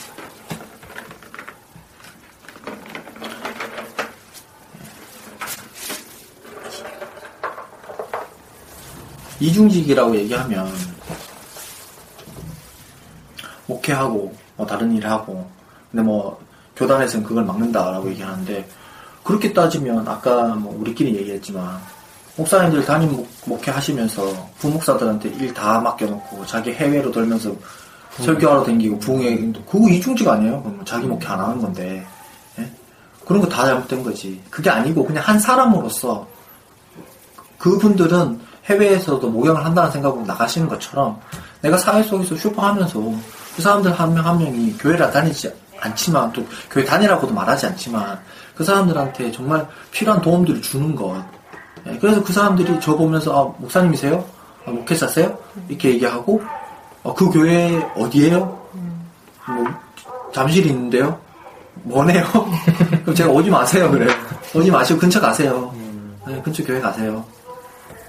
이중직이라고 9.41 10.17
얘기하면 10.17 10.67
목회하고 13.67 14.35
뭐 14.57 14.67
다른 14.67 14.93
일을 14.95 15.11
하고 15.11 15.49
근데 15.91 16.03
뭐 16.03 16.41
교단에서는 16.77 17.27
그걸 17.27 17.45
막는다라고 17.45 18.09
얘기하는데 18.11 18.69
그렇게 19.25 19.53
따지면 19.53 20.07
아까 20.07 20.55
뭐 20.55 20.77
우리끼리 20.81 21.15
얘기했지만 21.17 21.79
목사님들 22.37 22.85
담임 22.85 23.13
목- 23.13 23.29
목회하시면서 23.47 24.49
부목사들한테 24.59 25.31
일 25.31 25.55
다 25.55 25.81
맡겨놓고 25.81 26.45
자기 26.47 26.71
해외로 26.73 27.11
돌면서 27.11 27.51
설교하러 28.19 28.63
다니고 28.65 28.99
부흥회 28.99 29.53
그거 29.69 29.89
이중직 29.89 30.27
아니에요? 30.29 30.63
그럼 30.63 30.83
자기 30.85 31.07
목회 31.07 31.27
안 31.27 31.41
하는 31.41 31.61
건데 31.61 32.07
예? 32.59 32.71
그런 33.27 33.41
거 33.43 33.49
다 33.49 33.65
잘못된 33.67 34.03
거지 34.03 34.41
그게 34.51 34.71
아니고 34.71 35.05
그냥 35.05 35.23
한 35.25 35.39
사람으로서 35.39 36.27
그분들은 37.59 38.41
해외에서도 38.69 39.29
목욕을 39.29 39.65
한다는 39.65 39.91
생각으로 39.91 40.25
나가시는 40.27 40.69
것처럼 40.69 41.21
내가 41.63 41.77
사회 41.79 42.03
속에서 42.03 42.35
슈퍼하면서 42.37 43.01
그 43.57 43.63
사람들 43.63 43.93
한 43.93 44.13
명 44.13 44.27
한 44.27 44.39
명이 44.39 44.77
교회를 44.79 45.11
다니지 45.11 45.53
않지만 45.81 46.33
또 46.33 46.45
교회 46.71 46.85
다니라고도 46.85 47.33
말하지 47.33 47.67
않지만 47.67 48.19
그 48.55 48.65
사람들한테 48.65 49.31
정말 49.33 49.67
필요한 49.91 50.21
도움들을 50.21 50.63
주는 50.63 50.95
것. 50.95 51.23
예, 51.87 51.97
그래서 51.99 52.23
그 52.23 52.33
사람들이 52.33 52.79
저 52.81 52.97
보면서 52.97 53.33
아 53.33 53.55
목사님이세요? 53.61 54.25
아, 54.67 54.71
목회자세요? 54.71 55.39
이렇게 55.69 55.91
얘기하고 55.91 56.43
어, 57.03 57.15
그 57.15 57.31
교회 57.31 57.77
어디예요? 57.97 58.59
뭐 59.49 59.65
잠실 60.33 60.67
있는데요. 60.67 61.19
뭐네요? 61.85 62.25
그럼 63.05 63.15
제가 63.15 63.31
오지 63.31 63.49
마세요 63.51 63.91
그래요. 63.91 64.11
오지 64.55 64.71
마시고 64.71 64.99
근처 64.99 65.21
가세요. 65.21 65.73
네, 66.27 66.41
근처 66.43 66.65
교회 66.65 66.81
가세요. 66.81 67.25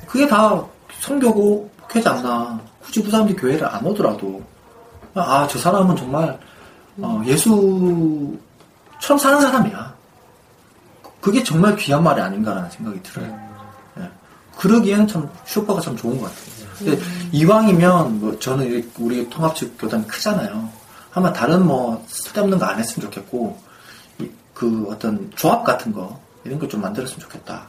그게 0.08 0.28
다 0.28 0.64
성교고 1.02 1.70
목회지 1.82 2.08
않나. 2.08 2.60
굳이 2.82 3.04
그 3.04 3.12
사람들이 3.12 3.38
교회를 3.38 3.68
안 3.68 3.86
오더라도 3.86 4.42
아 5.14 5.48
저 5.50 5.60
사람은 5.60 5.96
정말 5.96 6.40
어, 7.00 7.22
예수처럼 7.26 8.38
사는 9.20 9.42
사람이야. 9.42 9.96
그게 11.22 11.44
정말 11.44 11.76
귀한 11.76 12.04
말이 12.04 12.22
아닌가라는 12.22 12.70
생각이 12.70 13.02
들어요. 13.04 13.38
예. 14.00 14.10
그러기에는 14.58 15.08
참 15.08 15.30
슈퍼가 15.46 15.82
참 15.82 15.96
좋은 15.96 16.20
것 16.20 16.26
같아요. 16.26 16.68
근데 16.78 17.00
이왕이면 17.32 18.20
뭐 18.20 18.40
저는 18.40 18.72
이- 18.80 18.90
우리 19.00 19.28
통합측 19.30 19.78
교단이 19.80 20.08
크잖아요. 20.08 20.70
아마 21.14 21.34
다른 21.34 21.66
뭐 21.66 22.04
쓸데없는 22.08 22.58
거 22.60 22.66
안 22.66 22.80
했으면 22.80 23.10
좋겠고 23.10 23.58
이- 24.20 24.30
그 24.54 24.86
어떤 24.90 25.30
조합 25.36 25.64
같은 25.64 25.92
거 25.92 26.20
이런 26.44 26.58
걸 26.60 26.70
좀 26.70 26.82
만들었으면 26.82 27.20
좋겠다. 27.20 27.68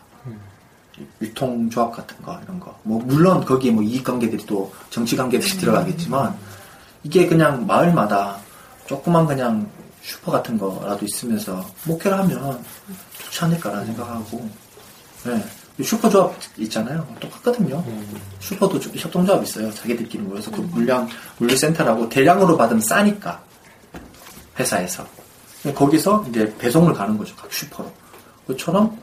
유통 1.20 1.68
조합 1.70 1.92
같은 1.92 2.20
거 2.22 2.38
이런 2.42 2.58
거. 2.60 2.78
뭐 2.82 3.00
물론 3.04 3.44
거기에 3.44 3.70
뭐 3.70 3.82
이익 3.82 4.04
관계들이 4.04 4.46
또 4.46 4.72
정치 4.90 5.16
관계들이 5.16 5.50
들어가겠지만 5.58 6.36
이게 7.04 7.26
그냥 7.26 7.66
마을마다 7.66 8.38
조그만 8.86 9.26
그냥 9.26 9.68
슈퍼 10.02 10.32
같은 10.32 10.56
거라도 10.58 11.04
있으면서 11.04 11.64
목회를 11.84 12.18
하면 12.18 12.64
좋지 13.24 13.44
않을까라는 13.44 13.86
생각하고 13.86 14.48
네. 15.24 15.44
슈퍼 15.84 16.08
조합 16.08 16.34
있잖아요. 16.56 17.06
똑같거든요. 17.20 17.84
슈퍼도 18.40 18.80
좀 18.80 18.92
협동조합 18.96 19.42
있어요. 19.44 19.72
자기들끼리 19.74 20.22
모여서 20.22 20.50
그 20.50 20.60
물량, 20.60 21.08
물류센터라고 21.38 22.08
대량으로 22.08 22.56
받으면 22.56 22.80
싸니까. 22.80 23.40
회사에서. 24.58 25.06
거기서 25.74 26.24
이제 26.28 26.52
배송을 26.58 26.94
가는 26.94 27.16
거죠. 27.16 27.34
각 27.36 27.52
슈퍼로. 27.52 27.92
그처럼 28.46 28.98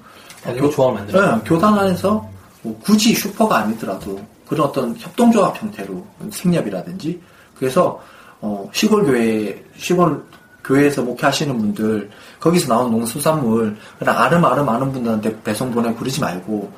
자기가 0.45 0.69
조합을 0.69 0.99
만들어. 0.99 1.35
네, 1.35 1.41
교단 1.45 1.77
안에서 1.77 2.27
뭐 2.61 2.79
굳이 2.83 3.13
슈퍼가 3.13 3.57
아니더라도 3.59 4.19
그런 4.47 4.67
어떤 4.67 4.95
협동조합 4.97 5.61
형태로 5.61 6.05
생협이라든지 6.31 7.21
그래서 7.55 8.01
어, 8.41 8.69
시골 8.73 9.05
교회 9.05 9.63
시골 9.77 10.23
교회에서 10.63 11.03
목회하시는 11.03 11.57
분들 11.57 12.09
거기서 12.39 12.67
나온 12.67 12.91
농수산물 12.91 13.77
그냥 13.99 14.17
아름아름 14.17 14.67
아는 14.67 14.91
분들한테 14.91 15.41
배송 15.43 15.71
보내고 15.71 15.95
그러지 15.95 16.21
말고 16.21 16.71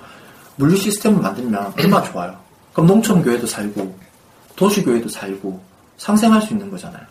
물류 0.58 0.76
시스템을 0.76 1.22
만들면 1.22 1.74
얼마나 1.78 2.04
좋아요. 2.04 2.36
그럼 2.74 2.88
농촌 2.88 3.24
교회도 3.24 3.48
살고 3.48 3.96
도시 4.56 4.84
교회도 4.84 5.10
살고 5.10 5.60
상생할 5.98 6.42
수 6.42 6.54
있는 6.54 6.70
거잖아요. 6.70 7.04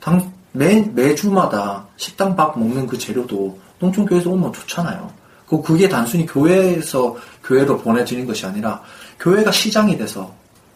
당, 0.00 0.32
매, 0.52 0.82
매주마다 0.94 1.86
식당 1.96 2.34
밥 2.34 2.58
먹는 2.58 2.86
그 2.86 2.98
재료도 2.98 3.58
농촌 3.78 4.06
교회에서 4.06 4.30
오면 4.30 4.52
좋잖아요. 4.52 5.10
그, 5.48 5.62
그게 5.62 5.88
단순히 5.88 6.26
교회에서 6.26 7.16
교회로 7.44 7.78
보내지는 7.78 8.26
것이 8.26 8.44
아니라 8.46 8.82
교회가 9.18 9.50
시장이 9.50 9.96
돼서 9.96 10.32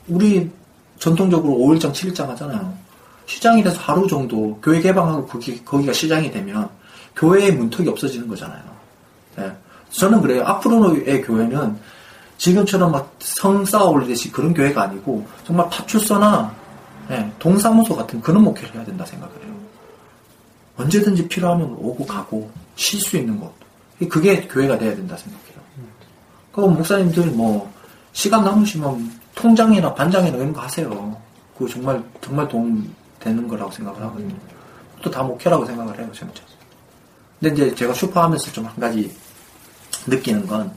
우리 0.08 0.50
전통적으로 0.98 1.54
5일장, 1.54 1.92
7일장 1.92 2.28
하잖아요. 2.28 2.72
시장이 3.26 3.62
돼서 3.62 3.78
하루 3.80 4.06
정도 4.06 4.58
교회 4.62 4.80
개방하고 4.80 5.26
거기, 5.26 5.64
거기가 5.64 5.92
시장이 5.92 6.30
되면 6.30 6.68
교회의 7.16 7.52
문턱이 7.52 7.88
없어지는 7.88 8.26
거잖아요. 8.28 8.62
예. 9.38 9.52
저는 9.90 10.20
그래요. 10.22 10.44
앞으로의 10.44 11.22
교회는 11.22 11.76
지금처럼 12.38 12.92
막 12.92 13.12
성 13.42 13.64
쌓아 13.64 13.84
올리듯이 13.84 14.30
그런 14.30 14.52
교회가 14.54 14.82
아니고 14.82 15.26
정말 15.44 15.68
파출소나 15.70 16.54
예, 17.10 17.32
동사무소 17.38 17.96
같은 17.96 18.20
그런 18.20 18.44
목회를 18.44 18.74
해야 18.74 18.84
된다 18.84 19.04
생각을 19.04 19.34
해요. 19.42 19.52
언제든지 20.76 21.28
필요하면 21.28 21.72
오고 21.72 22.06
가고 22.06 22.50
쉴 22.76 23.00
수 23.00 23.16
있는 23.16 23.38
곳. 23.38 23.52
그게 24.08 24.46
교회가 24.48 24.78
돼야 24.78 24.94
된다 24.94 25.16
생각해요. 25.16 25.52
그럼 26.52 26.74
목사님들 26.74 27.26
뭐 27.32 27.72
시간 28.12 28.44
남으시면 28.44 29.20
통장이나 29.34 29.94
반장이나 29.94 30.36
이런 30.36 30.52
거 30.52 30.60
하세요. 30.60 31.16
그거 31.56 31.68
정말 31.70 32.02
정말 32.20 32.46
도움 32.48 32.94
되는 33.20 33.46
거라고 33.48 33.70
생각을 33.70 34.02
하거든요. 34.02 34.34
또 35.02 35.10
다 35.10 35.22
목회라고 35.22 35.64
생각을 35.66 35.98
해요, 35.98 36.08
진짜. 36.12 36.42
근데 37.40 37.54
이제 37.54 37.74
제가 37.74 37.92
슈퍼하면서 37.94 38.52
좀 38.52 38.66
한 38.66 38.76
가지 38.78 39.12
느끼는 40.06 40.46
건 40.46 40.72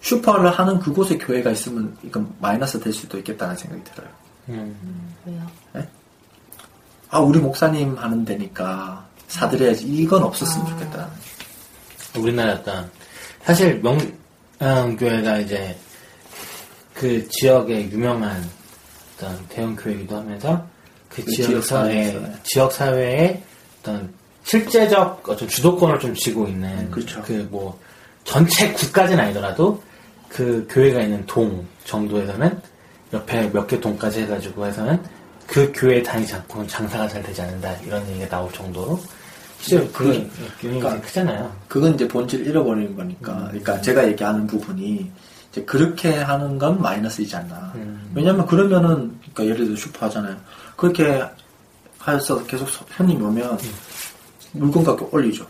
슈퍼를 0.00 0.50
하는 0.50 0.78
그곳에 0.80 1.16
교회가 1.18 1.50
있으면 1.52 1.96
이건 2.02 2.32
마이너스 2.40 2.80
될 2.80 2.92
수도 2.92 3.18
있겠다는 3.18 3.56
생각이 3.56 3.84
들어요. 3.84 4.08
음. 4.48 5.14
왜요? 5.24 5.46
아, 7.10 7.20
우리 7.20 7.38
목사님 7.38 7.96
하는 7.96 8.24
데니까 8.24 9.06
사드려야지. 9.28 9.86
이건 9.86 10.22
없었으면 10.24 10.66
아. 10.66 10.70
좋겠다. 10.70 11.08
우리나라 12.16 12.54
어떤 12.54 12.90
사실 13.42 13.80
명교회가 14.58 15.38
이제 15.38 15.76
그 16.94 17.26
지역의 17.28 17.90
유명한 17.90 18.42
어떤 19.16 19.46
대형 19.48 19.74
교회이기도 19.76 20.16
하면서 20.16 20.66
그 21.08 21.22
그 21.24 21.30
지역 21.32 21.64
사회 21.64 22.04
지역 22.04 22.12
사회에서. 22.12 22.42
지역 22.42 22.72
사회의 22.72 23.42
어떤 23.80 24.12
실제적 24.44 25.28
어떤 25.28 25.48
주도권을 25.48 25.98
좀 26.00 26.14
쥐고 26.14 26.46
있는 26.48 26.90
그렇죠. 26.90 27.22
그뭐 27.22 27.78
전체 28.24 28.72
국까지는 28.72 29.24
아니더라도 29.24 29.82
그 30.28 30.66
교회가 30.70 31.02
있는 31.02 31.24
동 31.26 31.66
정도에서는 31.84 32.60
옆에 33.12 33.48
몇 33.50 33.66
개 33.66 33.78
동까지 33.80 34.22
해가지고 34.22 34.66
해서는 34.66 35.02
그 35.46 35.70
교회 35.74 36.02
다니지 36.02 36.34
않고는 36.34 36.66
장사가 36.66 37.08
잘 37.08 37.22
되지 37.22 37.42
않는다 37.42 37.74
이런 37.84 38.08
얘기가 38.08 38.28
나올 38.28 38.50
정도로 38.52 38.98
실제로 39.62 39.88
그 39.92 40.08
영향이 40.08 40.28
그러니까 40.60 41.00
크잖아요. 41.00 41.56
그건 41.68 41.94
이제 41.94 42.08
본질 42.08 42.46
잃어버리는 42.46 42.96
거니까. 42.96 43.46
그러니까 43.46 43.80
제가 43.80 44.08
얘기하는 44.08 44.46
부분이 44.48 45.10
이제 45.50 45.62
그렇게 45.62 46.16
하는 46.16 46.58
건 46.58 46.82
마이너스이지 46.82 47.36
않나. 47.36 47.72
음. 47.76 48.10
왜냐면 48.12 48.44
그러면은, 48.46 49.16
그러니까 49.20 49.44
예를 49.46 49.66
들어 49.66 49.76
슈퍼 49.76 50.06
하잖아요. 50.06 50.36
그렇게 50.76 51.22
해서 52.08 52.44
계속 52.44 52.68
손님이 52.68 53.22
오면 53.22 53.58
물건 54.52 54.82
가격 54.82 55.14
올리죠. 55.14 55.46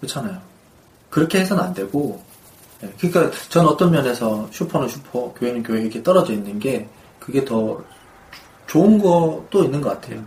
그렇잖아요. 0.00 0.38
그렇게 1.08 1.40
해서는 1.40 1.64
안 1.64 1.72
되고, 1.72 2.22
예, 2.82 2.92
그러니까 3.00 3.34
전 3.48 3.66
어떤 3.66 3.90
면에서 3.90 4.46
슈퍼는 4.52 4.86
슈퍼, 4.88 5.32
교회는 5.32 5.62
교회 5.62 5.80
이렇게 5.80 6.02
떨어져 6.02 6.34
있는 6.34 6.58
게 6.58 6.86
그게 7.18 7.42
더 7.42 7.82
좋은 8.66 8.98
것도 8.98 9.64
있는 9.64 9.80
것 9.80 9.88
같아요. 9.88 10.22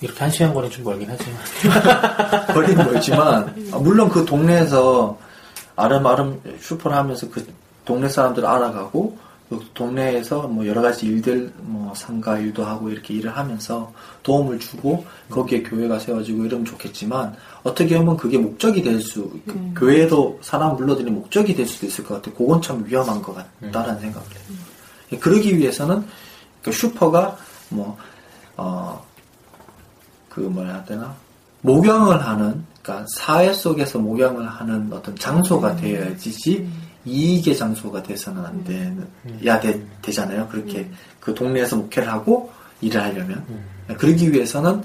이렇게 0.00 0.18
한 0.18 0.30
시간 0.30 0.54
거리 0.54 0.70
좀 0.70 0.84
멀긴 0.84 1.08
하지만. 1.10 2.46
거리는 2.54 2.84
멀지만 2.84 3.54
아, 3.72 3.78
물론 3.78 4.08
그 4.08 4.24
동네에서 4.24 5.18
아름아름 5.76 6.40
슈퍼를 6.60 6.96
하면서 6.96 7.28
그 7.30 7.46
동네 7.84 8.08
사람들 8.08 8.44
알아가고 8.44 9.16
그 9.48 9.60
동네에서 9.74 10.42
뭐 10.46 10.64
여러 10.66 10.80
가지 10.80 11.06
일들 11.06 11.52
뭐 11.58 11.92
상가 11.94 12.38
일도 12.38 12.64
하고 12.64 12.88
이렇게 12.88 13.14
일을 13.14 13.36
하면서 13.36 13.92
도움을 14.22 14.60
주고 14.60 15.04
거기에 15.28 15.64
교회가 15.64 15.98
세워지고 15.98 16.44
이러면 16.44 16.64
좋겠지만 16.64 17.34
어떻게 17.64 17.98
보면 17.98 18.16
그게 18.16 18.38
목적이 18.38 18.82
될수 18.82 19.28
교회도 19.76 20.38
사람 20.42 20.76
불러들이는 20.76 21.12
목적이 21.12 21.56
될 21.56 21.66
수도 21.66 21.86
있을 21.86 22.04
것 22.04 22.14
같아요. 22.14 22.34
그건 22.36 22.62
참 22.62 22.84
위험한 22.86 23.20
것 23.20 23.34
같다라는 23.34 24.00
생각을 24.00 24.28
해요. 24.28 25.18
그러기 25.18 25.58
위해서는 25.58 26.04
그 26.62 26.70
슈퍼가 26.70 27.36
뭐 27.70 27.98
어, 28.56 29.04
그 30.30 30.40
뭐라 30.40 30.70
해야 30.70 30.84
되나? 30.84 31.14
목욕을 31.60 32.24
하는 32.24 32.64
그러니까 32.82 33.06
사회 33.14 33.52
속에서 33.52 33.98
목욕을 33.98 34.48
하는 34.48 34.90
어떤 34.90 35.14
장소가 35.16 35.76
되어야지 35.76 36.66
이익의 37.04 37.56
장소가 37.56 38.02
돼서는 38.02 38.44
안 38.44 38.64
되는 38.64 39.06
야 39.44 39.60
되, 39.60 39.86
되잖아요. 40.00 40.48
그렇게 40.48 40.90
그 41.18 41.34
동네에서 41.34 41.76
목회를 41.76 42.10
하고 42.10 42.50
일을 42.80 43.02
하려면. 43.02 43.44
그러기 43.98 44.32
위해서는 44.32 44.82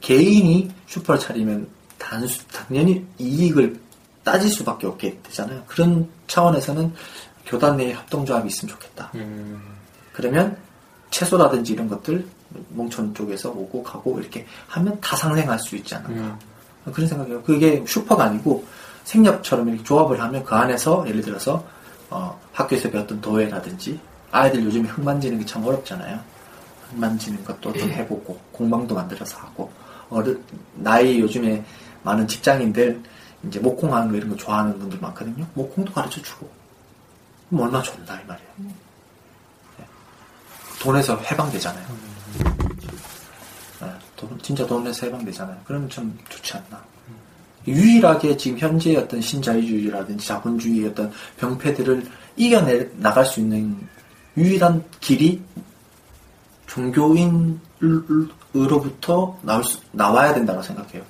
개인이 0.00 0.70
슈퍼를 0.86 1.20
차리면 1.20 1.68
단수, 1.98 2.46
당연히 2.48 3.04
이익을 3.18 3.78
따질 4.24 4.50
수밖에 4.50 4.86
없게 4.86 5.18
되잖아요. 5.22 5.62
그런 5.66 6.08
차원에서는 6.26 6.92
교단 7.46 7.76
내에 7.76 7.92
협동조합이 7.92 8.48
있으면 8.48 8.74
좋겠다. 8.74 9.12
음, 9.14 9.60
그러면 10.12 10.56
채소라든지 11.10 11.72
이런 11.72 11.88
것들 11.88 12.26
농촌 12.70 13.14
쪽에서 13.14 13.50
오고 13.50 13.82
가고 13.82 14.18
이렇게 14.20 14.46
하면 14.68 14.98
다 15.00 15.16
상생할 15.16 15.58
수 15.58 15.76
있지 15.76 15.94
않을까 15.94 16.38
그런 16.92 17.08
생각이에요. 17.08 17.42
그게 17.42 17.84
슈퍼가 17.86 18.24
아니고 18.24 18.64
생협처럼 19.04 19.68
이렇게 19.68 19.82
조합을 19.84 20.20
하면 20.20 20.44
그 20.44 20.54
안에서 20.54 21.04
예를 21.08 21.20
들어서 21.22 21.64
어, 22.10 22.38
학교에서 22.52 22.90
배웠던 22.90 23.20
도예라든지 23.20 23.98
아이들 24.30 24.64
요즘에 24.64 24.88
흙 24.88 25.02
만지는 25.02 25.38
게 25.38 25.44
참 25.46 25.64
어렵잖아요. 25.64 26.18
만지는 26.94 27.44
것도 27.44 27.72
좀 27.72 27.90
해보고 27.90 28.38
공방도 28.52 28.94
만들어서 28.94 29.38
하고 29.38 29.70
어른 30.08 30.40
나이 30.74 31.18
요즘에 31.20 31.64
많은 32.04 32.28
직장인들 32.28 33.02
이제 33.48 33.58
목공하는 33.58 34.10
거 34.10 34.16
이런 34.16 34.30
거 34.30 34.36
좋아하는 34.36 34.78
분들 34.78 34.98
많거든요. 35.00 35.44
목공도 35.54 35.92
가르쳐 35.92 36.22
주고 36.22 36.48
그럼 37.48 37.64
얼마나 37.64 37.82
좋나 37.82 38.20
이 38.20 38.24
말이에요. 38.26 38.50
네. 39.78 39.84
돈에서 40.80 41.16
해방되잖아요. 41.18 41.86
네, 44.16 44.28
돈, 44.28 44.38
진짜 44.42 44.66
돈에서 44.66 45.06
해방되잖아요. 45.06 45.58
그러면 45.64 45.88
참 45.90 46.16
좋지 46.28 46.54
않나. 46.56 46.82
유일하게 47.66 48.36
지금 48.36 48.58
현재 48.58 48.96
어떤 48.96 49.20
신자유주의라든지 49.20 50.26
자본주의 50.26 50.86
어떤 50.86 51.12
병폐들을 51.38 52.06
이겨내 52.36 52.88
나갈 52.98 53.24
수 53.26 53.40
있는 53.40 53.76
유일한 54.36 54.84
길이 55.00 55.42
종교인으로부터 58.52 59.38
나올 59.42 59.64
수- 59.64 59.80
나와야 59.92 60.32
된다고 60.34 60.62
생각해요. 60.62 61.02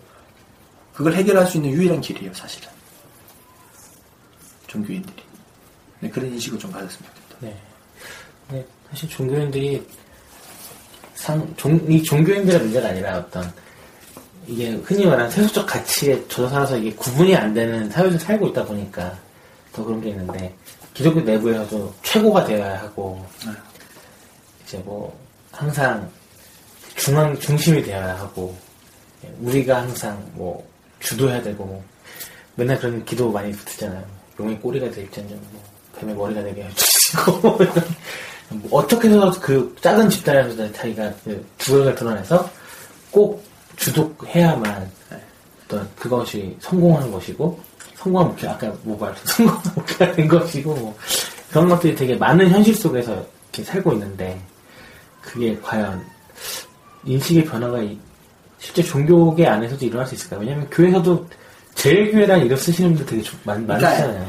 그걸 0.95 1.14
해결할 1.14 1.47
수 1.47 1.59
있는 1.59 1.71
유일한 1.73 2.01
길이에요, 2.01 2.33
사실은. 2.33 2.69
종교인들이. 4.66 5.23
네, 6.01 6.11
그런 6.11 6.33
인식을 6.33 6.59
좀 6.59 6.73
가졌으면 6.73 7.11
좋겠다. 7.14 7.37
네. 7.40 7.57
네, 8.51 8.66
사실 8.90 9.09
종교인들이 9.09 9.87
상, 11.17 11.55
종, 11.57 11.81
이 11.89 12.03
종교인들의 12.03 12.61
문제가 12.61 12.89
아니라 12.89 13.19
어떤 13.19 13.53
이게 14.47 14.71
흔히 14.85 15.07
말하는 15.07 15.29
세속적 15.31 15.67
가치에 15.67 16.29
젖어 16.29 16.49
살아서 16.49 16.77
이게 16.77 16.95
구분이 16.95 17.35
안 17.35 17.53
되는 17.53 17.91
사회에서 17.91 18.19
살고 18.19 18.49
있다 18.49 18.65
보니까 18.65 19.19
더 19.73 19.85
그런 19.85 20.01
게 20.01 20.11
있는데 20.11 20.55
기독교 20.95 21.21
내부에서도 21.21 21.95
최고가 22.03 22.45
되어야 22.45 22.81
하고 22.81 23.25
네. 23.45 23.53
이제 24.65 24.79
뭐 24.79 25.19
항상 25.51 26.09
중앙 26.95 27.39
중심이 27.39 27.83
되어야 27.83 28.19
하고 28.19 28.57
우리가 29.41 29.83
항상 29.83 30.25
뭐 30.35 30.67
주도해야 31.01 31.43
되고 31.43 31.65
뭐 31.65 31.85
맨날 32.55 32.79
그런 32.79 33.05
기도 33.05 33.31
많이 33.31 33.53
듣잖아요. 33.53 34.05
용의 34.39 34.59
꼬리가 34.61 34.91
될지언정 34.91 35.39
뭐 35.51 35.63
뱀의 35.99 36.15
머리가 36.15 36.43
되게 36.43 36.65
해주시고 36.65 37.33
뭐 37.41 37.59
어떻게 38.71 39.09
해서 39.09 39.33
그 39.41 39.75
작은 39.81 40.09
집단에서 40.09 40.73
자기가 40.73 41.13
그 41.25 41.45
두각을 41.59 41.95
드러내서 41.95 42.49
꼭 43.11 43.45
주독해야만 43.77 44.91
어떤 45.65 45.89
그것이 45.97 46.57
성공하는 46.61 47.11
것이고 47.11 47.59
성공한 47.97 48.29
목표 48.29 48.49
아까 48.49 48.73
뭐 48.83 48.97
말했죠 48.99 49.27
성공한 49.27 49.63
목표가 49.75 50.13
된 50.13 50.29
것이고 50.29 50.75
뭐 50.75 50.97
그런 51.51 51.69
것들이 51.69 51.95
되게 51.95 52.15
많은 52.15 52.49
현실 52.51 52.75
속에서 52.75 53.13
이렇게 53.53 53.65
살고 53.65 53.93
있는데 53.95 54.41
그게 55.23 55.59
과연 55.61 56.05
인식의 57.05 57.45
변화가 57.45 57.83
이- 57.83 57.99
실제 58.59 58.83
종교계 58.83 59.47
안에서도 59.47 59.85
일어날 59.85 60.07
수 60.07 60.15
있을까? 60.15 60.37
왜냐면 60.39 60.69
교회에서도 60.71 61.27
제일교회라는 61.75 62.47
이름 62.47 62.57
쓰시는 62.57 62.91
분들 62.95 63.07
되게 63.07 63.23
좀 63.23 63.39
많, 63.45 63.65
많잖아요. 63.67 64.27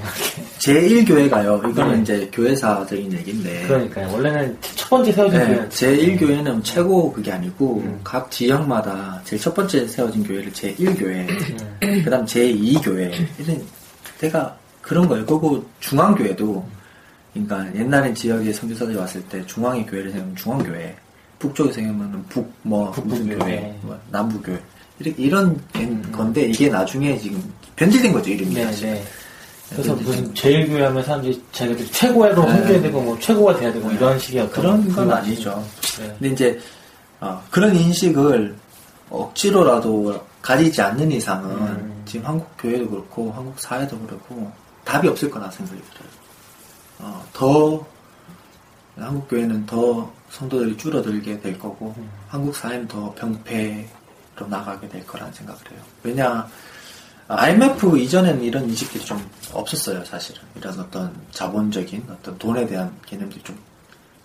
제1교회가요. 0.67 1.69
이거는 1.69 1.95
네. 1.95 2.01
이제 2.01 2.29
교회사적인 2.33 3.13
얘기인데. 3.13 3.63
그러니까요. 3.67 4.11
원래는 4.11 4.57
첫 4.75 4.89
번째 4.89 5.11
세워진 5.11 5.39
네, 5.39 5.45
교회는 5.45 5.69
제1교회는 5.69 6.63
최고 6.63 7.11
그게 7.13 7.31
아니고 7.31 7.81
음. 7.85 7.99
각 8.03 8.29
지역마다 8.29 9.21
제일 9.23 9.41
첫 9.41 9.53
번째 9.53 9.87
세워진 9.87 10.23
교회를 10.23 10.51
제1교회, 10.51 11.29
음. 11.83 12.01
그 12.03 12.09
다음 12.09 12.25
제2교회 12.25 13.13
이런 13.39 13.61
때가 14.19 14.57
그런 14.81 15.07
거예요. 15.07 15.25
그리고 15.25 15.65
중앙교회도 15.79 16.65
그러니까 17.33 17.79
옛날에 17.79 18.13
지역에 18.13 18.51
선교사들이 18.51 18.97
왔을 18.97 19.21
때 19.23 19.45
중앙의 19.45 19.85
교회를 19.85 20.11
세우면 20.11 20.35
중앙교회, 20.35 20.95
북쪽에 21.39 21.71
세우면 21.71 22.25
북뭐 22.29 22.91
무슨 23.05 23.27
북부교회. 23.27 23.37
교회, 23.37 23.79
뭐 23.81 23.99
남부교회 24.11 24.59
이렇게 24.99 25.21
이런 25.21 25.61
건데 26.11 26.47
이게 26.47 26.69
나중에 26.69 27.17
지금 27.19 27.43
변질된 27.75 28.11
거죠 28.11 28.31
이름이 28.31 28.55
네, 28.55 28.63
사실. 28.63 28.87
네. 28.89 29.03
그래서 29.69 29.95
네, 29.95 30.03
무슨 30.03 30.33
제일교회 30.33 30.83
하면 30.85 31.03
사람들이 31.03 31.43
자기들이 31.51 31.91
최고로 31.91 32.45
네. 32.45 32.51
섬겨야 32.51 32.81
되고 32.81 33.01
뭐 33.01 33.19
최고가 33.19 33.57
돼야 33.57 33.71
되고 33.73 33.91
이런 33.91 34.17
식의 34.17 34.41
어떤 34.41 34.61
그런 34.61 34.85
건 34.85 34.95
그런 34.95 35.11
아니죠. 35.11 35.63
네. 35.99 36.07
근데 36.19 36.29
이제 36.29 36.59
어, 37.19 37.41
그런 37.51 37.75
인식을 37.75 38.55
억지로라도 39.09 40.23
가지지 40.41 40.81
않는 40.81 41.11
이상은 41.11 41.49
음. 41.51 42.03
지금 42.05 42.25
한국 42.25 42.49
교회도 42.57 42.89
그렇고 42.89 43.31
한국 43.33 43.59
사회도 43.59 43.99
그렇고 43.99 44.51
답이 44.85 45.07
없을 45.07 45.29
거라 45.29 45.51
생각이 45.51 45.81
들어요. 45.81 46.09
어, 46.99 47.25
더 47.33 47.85
한국 48.97 49.27
교회는 49.27 49.65
더 49.65 50.11
성도들이 50.29 50.77
줄어들게 50.77 51.39
될 51.41 51.59
거고 51.59 51.93
음. 51.97 52.09
한국 52.29 52.55
사회는 52.55 52.87
더 52.87 53.13
병폐로 53.15 54.47
나가게 54.47 54.87
될 54.87 55.05
거라는 55.05 55.33
생각을 55.33 55.59
해요. 55.71 55.79
왜냐 56.03 56.47
IMF 57.27 57.97
이전에는 57.97 58.41
이런 58.41 58.69
인식들이 58.69 59.03
좀 59.03 59.29
없었어요, 59.51 60.03
사실은. 60.05 60.41
이런 60.55 60.79
어떤 60.79 61.13
자본적인 61.31 62.05
어떤 62.09 62.37
돈에 62.37 62.65
대한 62.65 62.95
개념들이 63.05 63.41
좀 63.43 63.57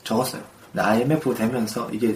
적었어요. 0.04 0.42
근데 0.70 0.82
IMF 0.82 1.34
되면서 1.34 1.90
이게 1.90 2.14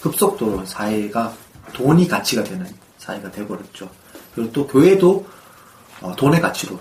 급속도로 0.00 0.66
사회가 0.66 1.32
돈이 1.72 2.08
가치가 2.08 2.42
되는 2.42 2.66
사회가 2.98 3.30
돼버렸죠. 3.30 3.88
그리고 4.34 4.52
또 4.52 4.66
교회도 4.66 5.26
어, 6.00 6.14
돈의 6.16 6.40
가치로 6.40 6.78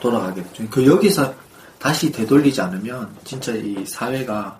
돌아가게 0.00 0.42
됐죠. 0.42 0.64
그 0.70 0.86
여기서 0.86 1.34
다시 1.78 2.10
되돌리지 2.12 2.60
않으면 2.60 3.14
진짜 3.24 3.52
이 3.52 3.84
사회가 3.86 4.58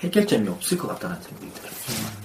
해결점이 0.00 0.48
없을 0.48 0.78
것 0.78 0.88
같다는 0.88 1.20
생각이 1.22 1.52
들어요. 1.54 2.21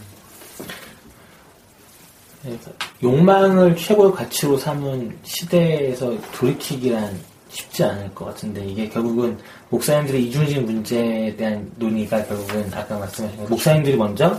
욕망을 3.04 3.76
최고의 3.76 4.12
가치로 4.14 4.58
삼은 4.58 5.18
시대에서 5.24 6.14
돌이키기란 6.34 7.18
쉽지 7.50 7.84
않을 7.84 8.14
것 8.14 8.26
같은데 8.26 8.66
이게 8.66 8.90
결국은 8.90 9.38
목사님들의 9.70 10.26
이중직 10.26 10.62
문제에 10.64 11.36
대한 11.36 11.70
논의가 11.78 12.24
결국은 12.26 12.70
아까 12.74 12.98
말씀하신 13.00 13.40
것 13.40 13.50
목사님들이 13.50 13.96
먼저 13.96 14.38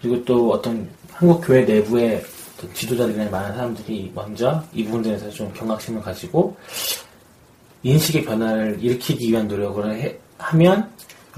그리고 0.00 0.24
또 0.24 0.50
어떤 0.52 0.88
한국 1.12 1.40
교회 1.40 1.62
내부의 1.62 2.22
지도자들이나 2.74 3.30
많은 3.30 3.54
사람들이 3.56 4.12
먼저 4.14 4.62
이 4.72 4.84
부분에 4.84 5.02
대해서 5.04 5.28
좀 5.30 5.52
경각심을 5.54 6.00
가지고 6.02 6.56
인식의 7.82 8.24
변화를 8.24 8.78
일으키기 8.80 9.30
위한 9.30 9.48
노력을 9.48 9.92
해- 9.94 10.16
하면 10.38 10.88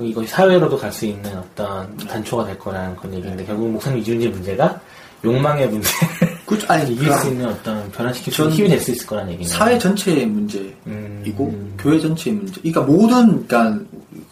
이것이 0.00 0.28
사회로도 0.28 0.76
갈 0.76 0.90
수 0.92 1.06
있는 1.06 1.36
어떤 1.38 1.96
단초가 1.96 2.44
될 2.46 2.58
거라는 2.58 2.96
그런 2.96 3.14
얘기인데 3.14 3.44
결국 3.44 3.70
목사님 3.70 4.00
이중직 4.00 4.30
문제가 4.32 4.80
욕망의 5.24 5.68
문제를 5.68 6.34
그렇죠. 6.46 6.66
아니, 6.70 6.92
이길 6.92 7.10
수 7.14 7.28
있는 7.28 7.46
어떤 7.46 7.90
변화시킬 7.90 8.32
수 8.32 8.48
힘이 8.50 8.68
될 8.68 8.80
수 8.80 8.90
있을 8.92 9.06
거라는 9.06 9.32
얘기네요. 9.32 9.48
사회 9.48 9.78
전체의 9.78 10.26
문제이고 10.26 10.74
음. 11.46 11.74
교회 11.78 11.98
전체의 11.98 12.36
문제. 12.36 12.60
그러니까 12.60 12.82
모든 12.82 13.46
그러니까 13.46 13.84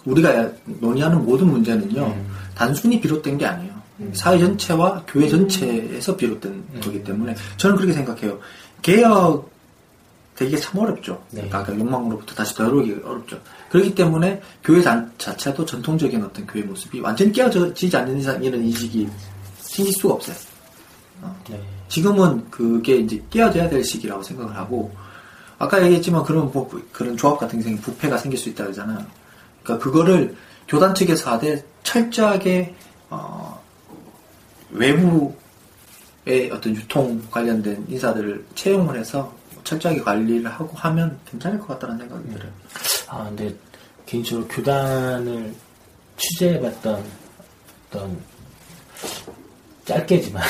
우리가 0.05 0.51
논의하는 0.81 1.25
모든 1.25 1.49
문제는요 1.49 2.07
음. 2.07 2.27
단순히 2.55 3.01
비롯된 3.01 3.39
게 3.39 3.47
아니에요. 3.47 3.73
사회 4.13 4.39
전체와 4.39 5.05
교회 5.07 5.29
전체에서 5.29 6.17
비롯된 6.17 6.53
음. 6.53 6.81
거기 6.83 7.03
때문에 7.03 7.35
저는 7.57 7.77
그렇게 7.77 7.93
생각해요. 7.93 8.39
개혁 8.83 9.51
되게 10.35 10.57
참 10.57 10.81
어렵죠. 10.81 11.23
네. 11.31 11.47
그러니까 11.49 11.79
욕망으로부터 11.79 12.35
다시 12.35 12.55
들어오기 12.55 12.97
어렵죠. 13.05 13.39
그렇기 13.71 13.95
때문에 13.95 14.41
교회 14.65 14.83
자, 14.83 15.07
자체도 15.19 15.65
전통적인 15.65 16.23
어떤 16.25 16.47
교회 16.47 16.63
모습이 16.63 17.01
완전히 17.01 17.33
깨어지지 17.33 17.97
않는 17.97 18.19
이상 18.19 18.43
이런 18.43 18.63
인식이 18.63 19.09
생길 19.59 19.93
수가 19.95 20.15
없어요. 20.15 20.37
네. 21.49 21.61
지금은 21.89 22.51
그게 22.51 22.97
이제 22.97 23.23
깨어져야 23.31 23.69
될 23.69 23.85
시기라고 23.85 24.23
생각을 24.23 24.57
하고 24.57 24.93
아까 25.59 25.83
얘기했지만 25.83 26.25
그런 26.25 26.51
뭐 26.51 26.69
그런 26.93 27.17
조합 27.17 27.39
같은 27.39 27.59
게 27.59 27.65
생기 27.65 27.81
부패가 27.81 28.19
생길 28.19 28.39
수 28.39 28.49
있다 28.49 28.65
그러잖아요. 28.65 29.05
그러니까 29.63 29.85
그거를 29.85 30.35
교단 30.67 30.95
측에서 30.95 31.33
하되 31.33 31.65
철저하게 31.83 32.75
어, 33.11 33.63
외부의 34.71 36.51
어떤 36.51 36.75
유통 36.75 37.23
관련된 37.31 37.87
인사들을 37.89 38.47
채용을 38.55 38.99
해서 38.99 39.33
철저하게 39.65 40.01
관리를 40.01 40.51
하고 40.51 40.75
하면 40.77 41.19
괜찮을 41.31 41.61
것 41.61 41.69
같다는 41.69 41.99
생각이 41.99 42.29
들어요. 42.33 42.51
아, 43.09 43.25
근데 43.25 43.55
개인적으로 44.07 44.49
교단을 44.49 45.55
취재해봤던 46.17 47.05
어떤 47.89 48.19
짧게지만 49.85 50.43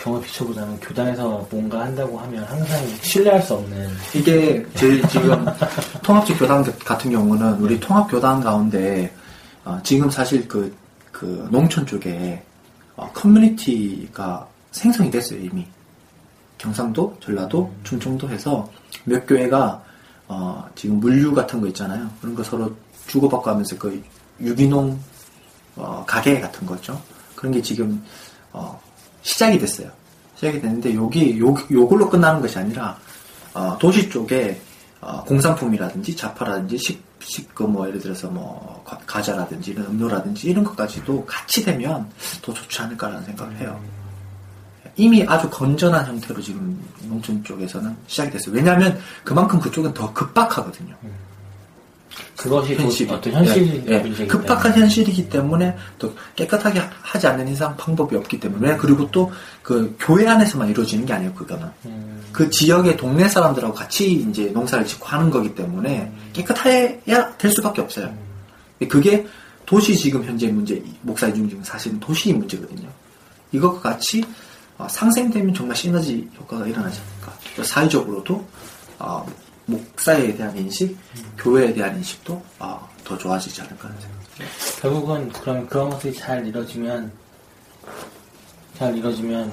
경험 0.00 0.22
비춰보자면 0.22 0.80
교단에서 0.80 1.46
뭔가 1.50 1.82
한다고 1.82 2.18
하면 2.18 2.42
항상 2.44 2.86
신뢰할 3.02 3.42
수 3.42 3.54
없는. 3.54 3.90
이게 4.14 4.64
제 4.74 5.00
지금 5.08 5.44
통합직 6.02 6.38
교단 6.38 6.64
같은 6.78 7.10
경우는 7.10 7.54
우리 7.60 7.78
통합 7.78 8.10
교단 8.10 8.40
가운데 8.40 9.12
어, 9.64 9.78
지금 9.82 10.08
사실 10.08 10.48
그, 10.48 10.74
그 11.12 11.46
농촌 11.50 11.84
쪽에 11.84 12.42
어, 12.96 13.10
커뮤니티가 13.12 14.48
생성이 14.72 15.10
됐어요 15.10 15.38
이미. 15.40 15.66
경상도, 16.56 17.16
전라도, 17.20 17.72
충청도 17.84 18.28
해서 18.30 18.68
몇 19.04 19.26
교회가 19.26 19.82
어, 20.28 20.66
지금 20.74 20.98
물류 20.98 21.34
같은 21.34 21.60
거 21.60 21.66
있잖아요. 21.68 22.08
그런 22.20 22.34
거 22.34 22.42
서로 22.42 22.74
주고받고 23.06 23.50
하면서 23.50 23.76
그 23.76 24.02
유기농 24.40 24.98
어, 25.76 26.04
가게 26.06 26.40
같은 26.40 26.66
거죠. 26.66 27.00
그런 27.34 27.52
게 27.52 27.60
지금 27.60 28.02
어, 28.52 28.80
시작이 29.22 29.58
됐어요. 29.58 29.90
시작이 30.36 30.60
됐는데 30.60 30.94
여기 30.94 31.38
요 31.38 31.54
요걸로 31.70 32.08
끝나는 32.08 32.40
것이 32.40 32.58
아니라 32.58 32.96
어, 33.54 33.76
도시 33.78 34.08
쪽에 34.08 34.60
어, 35.00 35.22
공산품이라든지 35.24 36.14
자파라든지 36.16 36.78
식, 36.78 37.02
식그 37.20 37.62
뭐 37.64 37.86
예를 37.88 38.00
들어서 38.00 38.28
뭐 38.28 38.82
과- 38.86 38.98
과자라든지 39.06 39.72
이런 39.72 39.86
음료라든지 39.86 40.48
이런 40.50 40.64
것까지도 40.64 41.24
같이 41.26 41.64
되면 41.64 42.08
더 42.42 42.52
좋지 42.52 42.80
않을까라는 42.82 43.24
생각을 43.24 43.56
해요. 43.58 43.80
이미 44.96 45.24
아주 45.26 45.48
건전한 45.48 46.04
형태로 46.06 46.42
지금 46.42 46.78
농촌 47.02 47.42
쪽에서는 47.44 47.96
시작이 48.06 48.30
됐어요. 48.30 48.54
왜냐하면 48.54 48.98
그만큼 49.24 49.58
그쪽은 49.60 49.94
더 49.94 50.12
급박하거든요. 50.12 50.94
그것이 52.40 52.76
또 52.76 52.82
현실이. 52.82 53.10
어떤 53.10 53.32
현실이 53.34 53.84
예, 53.88 54.02
예. 54.18 54.26
급박한. 54.26 54.72
현실이기 54.72 55.28
때문에 55.28 55.76
또 55.98 56.14
깨끗하게 56.36 56.80
하지 57.02 57.26
않는 57.26 57.48
이상 57.48 57.76
방법이 57.76 58.16
없기 58.16 58.40
때문에 58.40 58.76
그리고 58.76 59.10
또 59.10 59.30
그 59.70 59.94
교회 60.00 60.26
안에서만 60.26 60.68
이루어지는 60.70 61.06
게 61.06 61.12
아니에요 61.12 61.32
그거는 61.34 61.68
음, 61.84 62.24
그 62.32 62.50
지역의 62.50 62.96
동네 62.96 63.28
사람들하고 63.28 63.72
같이 63.72 64.12
이제 64.14 64.46
농사를 64.46 64.84
짓고 64.84 65.06
하는 65.06 65.30
거기 65.30 65.54
때문에 65.54 66.10
깨끗해야 66.32 67.36
될 67.36 67.50
수밖에 67.52 67.80
없어요. 67.80 68.12
그게 68.88 69.26
도시 69.66 69.96
지금 69.96 70.24
현재 70.24 70.48
문제 70.48 70.82
목사 71.02 71.28
이중 71.28 71.48
지금 71.48 71.62
사실은 71.62 72.00
도시 72.00 72.32
문제거든요. 72.32 72.88
이것과 73.52 73.90
같이 73.90 74.24
어, 74.78 74.88
상생되면 74.88 75.54
정말 75.54 75.76
시너지 75.76 76.28
효과가 76.40 76.66
일어나지 76.66 76.98
않을까. 77.00 77.38
또 77.54 77.62
사회적으로도 77.62 78.44
어, 78.98 79.26
목사에 79.70 80.34
대한 80.36 80.56
인식, 80.56 80.96
교회에 81.38 81.72
대한 81.72 81.96
인식도 81.96 82.42
어, 82.58 82.88
더 83.04 83.16
좋아지지 83.18 83.60
않을까 83.62 83.88
하는 83.88 84.00
생각. 84.00 84.20
결국은 84.80 85.28
그럼 85.32 85.66
그런 85.68 85.90
것들이 85.90 86.14
잘 86.14 86.46
이루어지면 86.46 87.12
잘 88.78 88.96
이루어지면 88.96 89.52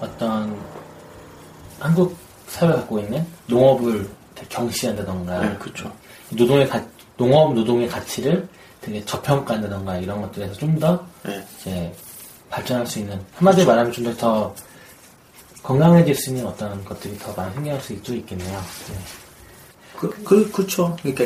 어떤 0.00 0.56
한국 1.80 2.16
사회가 2.48 2.76
갖고 2.76 2.98
있는 3.00 3.26
농업을 3.46 4.08
경시한다던가 4.48 5.40
네, 5.40 5.56
그렇죠. 5.58 5.92
노동의 6.30 6.68
가, 6.68 6.84
농업 7.16 7.54
노동의 7.54 7.88
가치를 7.88 8.48
되게 8.80 9.04
저평가한다던가 9.04 9.96
이런 9.98 10.20
것들에서 10.22 10.54
좀더 10.54 11.04
네. 11.24 11.44
이제 11.60 11.94
발전할 12.50 12.86
수 12.86 12.98
있는 12.98 13.20
한마디로 13.36 13.66
말하면 13.66 13.92
좀 13.92 14.16
더 14.16 14.54
건강해질 15.62 16.14
수 16.16 16.30
있는 16.30 16.44
어떤 16.46 16.84
것들이 16.84 17.16
더 17.18 17.32
많이 17.34 17.54
생겨날 17.54 17.80
수 17.80 17.92
있- 17.92 18.08
있겠네요. 18.08 18.58
네. 18.58 18.98
그, 20.02 20.24
그, 20.24 20.50
그쵸. 20.50 20.96
그러니까 21.00 21.24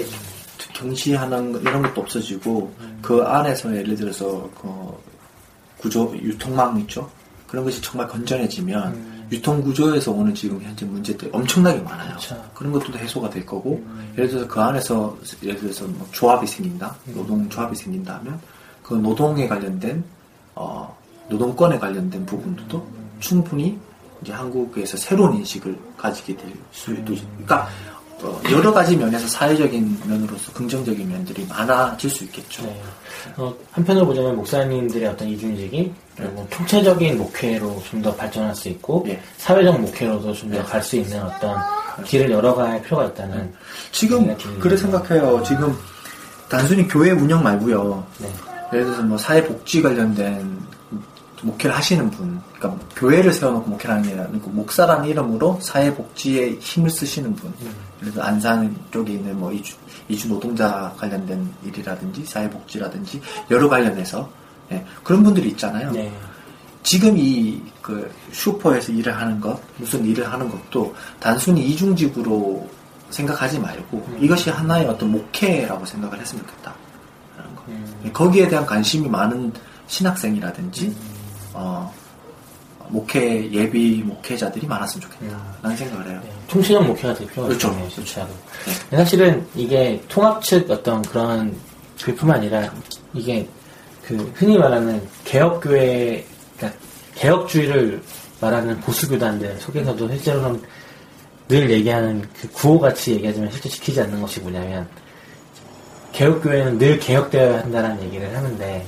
경시하는 0.75 1.53
거- 1.53 1.59
이런 1.61 1.81
것도 1.81 2.03
없어지고 2.03 2.71
그 3.01 3.23
안에서 3.23 3.75
예를 3.75 3.97
들어서 3.97 4.51
그 4.61 4.69
구조 5.79 6.15
유통망 6.15 6.79
있죠. 6.81 7.11
그런 7.47 7.65
것이 7.65 7.81
정말 7.81 8.07
건전해지면 8.09 9.29
유통 9.33 9.63
구조에서 9.63 10.13
오는 10.13 10.35
지금 10.35 10.61
현재 10.63 10.85
문제들 10.85 11.31
엄청나게 11.33 11.81
많아요. 11.81 12.17
그쵸. 12.17 12.51
그런 12.55 12.71
것도 12.73 12.93
해소가 12.99 13.31
될 13.31 13.47
거고 13.47 13.83
예를 14.19 14.29
들어서 14.29 14.47
그 14.47 14.61
안에서 14.61 15.17
예를 15.43 15.59
들어서 15.59 15.87
뭐 15.87 16.07
조합이 16.13 16.47
생긴다, 16.47 16.95
노동 17.15 17.49
조합이 17.49 17.75
생긴다 17.75 18.17
하면 18.19 18.39
그 18.83 18.93
노동에 18.95 19.49
관련된 19.49 20.05
어, 20.55 20.95
노동권에 21.31 21.79
관련된 21.79 22.27
부분도 22.27 22.87
충분히 23.21 23.79
이제 24.23 24.33
한국에서 24.33 24.97
새로운 24.99 25.35
인식을 25.37 25.79
가지게 25.97 26.37
될 26.37 26.53
수도 26.73 27.13
있 27.15 27.23
그러니까 27.33 27.69
어, 28.23 28.41
여러 28.51 28.73
가지 28.73 28.97
면에서 28.97 29.27
사회적인 29.29 30.01
면으로서 30.07 30.53
긍정적인 30.53 31.09
면들이 31.09 31.47
많아질 31.47 32.09
수 32.09 32.25
있겠죠. 32.25 32.63
네. 32.63 32.83
어, 33.37 33.55
한편으로 33.73 34.07
보자면 34.07 34.37
목사님들의 34.37 35.09
어떤 35.09 35.29
이중직이 35.29 35.93
결국 36.17 36.51
총체적인 36.51 37.19
목회로 37.19 37.83
좀 37.91 38.03
더 38.03 38.15
발전할 38.15 38.55
수 38.55 38.69
있고 38.69 39.05
예. 39.09 39.21
사회적 39.37 39.81
목회로도 39.81 40.33
좀 40.33 40.51
더 40.51 40.65
갈수 40.65 40.97
있는 40.97 41.23
어떤 41.23 41.59
길을 42.05 42.31
열어갈 42.31 42.81
필요가 42.83 43.05
있다는 43.07 43.53
지금 43.93 44.21
생각이 44.21 44.43
듭니다. 44.43 44.63
그래 44.63 44.77
생각해요. 44.77 45.43
지금 45.43 45.77
단순히 46.49 46.87
교회 46.89 47.11
운영 47.11 47.43
말고요. 47.43 48.07
네. 48.19 48.29
예를 48.73 48.85
들어서 48.87 49.03
뭐 49.03 49.19
사회복지 49.19 49.83
관련된 49.83 50.59
목회를 51.43 51.77
하시는 51.77 52.11
분, 52.11 52.41
그러니까 52.59 52.83
교회를 52.97 53.33
세워놓고 53.33 53.69
목회를 53.71 53.95
하는 53.97 54.09
게 54.09 54.21
아니고 54.21 54.51
목사라는 54.51 55.07
이름으로 55.09 55.59
사회복지에 55.61 56.57
힘을 56.61 56.89
쓰시는 56.89 57.37
분, 57.37 57.53
예 57.63 57.69
를 58.01 58.13
들어 58.13 58.25
안산 58.25 58.77
쪽에 58.91 59.15
있는 59.15 59.39
뭐 59.39 59.53
이주, 59.53 59.75
이주 60.09 60.29
노동자 60.29 60.93
관련된 60.99 61.51
일이라든지 61.65 62.25
사회복지라든지 62.25 63.21
여러 63.51 63.69
관련해서 63.69 64.29
예, 64.73 64.85
그런 65.03 65.23
분들이 65.23 65.49
있잖아요. 65.51 65.93
네. 65.93 66.13
지금 66.83 67.17
이 67.17 67.61
그 67.87 68.13
슈퍼에서 68.33 68.91
일을 68.91 69.17
하는 69.17 69.41
것, 69.41 69.61
무슨 69.77 70.05
일을 70.05 70.33
하는 70.33 70.51
것도 70.51 70.93
단순히 71.21 71.65
이중직으로 71.69 72.69
생각하지 73.11 73.61
말고 73.61 74.05
이것이 74.19 74.51
하나의 74.51 74.89
어떤 74.89 75.13
목회라고 75.13 75.87
생각을 75.87 76.19
했으면 76.19 76.45
좋겠다. 76.45 76.75
음. 77.69 78.11
거기에 78.13 78.49
대한 78.49 78.67
관심이 78.67 79.09
많은 79.09 79.53
신학생이라든지 79.87 80.97
어, 81.53 81.95
목회 82.91 83.51
예비 83.53 84.03
목회자들이 84.05 84.67
많았으면 84.67 85.03
좋겠다. 85.03 85.43
라는 85.63 85.77
생각을 85.77 86.11
해요. 86.11 86.21
네. 86.25 86.33
총체적 86.49 86.87
목회가 86.87 87.15
되게 87.15 87.31
필요가 87.31 87.49
그렇죠. 87.49 87.69
있네요, 87.71 87.89
진짜로. 87.89 88.29
사실은 88.91 89.47
이게 89.55 90.03
통합 90.09 90.43
측 90.43 90.71
어떤 90.71 91.03
그런 91.03 91.57
그뿐만 92.03 92.39
아니라 92.39 92.73
이게 93.15 93.49
그 94.05 94.33
흔히 94.37 94.57
말하는 94.59 95.03
개혁교회, 95.25 96.25
그러니까 96.57 96.79
개혁주의를 97.17 98.03
말하는 98.41 98.81
보수교단들 98.81 99.59
속에서도 99.59 100.09
실제로는 100.09 100.63
늘 101.49 101.71
얘기하는 101.71 102.27
그 102.41 102.49
구호같이 102.51 103.13
얘기하지만 103.13 103.51
실제 103.51 103.69
지키지 103.69 104.01
않는 104.03 104.21
것이 104.21 104.41
뭐냐면 104.41 104.87
개혁교회는 106.13 106.79
늘 106.79 106.99
개혁되어야 106.99 107.61
한다는 107.61 108.03
얘기를 108.03 108.35
하는데 108.37 108.87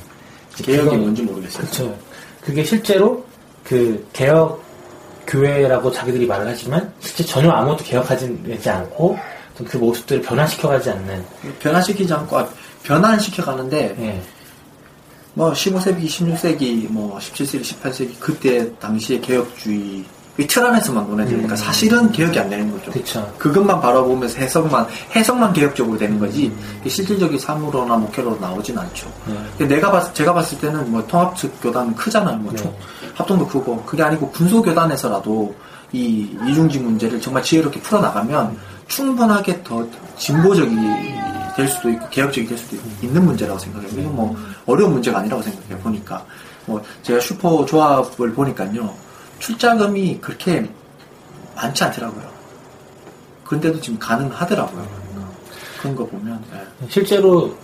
개혁이 0.56 0.96
뭔지 0.96 1.22
모르겠어요. 1.22 1.62
그렇죠. 1.62 1.98
그게 2.42 2.64
실제로 2.64 3.24
그 3.68 4.08
개혁 4.14 4.62
교회라고 5.26 5.92
자기들이 5.92 6.26
말을 6.26 6.48
하지만 6.48 6.90
실제 7.00 7.22
전혀 7.22 7.50
아무것도 7.50 7.84
개혁하지 7.84 8.70
않고 8.70 9.18
그 9.68 9.76
모습들을 9.76 10.22
변화시켜가지 10.22 10.90
않는 10.90 11.24
변화시키지 11.60 12.12
않고 12.14 12.38
아, 12.38 12.48
변화시켜 12.82 13.44
가는데 13.44 13.94
예. 13.98 14.22
뭐 15.34 15.52
15세기, 15.52 16.06
16세기, 16.06 16.90
뭐 16.90 17.18
17세기, 17.18 17.62
18세기 17.62 18.18
그때 18.18 18.74
당시의 18.78 19.20
개혁주의 19.20 20.04
이틀 20.38 20.64
안에서만 20.64 21.06
논해지니까 21.08 21.56
사실은 21.56 22.12
개혁이 22.12 22.38
안 22.38 22.48
되는 22.48 22.70
거죠. 22.70 22.92
그쵸. 22.92 23.34
그것만 23.38 23.80
바라보면서 23.80 24.38
해석만 24.38 24.86
해석만 25.16 25.52
개혁적으로 25.52 25.98
되는 25.98 26.18
거지 26.18 26.52
실질적인 26.86 27.38
삶으로나 27.38 27.96
목회로 27.96 28.38
나오진 28.40 28.78
않죠. 28.78 29.12
근데 29.58 29.74
내가 29.74 29.90
봤 29.90 30.14
제가 30.14 30.32
봤을 30.32 30.56
때는 30.60 30.90
뭐 30.92 31.04
통합측 31.08 31.60
교단은 31.60 31.94
크잖아요. 31.96 32.36
뭐 32.38 32.54
총- 32.54 32.72
합동도 33.14 33.48
크고 33.48 33.82
그게 33.82 34.02
아니고 34.04 34.30
군소 34.30 34.62
교단에서라도 34.62 35.52
이 35.92 36.28
이중직 36.48 36.82
문제를 36.84 37.20
정말 37.20 37.42
지혜롭게 37.42 37.80
풀어 37.80 38.00
나가면 38.00 38.56
충분하게 38.86 39.62
더 39.64 39.84
진보적이 40.16 40.76
될 41.56 41.66
수도 41.66 41.90
있고 41.90 42.08
개혁적이 42.10 42.46
될 42.46 42.56
수도 42.58 42.76
있는 43.02 43.24
문제라고 43.24 43.58
생각해요. 43.58 43.90
이건 44.00 44.14
뭐 44.14 44.36
어려운 44.66 44.92
문제가 44.92 45.18
아니라고 45.18 45.42
생각해요. 45.42 45.78
보니까 45.78 46.24
뭐 46.66 46.80
제가 47.02 47.18
슈퍼 47.18 47.64
조합을 47.66 48.32
보니까요 48.34 48.94
출자금이 49.38 50.18
그렇게 50.20 50.68
많지 51.56 51.84
않더라고요. 51.84 52.28
그런데도 53.44 53.80
지금 53.80 53.98
가능하더라고요. 53.98 54.86
그런 55.80 55.94
거 55.96 56.06
보면 56.06 56.42
예. 56.52 56.86
실제로 56.88 57.56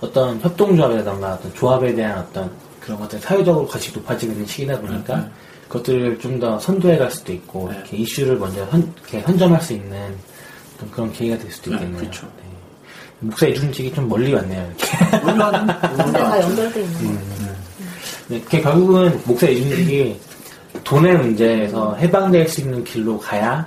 어떤 0.00 0.38
협동조합이라던가 0.40 1.34
어떤 1.34 1.54
조합에 1.54 1.94
대한 1.94 2.18
어떤 2.18 2.50
그런 2.80 2.98
것들 2.98 3.20
사회적으로 3.20 3.66
가치 3.66 3.92
높아지고 3.92 4.32
있는 4.32 4.46
시기다 4.46 4.80
보니까 4.80 5.16
네. 5.16 5.30
그것들을 5.68 6.18
좀 6.18 6.38
더 6.38 6.58
선도해 6.58 6.98
갈 6.98 7.10
수도 7.10 7.32
있고 7.32 7.68
네. 7.70 7.76
이렇게 7.78 7.96
이슈를 7.98 8.36
먼저 8.36 8.66
선, 8.66 8.92
이렇게 8.98 9.20
선점할 9.22 9.62
수 9.62 9.72
있는 9.72 10.14
그런 10.90 11.12
기회가 11.12 11.40
될 11.40 11.50
수도 11.50 11.70
네, 11.70 11.76
있겠네요. 11.76 11.98
그렇죠. 12.00 12.26
네. 12.36 12.42
목사 13.20 13.46
이중직이 13.46 13.94
좀 13.94 14.08
멀리 14.08 14.34
왔네요. 14.34 14.66
이렇게. 14.76 15.18
물론 15.22 15.66
다 15.66 16.40
연결돼 16.42 16.82
있는 16.82 17.14
거 17.14 17.20
네, 18.28 18.40
그게 18.40 18.60
결국은 18.60 19.20
목사 19.24 19.46
이중직이 19.46 20.18
돈의 20.92 21.16
문제에서 21.16 21.94
해방될 21.96 22.46
수 22.48 22.60
있는 22.60 22.84
길로 22.84 23.18
가야 23.18 23.66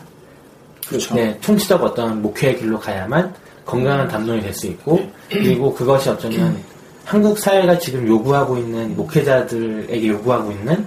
그렇죠. 0.87 1.15
네, 1.15 1.35
총체적 1.41 1.81
어떤 1.83 2.21
목회의 2.21 2.55
길로 2.55 2.79
가야만 2.79 3.33
건강한 3.65 4.07
담론이 4.07 4.41
될 4.41 4.53
수 4.53 4.67
있고 4.67 5.09
그리고 5.27 5.73
그것이 5.73 6.07
어쩌면 6.07 6.55
한국 7.03 7.39
사회가 7.39 7.79
지금 7.79 8.07
요구하고 8.07 8.57
있는 8.57 8.95
목회자들에게 8.95 10.07
요구하고 10.07 10.51
있는 10.51 10.85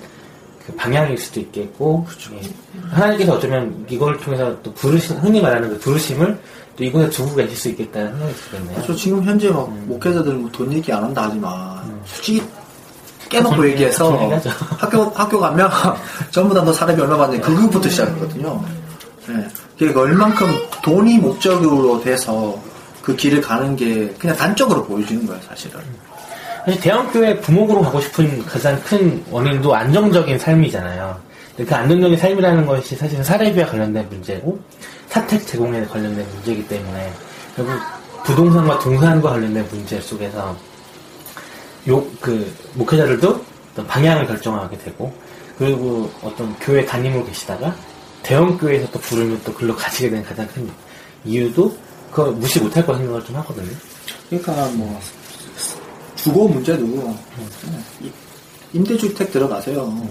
그 0.64 0.72
방향일 0.74 1.18
수도 1.18 1.40
있겠고 1.40 2.06
예. 2.34 2.40
하나님께서 2.88 3.34
어쩌면 3.34 3.84
이걸 3.88 4.16
통해서 4.18 4.56
또 4.62 4.72
부르심 4.74 5.16
흔히 5.16 5.40
말하는 5.40 5.70
그 5.70 5.78
부르심을 5.80 6.38
또 6.76 6.84
이곳에 6.84 7.10
두고 7.10 7.34
계실 7.34 7.56
수 7.56 7.68
있겠다는 7.70 8.12
생각이 8.12 8.34
들겠네요. 8.34 8.82
저 8.86 8.94
지금 8.94 9.24
현재 9.24 9.50
막 9.50 9.72
목회자들 9.86 10.34
뭐돈 10.34 10.72
얘기 10.74 10.92
안 10.92 11.02
한다 11.02 11.24
하지만 11.26 12.00
솔직히 12.04 12.42
깨놓고 13.28 13.56
전- 13.56 13.68
얘기해서. 13.68 14.16
학교 14.78 15.04
학교 15.14 15.38
가면 15.40 15.70
전부 16.30 16.54
다 16.54 16.62
너 16.62 16.72
사람이 16.72 17.00
얼마 17.00 17.16
받는지 17.16 17.42
그거부터 17.44 17.88
시작이거든요. 17.88 18.62
예. 19.30 19.48
그게 19.78 19.98
얼만큼 19.98 20.46
돈이 20.82 21.18
목적으로 21.18 22.00
돼서 22.02 22.58
그 23.02 23.14
길을 23.14 23.40
가는 23.40 23.76
게 23.76 24.08
그냥 24.18 24.36
단적으로 24.36 24.84
보여지는 24.84 25.26
거예요, 25.26 25.40
사실은. 25.48 25.80
사실 26.64 26.80
대형교회 26.80 27.40
부목으로 27.40 27.82
가고 27.82 28.00
싶은 28.00 28.44
가장 28.44 28.80
큰 28.82 29.22
원인도 29.30 29.74
안정적인 29.74 30.38
삶이잖아요. 30.38 31.16
그 31.56 31.66
안정적인 31.74 32.16
삶이라는 32.18 32.66
것이 32.66 32.96
사실은 32.96 33.24
사례비와 33.24 33.66
관련된 33.66 34.06
문제고 34.10 34.58
사택 35.08 35.46
제공에 35.46 35.84
관련된 35.86 36.26
문제이기 36.34 36.66
때문에 36.68 37.12
결국 37.56 37.74
부동산과 38.24 38.78
동산과 38.80 39.30
관련된 39.30 39.66
문제 39.70 40.00
속에서 40.00 40.54
요 41.88 42.04
그 42.20 42.52
목회자들도 42.74 43.44
방향을 43.86 44.26
결정하게 44.26 44.76
되고 44.78 45.12
그리고 45.56 46.10
어떤 46.22 46.54
교회 46.58 46.84
담임으로 46.84 47.24
계시다가 47.24 47.74
대형 48.22 48.58
교회에서 48.58 48.90
또 48.90 48.98
부르면 49.00 49.40
또 49.44 49.52
글로 49.54 49.74
가시게 49.74 50.10
된 50.10 50.22
가장 50.24 50.46
큰 50.48 50.68
이유도 51.24 51.76
그거 52.10 52.30
무시 52.32 52.58
못할 52.60 52.84
거 52.84 52.96
생각을 52.96 53.24
좀 53.24 53.36
하거든요. 53.36 53.70
그러니까 54.28 54.52
뭐 54.74 55.00
주거 56.16 56.46
문제도 56.48 56.84
이- 58.02 58.10
임대주택 58.72 59.30
들어가세요. 59.32 60.08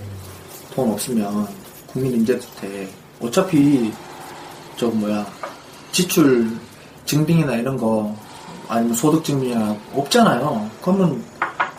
돈 0.73 0.91
없으면 0.91 1.47
국민 1.85 2.13
임대주택 2.13 2.89
어차피 3.21 3.91
저 4.77 4.87
뭐야 4.87 5.25
지출 5.91 6.49
증빙이나 7.05 7.55
이런 7.55 7.77
거 7.77 8.15
아니면 8.67 8.95
소득 8.95 9.23
증빙이나 9.23 9.75
없잖아요. 9.93 10.69
그러면 10.81 11.23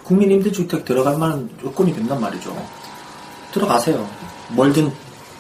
국민 0.09 0.31
임대주택 0.31 0.87
들어갈 0.87 1.19
만한 1.19 1.49
요건이 1.63 1.95
된단 1.95 2.19
말이죠. 2.19 2.57
들어가세요. 3.53 4.09
멀든 4.57 4.91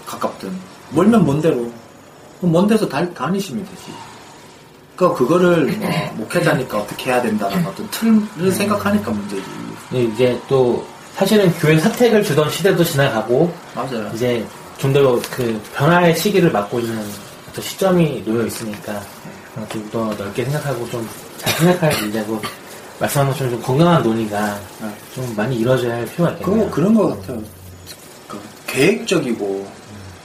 가깝든 0.07 0.53
멀면 0.91 1.25
먼 1.25 1.41
데로 1.41 1.73
먼 2.41 2.66
데서 2.66 2.87
다, 2.87 3.09
다니시면 3.14 3.64
되지. 3.64 3.93
그러니까 4.95 5.19
그거를 5.19 5.66
뭐 5.79 5.91
목회자니까 6.19 6.79
어떻게 6.79 7.11
해야 7.11 7.23
된다는 7.23 7.64
어떤 7.66 7.89
틀을 7.91 8.53
생각하니까 8.53 9.11
문제지. 9.11 9.43
근데 9.89 10.05
이제 10.05 10.41
또 10.49 10.85
사실은 11.14 11.51
교회 11.59 11.79
사택을 11.79 12.23
주던 12.23 12.51
시대도 12.51 12.85
지나가고 12.85 13.51
맞아요. 13.75 14.11
이제 14.14 14.47
좀 14.79 14.93
더 14.93 15.21
그 15.31 15.61
변화의 15.75 16.14
시기를 16.16 16.53
맞고 16.53 16.79
있는 16.81 17.03
어떤 17.49 17.64
시점이 17.64 18.23
놓여 18.27 18.45
있으니까 18.47 19.01
좀 19.73 19.91
더 19.91 20.14
넓게 20.14 20.45
생각하고 20.45 20.89
좀 20.91 21.09
잘 21.39 21.53
생각할 21.55 22.01
문제고 22.03 22.41
말씀한 23.01 23.28
것처럼 23.28 23.53
좀 23.53 23.62
건강한 23.62 24.03
논의가 24.03 24.59
네. 24.80 24.88
좀 25.14 25.34
많이 25.36 25.57
이루어져야 25.57 25.96
할 25.96 26.07
필요가 26.07 26.32
있겠네요. 26.32 26.64
그거 26.64 26.74
그런 26.74 26.94
것 26.94 27.09
같아요. 27.09 27.42
그 28.26 28.40
계획적이고 28.66 29.66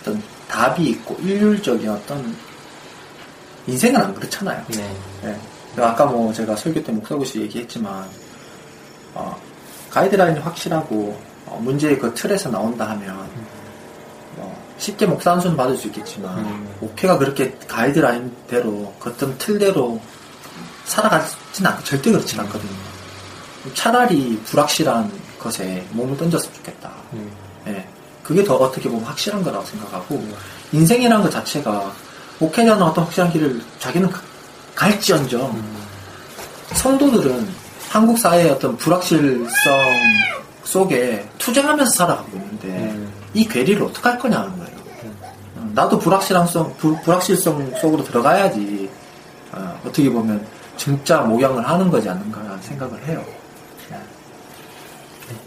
어떤 0.02 0.22
답이 0.48 0.84
있고 0.84 1.16
일률적인 1.22 1.90
어떤 1.90 2.36
인생은 3.68 4.00
안 4.02 4.14
그렇잖아요. 4.14 4.64
네. 4.70 4.96
네. 5.24 5.40
아까 5.78 6.06
뭐 6.06 6.32
제가 6.34 6.56
설교 6.56 6.84
때 6.84 6.92
목사고시 6.92 7.42
얘기했지만 7.42 8.08
어, 9.14 9.36
가이드라인이 9.90 10.40
확실하고 10.40 11.20
어, 11.46 11.60
문제의 11.62 12.00
그 12.00 12.14
틀에서 12.14 12.50
나온다 12.50 12.90
하면 12.90 13.16
뭐 14.36 14.56
쉽게 14.78 15.06
목사 15.06 15.32
한 15.32 15.40
손 15.40 15.56
받을 15.56 15.78
수 15.78 15.88
있겠지만 15.88 16.38
음. 16.40 16.68
목회가 16.80 17.18
그렇게 17.18 17.56
가이드라인대로 17.68 18.94
그 19.00 19.10
어떤 19.12 19.38
틀대로 19.38 20.00
살아가진 20.86 21.66
않고 21.66 21.84
절대 21.84 22.12
그렇진 22.12 22.40
않거든요. 22.42 22.72
차라리 23.74 24.40
불확실한 24.46 25.12
것에 25.40 25.86
몸을 25.92 26.18
던졌으면 26.18 26.54
좋겠다. 26.56 26.92
음. 27.14 27.32
예. 27.68 27.88
그게 28.24 28.44
더 28.44 28.56
어떻게 28.56 28.90
보면 28.90 29.04
확실한 29.06 29.44
거라고 29.44 29.66
생각하고, 29.66 30.26
인생이라는 30.72 31.24
것 31.24 31.30
자체가, 31.30 31.92
목회자는 32.40 32.82
어떤 32.82 33.04
확실한 33.06 33.32
길을 33.32 33.62
자기는 33.80 34.10
가- 34.10 34.22
갈지언정, 34.76 35.62
성도들은 36.74 37.48
한국 37.90 38.18
사회의 38.18 38.50
어떤 38.50 38.76
불확실성 38.78 39.46
속에 40.64 41.28
투쟁하면서 41.38 41.92
살아가고 41.94 42.30
있는데, 42.38 42.68
음. 42.68 43.12
이 43.34 43.46
괴리를 43.48 43.82
어떻게 43.84 44.08
할 44.10 44.18
거냐 44.20 44.40
하는 44.40 44.58
거예요. 44.58 44.78
어, 45.58 45.72
나도 45.74 46.00
불확실성, 46.00 46.76
불, 46.78 47.00
불확실성 47.02 47.74
속으로 47.82 48.04
들어가야지, 48.04 48.90
어, 49.52 49.80
떻게 49.84 50.10
보면 50.10 50.46
진짜 50.84 51.22
모양을 51.22 51.66
하는 51.68 51.90
거지 51.90 52.10
않는가 52.10 52.58
생각을 52.62 53.08
해요. 53.08 53.24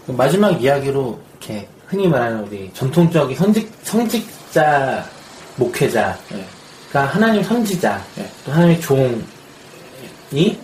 그 0.06 0.12
마지막 0.12 0.50
이야기로 0.62 1.20
이렇게 1.32 1.68
흔히 1.86 2.08
말하는 2.08 2.44
우리 2.44 2.70
전통적인 2.72 3.36
선직, 3.36 3.70
성직자 3.82 5.04
목회자가 5.56 6.16
예. 6.32 6.46
하나님 6.98 7.42
선지자 7.42 8.02
네. 8.16 8.30
또 8.44 8.52
하나님의 8.52 8.80
종이 8.80 10.58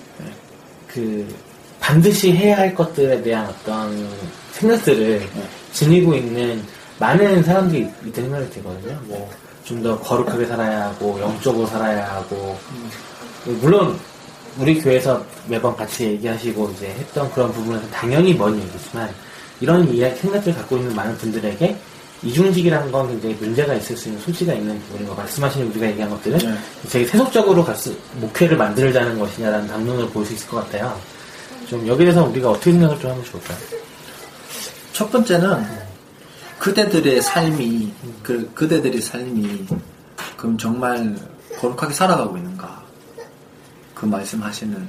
그 0.88 1.36
반드시 1.78 2.32
해야 2.32 2.56
할 2.56 2.74
것들에 2.74 3.22
대한 3.22 3.46
어떤 3.46 4.08
생각들을 4.52 5.18
네. 5.18 5.48
지니고 5.72 6.14
있는 6.14 6.64
많은 6.98 7.42
사람들이 7.42 7.82
있다는 8.06 8.30
생각이 8.30 8.50
들거든요. 8.50 8.98
뭐 9.04 9.42
좀 9.64 9.82
더 9.82 9.98
거룩하게 10.00 10.46
살아야 10.46 10.86
하고 10.86 11.20
영적으로 11.20 11.66
살아야 11.66 12.14
하고 12.14 12.58
물론 13.44 13.98
우리 14.58 14.80
교회에서 14.80 15.24
매번 15.48 15.74
같이 15.76 16.04
얘기하시고 16.04 16.72
이제 16.76 16.86
했던 16.88 17.30
그런 17.32 17.52
부분에서 17.52 17.86
당연히 17.90 18.34
먼 18.34 18.58
얘기지만 18.60 19.08
이런 19.60 19.88
이야기 19.92 20.16
생각을 20.20 20.54
갖고 20.54 20.76
있는 20.76 20.94
많은 20.94 21.16
분들에게 21.18 21.76
이중직이라는 22.24 22.92
건 22.92 23.08
굉장히 23.08 23.34
문제가 23.36 23.74
있을 23.74 23.96
수 23.96 24.08
있는 24.08 24.20
소지가 24.22 24.52
있는 24.52 24.78
부분인 24.82 25.08
거 25.08 25.14
말씀하시는 25.14 25.68
우리가 25.70 25.86
얘기한 25.88 26.10
것들은 26.10 26.38
네. 26.38 26.54
되게 26.88 27.04
세속적으로 27.06 27.64
갈수- 27.64 27.96
목회를 28.20 28.56
만들자는 28.56 29.18
것이냐라는 29.18 29.66
당론을 29.66 30.08
볼 30.10 30.24
수 30.24 30.34
있을 30.34 30.46
것 30.48 30.58
같아요. 30.64 30.96
좀 31.68 31.86
여기에 31.86 32.06
대해서 32.06 32.24
우리가 32.24 32.50
어떻게 32.50 32.70
생각을 32.72 32.98
좀 33.00 33.10
하면 33.10 33.24
좋을까요? 33.24 33.58
첫 34.92 35.10
번째는 35.10 35.64
그대들의 36.58 37.22
삶이 37.22 37.92
그 38.22 38.50
그대들의 38.54 39.00
삶이 39.00 39.66
그럼 40.36 40.56
정말 40.58 41.16
거룩하게 41.58 41.92
살아가고 41.94 42.36
있는가 42.36 42.81
그 44.02 44.06
말씀하시는 44.06 44.88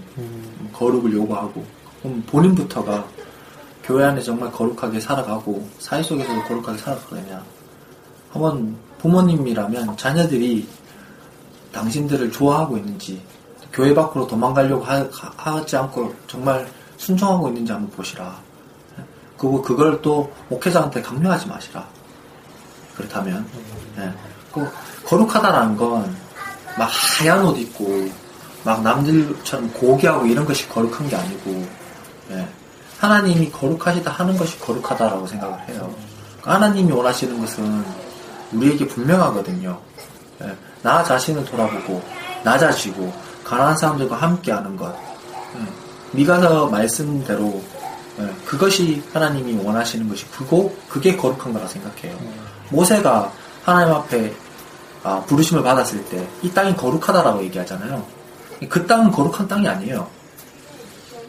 거룩을 0.73 1.13
요구하고 1.13 1.63
그럼 2.01 2.23
본인부터가 2.25 3.05
교회 3.83 4.05
안에 4.05 4.19
정말 4.19 4.51
거룩하게 4.51 4.99
살아가고 4.99 5.69
사회 5.77 6.01
속에서도 6.01 6.41
거룩하게 6.45 6.79
살아가느냐 6.79 7.43
한번 8.31 8.75
부모님이라면 8.97 9.97
자녀들이 9.97 10.67
당신들을 11.71 12.31
좋아하고 12.31 12.77
있는지 12.77 13.21
교회 13.71 13.93
밖으로 13.93 14.25
도망가려고 14.25 14.83
하, 14.83 15.63
지 15.65 15.77
않고 15.77 16.15
정말 16.25 16.67
순종하고 16.97 17.49
있는지 17.49 17.71
한번 17.71 17.91
보시라. 17.91 18.35
그리고 19.37 19.61
그걸 19.61 20.01
또 20.01 20.31
목회자한테 20.49 21.03
강요하지 21.03 21.47
마시라. 21.47 21.87
그렇다면 22.95 23.45
예. 23.99 24.11
그 24.51 24.67
거룩하다라는 25.05 25.77
건 25.77 26.23
막 26.77 26.89
하얀 26.89 27.45
옷 27.45 27.57
입고 27.57 28.09
막 28.63 28.81
남들처럼 28.81 29.71
고귀하고 29.73 30.25
이런 30.25 30.45
것이 30.45 30.67
거룩한 30.69 31.07
게 31.09 31.15
아니고 31.15 31.67
예. 32.31 32.47
하나님이 32.99 33.51
거룩하시다 33.51 34.09
하는 34.11 34.37
것이 34.37 34.57
거룩하다라고 34.59 35.27
생각을 35.27 35.69
해요. 35.69 35.93
하나님이 36.41 36.91
원하시는 36.91 37.39
것은 37.39 37.83
우리에게 38.53 38.87
분명하거든요. 38.87 39.79
예. 40.41 40.55
나 40.81 41.03
자신을 41.03 41.43
돌아보고 41.45 42.01
낮아지고 42.43 43.13
가난한 43.43 43.75
사람들과 43.77 44.15
함께하는 44.15 44.77
것. 44.77 44.93
예. 44.93 45.65
미가서 46.11 46.67
말씀대로 46.67 47.61
예, 48.19 48.29
그것이 48.45 49.01
하나님이 49.11 49.63
원하시는 49.65 50.07
것이 50.07 50.29
그고 50.29 50.75
그게 50.87 51.17
거룩한 51.17 51.51
거라 51.51 51.67
생각해요. 51.67 52.15
모세가 52.69 53.31
하나님 53.63 53.93
앞에 53.95 54.31
아, 55.03 55.19
부르심을 55.27 55.63
받았을 55.63 56.05
때 56.05 56.25
이 56.43 56.51
땅이 56.51 56.75
거룩하다라고 56.77 57.43
얘기하잖아요. 57.45 58.05
그 58.69 58.85
땅은 58.85 59.11
거룩한 59.11 59.47
땅이 59.47 59.67
아니에요. 59.67 60.07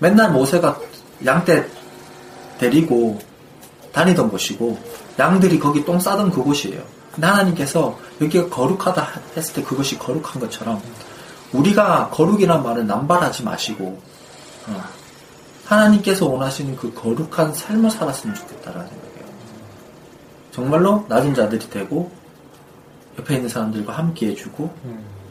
맨날 0.01 0.33
모세가 0.33 0.79
양떼 1.25 1.67
데리고 2.59 3.19
다니던 3.93 4.29
곳이고 4.31 4.79
양들이 5.19 5.59
거기 5.59 5.85
똥 5.85 5.99
싸던 5.99 6.31
그곳이에요. 6.31 6.83
근데 7.13 7.27
하나님께서 7.27 7.99
여기가 8.21 8.49
거룩하다 8.49 9.09
했을 9.37 9.55
때 9.55 9.63
그것이 9.63 9.99
거룩한 9.99 10.41
것처럼 10.41 10.83
우리가 11.53 12.11
거룩이란 12.11 12.63
말을 12.63 12.87
남발하지 12.87 13.45
마시고 13.45 14.01
어, 14.67 14.85
하나님께서 15.65 16.27
원하시는 16.27 16.77
그 16.77 16.93
거룩한 16.93 17.55
삶을 17.55 17.91
살았으면 17.91 18.35
좋겠다라는 18.35 18.89
생각이에요. 18.89 19.25
정말로 20.51 21.05
낮은 21.09 21.35
자들이 21.35 21.71
되고 21.71 22.11
옆에 23.19 23.37
있는 23.37 23.49
사람들과 23.49 23.93
함께 23.93 24.29
해주고 24.29 24.75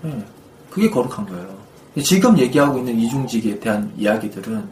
예, 0.06 0.26
그게 0.70 0.89
거룩한 0.89 1.26
거예요. 1.28 1.62
지금 2.02 2.38
얘기하고 2.38 2.80
있는 2.80 2.98
이중직에 3.00 3.60
대한 3.60 3.91
이야기들은 3.98 4.64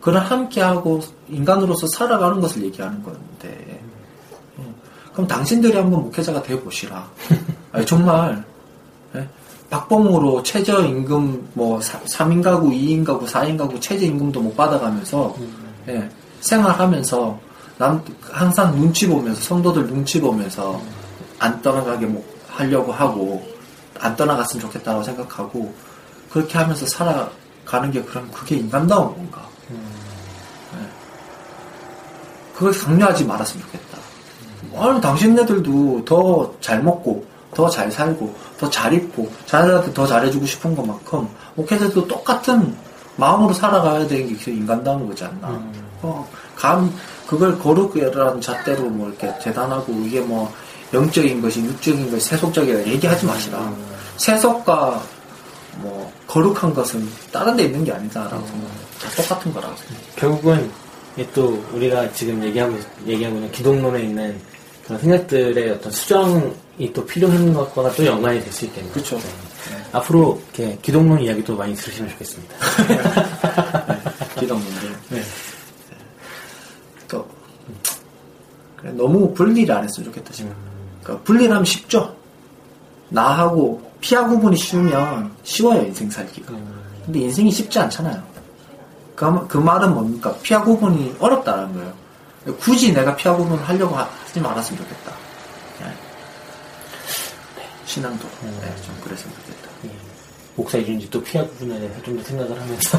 그런 0.00 0.22
함께하고 0.22 1.00
인간으로서 1.28 1.86
살아가는 1.88 2.40
것을 2.40 2.62
얘기하는 2.64 3.02
건데 3.02 3.80
예. 4.58 4.64
그럼 5.12 5.26
당신들이 5.26 5.76
한번 5.76 6.02
목회자가 6.02 6.42
되어 6.42 6.60
보시라. 6.60 7.08
정말 7.86 8.44
예? 9.14 9.28
박봉으로 9.70 10.42
최저임금 10.42 11.50
뭐 11.54 11.78
3인 11.78 12.42
가구, 12.42 12.70
2인 12.70 13.04
가구, 13.04 13.26
4인 13.26 13.58
가구 13.58 13.78
최저임금도 13.80 14.40
못 14.40 14.56
받아가면서 14.56 15.34
예, 15.88 16.08
생활하면서 16.40 17.38
남 17.78 18.02
항상 18.22 18.74
눈치 18.74 19.06
보면서 19.06 19.40
성도들 19.40 19.86
눈치 19.86 20.20
보면서 20.20 20.80
안 21.38 21.60
떠나가게 21.62 22.06
뭐 22.06 22.24
하려고 22.48 22.92
하고 22.92 23.46
안 24.00 24.14
떠나갔으면 24.16 24.66
좋겠다고 24.66 25.02
생각하고 25.02 25.72
그렇게 26.38 26.56
하면서 26.56 26.86
살아가는 26.86 27.90
게 27.90 28.00
그럼 28.02 28.30
그게 28.32 28.56
인간다운 28.56 29.12
건가? 29.12 29.42
예. 29.72 29.76
그걸 32.54 32.72
강요하지 32.72 33.24
말았으면 33.24 33.66
좋겠다. 33.66 33.98
아니 34.76 35.00
당신네들도 35.00 36.04
더 36.04 36.54
잘 36.60 36.80
먹고 36.82 37.26
더 37.54 37.68
잘 37.68 37.90
살고 37.90 38.32
더 38.58 38.70
잘 38.70 38.92
입고 38.94 39.28
자녀들한테 39.46 39.92
더 39.92 40.06
잘해주고 40.06 40.46
싶은 40.46 40.76
것만큼 40.76 41.28
목회자도 41.56 42.06
똑같은 42.06 42.76
마음으로 43.16 43.52
살아가야 43.52 44.06
되는 44.06 44.36
게 44.36 44.52
인간다운 44.52 45.08
거지 45.08 45.24
않나. 45.24 45.60
어, 46.02 46.28
감 46.54 46.92
그걸 47.26 47.58
거룩이라는 47.58 48.40
잣대로 48.40 48.84
뭐 48.84 49.08
이렇게 49.08 49.36
대단하고 49.40 49.92
이게 50.04 50.20
뭐 50.20 50.52
영적인 50.94 51.42
것이 51.42 51.60
육적인 51.64 52.12
것이 52.12 52.28
세속적이라 52.28 52.86
얘기하지 52.86 53.26
마시라. 53.26 53.72
세속과 54.18 55.02
뭐 55.78 56.12
거룩한 56.26 56.74
것은 56.74 57.08
다른 57.32 57.56
데 57.56 57.64
있는 57.64 57.84
게 57.84 57.92
아니다라고 57.92 58.44
생각해요. 58.46 58.78
다 59.00 59.10
똑같은 59.22 59.52
거라고. 59.52 59.74
결국은 60.16 60.70
또 61.34 61.62
우리가 61.72 62.12
지금 62.12 62.42
얘기하고 62.44 62.76
얘기하고 63.06 63.36
있는 63.36 63.50
기독론에 63.52 64.02
있는 64.02 64.40
그런 64.84 65.00
생각들의 65.00 65.70
어떤 65.70 65.92
수정이 65.92 66.92
또 66.94 67.04
필요한 67.04 67.52
것과 67.52 67.90
또 67.92 68.06
연관이 68.06 68.40
될 68.42 68.52
수 68.52 68.64
있겠네요. 68.66 68.92
그렇죠. 68.92 69.16
네. 69.16 69.22
앞으로 69.92 70.40
이렇게 70.54 70.78
기독론 70.80 71.20
이야기도 71.20 71.56
많이 71.56 71.74
들으시면 71.74 72.10
좋겠습니다. 72.12 72.54
기독론들. 74.40 74.96
네. 75.10 75.22
또 77.08 77.26
그래, 78.76 78.92
너무 78.92 79.32
분리를 79.34 79.74
안 79.74 79.84
했으면 79.84 80.06
좋겠다 80.06 80.32
지금. 80.32 80.54
그러니까 81.02 81.24
분리를 81.24 81.50
하면 81.50 81.64
쉽죠. 81.64 82.16
나하고 83.10 83.80
피하 84.00 84.26
구분이 84.26 84.56
쉬우면 84.56 85.32
쉬워요 85.44 85.82
인생 85.82 86.10
살기가. 86.10 86.52
근데 87.04 87.20
인생이 87.20 87.50
쉽지 87.50 87.78
않잖아요. 87.80 88.22
그, 89.16 89.46
그 89.48 89.58
말은 89.58 89.94
뭡니까? 89.94 90.34
피하 90.42 90.62
구분이 90.62 91.16
어렵다는 91.18 91.72
거예요. 91.74 91.92
굳이 92.60 92.92
내가 92.92 93.14
피하 93.16 93.34
구분을 93.36 93.62
하려고 93.68 93.96
하- 93.96 94.08
하지 94.26 94.40
말았으면 94.40 94.80
좋겠다. 94.82 95.12
네. 95.80 95.92
신앙도 97.86 98.28
네, 98.42 98.74
좀 98.84 98.94
그랬으면 99.02 99.34
좋겠다. 99.36 99.68
예. 99.86 99.90
목사 100.54 100.76
이준 100.78 100.98
지 101.00 101.08
또 101.10 101.22
피하 101.22 101.44
구분에 101.44 101.78
대해서 101.78 102.02
좀 102.02 102.16
더 102.18 102.22
생각을 102.24 102.60
하면서 102.60 102.98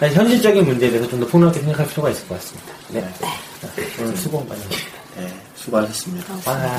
아니, 0.00 0.14
현실적인 0.14 0.66
문제에 0.66 0.90
대해서 0.90 1.08
좀 1.08 1.20
더 1.20 1.26
폭넓게 1.26 1.60
생각할 1.60 1.86
필요가 1.88 2.10
있을 2.10 2.26
것 2.28 2.34
같습니다. 2.40 2.72
네. 2.88 3.00
네. 3.20 3.86
오늘 4.02 4.16
수고 4.16 4.40
많이 4.44 4.60
했습니다. 4.62 4.98
네, 5.16 5.34
수고하셨습니다. 5.56 6.34
와. 6.46 6.78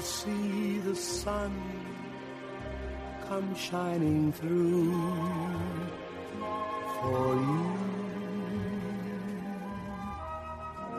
see 0.00 0.78
the 0.78 0.94
sun 0.94 1.52
come 3.28 3.54
shining 3.54 4.32
through 4.32 4.92
for 7.00 7.34
you. 7.34 7.88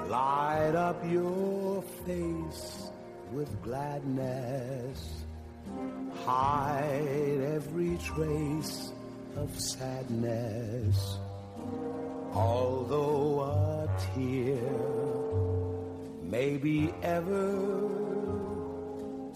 Light 0.10 0.76
up 0.76 1.04
your 1.12 1.82
face 2.06 2.92
with 3.32 3.50
gladness. 3.62 5.24
Hide 6.26 7.42
every 7.56 7.98
trace 7.98 8.92
of 9.38 9.60
sadness. 9.60 11.18
Although 12.34 13.42
a 13.42 13.90
tear 14.16 14.60
may 16.24 16.58
be 16.58 16.94
ever 17.02 17.90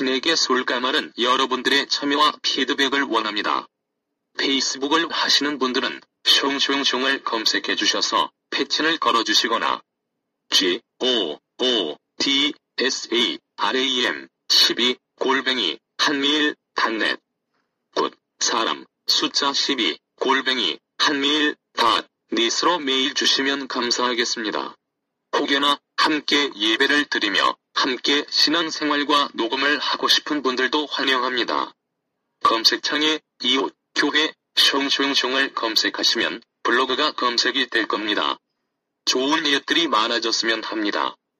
신에게 0.00 0.34
솔까말은 0.34 1.12
여러분들의 1.18 1.88
참여와 1.88 2.32
피드백을 2.40 3.02
원합니다. 3.02 3.68
페이스북을 4.38 5.10
하시는 5.10 5.58
분들은 5.58 6.00
숑숑숑을 6.22 7.22
검색해 7.22 7.76
주셔서 7.76 8.30
패친을 8.48 8.96
걸어 8.96 9.24
주시거나 9.24 9.82
G 10.48 10.80
O 11.00 11.38
O 11.58 11.96
D 12.18 12.54
S 12.78 13.10
A 13.12 13.38
RAM 13.58 14.28
12 14.48 14.96
골뱅이 15.16 15.78
한미일 15.98 16.56
단넷 16.74 17.20
굿 17.94 18.14
사람 18.38 18.86
숫자 19.06 19.52
12 19.52 19.98
골뱅이 20.16 20.78
한미일 20.96 21.56
닷 21.74 22.06
닛으로 22.32 22.78
메일 22.78 23.12
주시면 23.12 23.68
감사하겠습니다. 23.68 24.74
혹여나 25.36 25.78
함께 25.98 26.50
예배를 26.56 27.04
드리며 27.04 27.54
함께 27.74 28.24
신앙생활과 28.28 29.30
녹음을 29.34 29.78
하고 29.78 30.08
싶은 30.08 30.42
분들도 30.42 30.86
환영합니다. 30.86 31.72
검색창에 32.42 33.20
이웃, 33.42 33.74
교회, 33.94 34.32
숑숑숑을 34.54 35.54
검색하시면 35.54 36.42
블로그가 36.62 37.12
검색이 37.12 37.68
될 37.68 37.86
겁니다. 37.86 38.38
좋은 39.04 39.46
이웃들이 39.46 39.88
많아졌으면 39.88 40.62
합니다. 40.64 41.16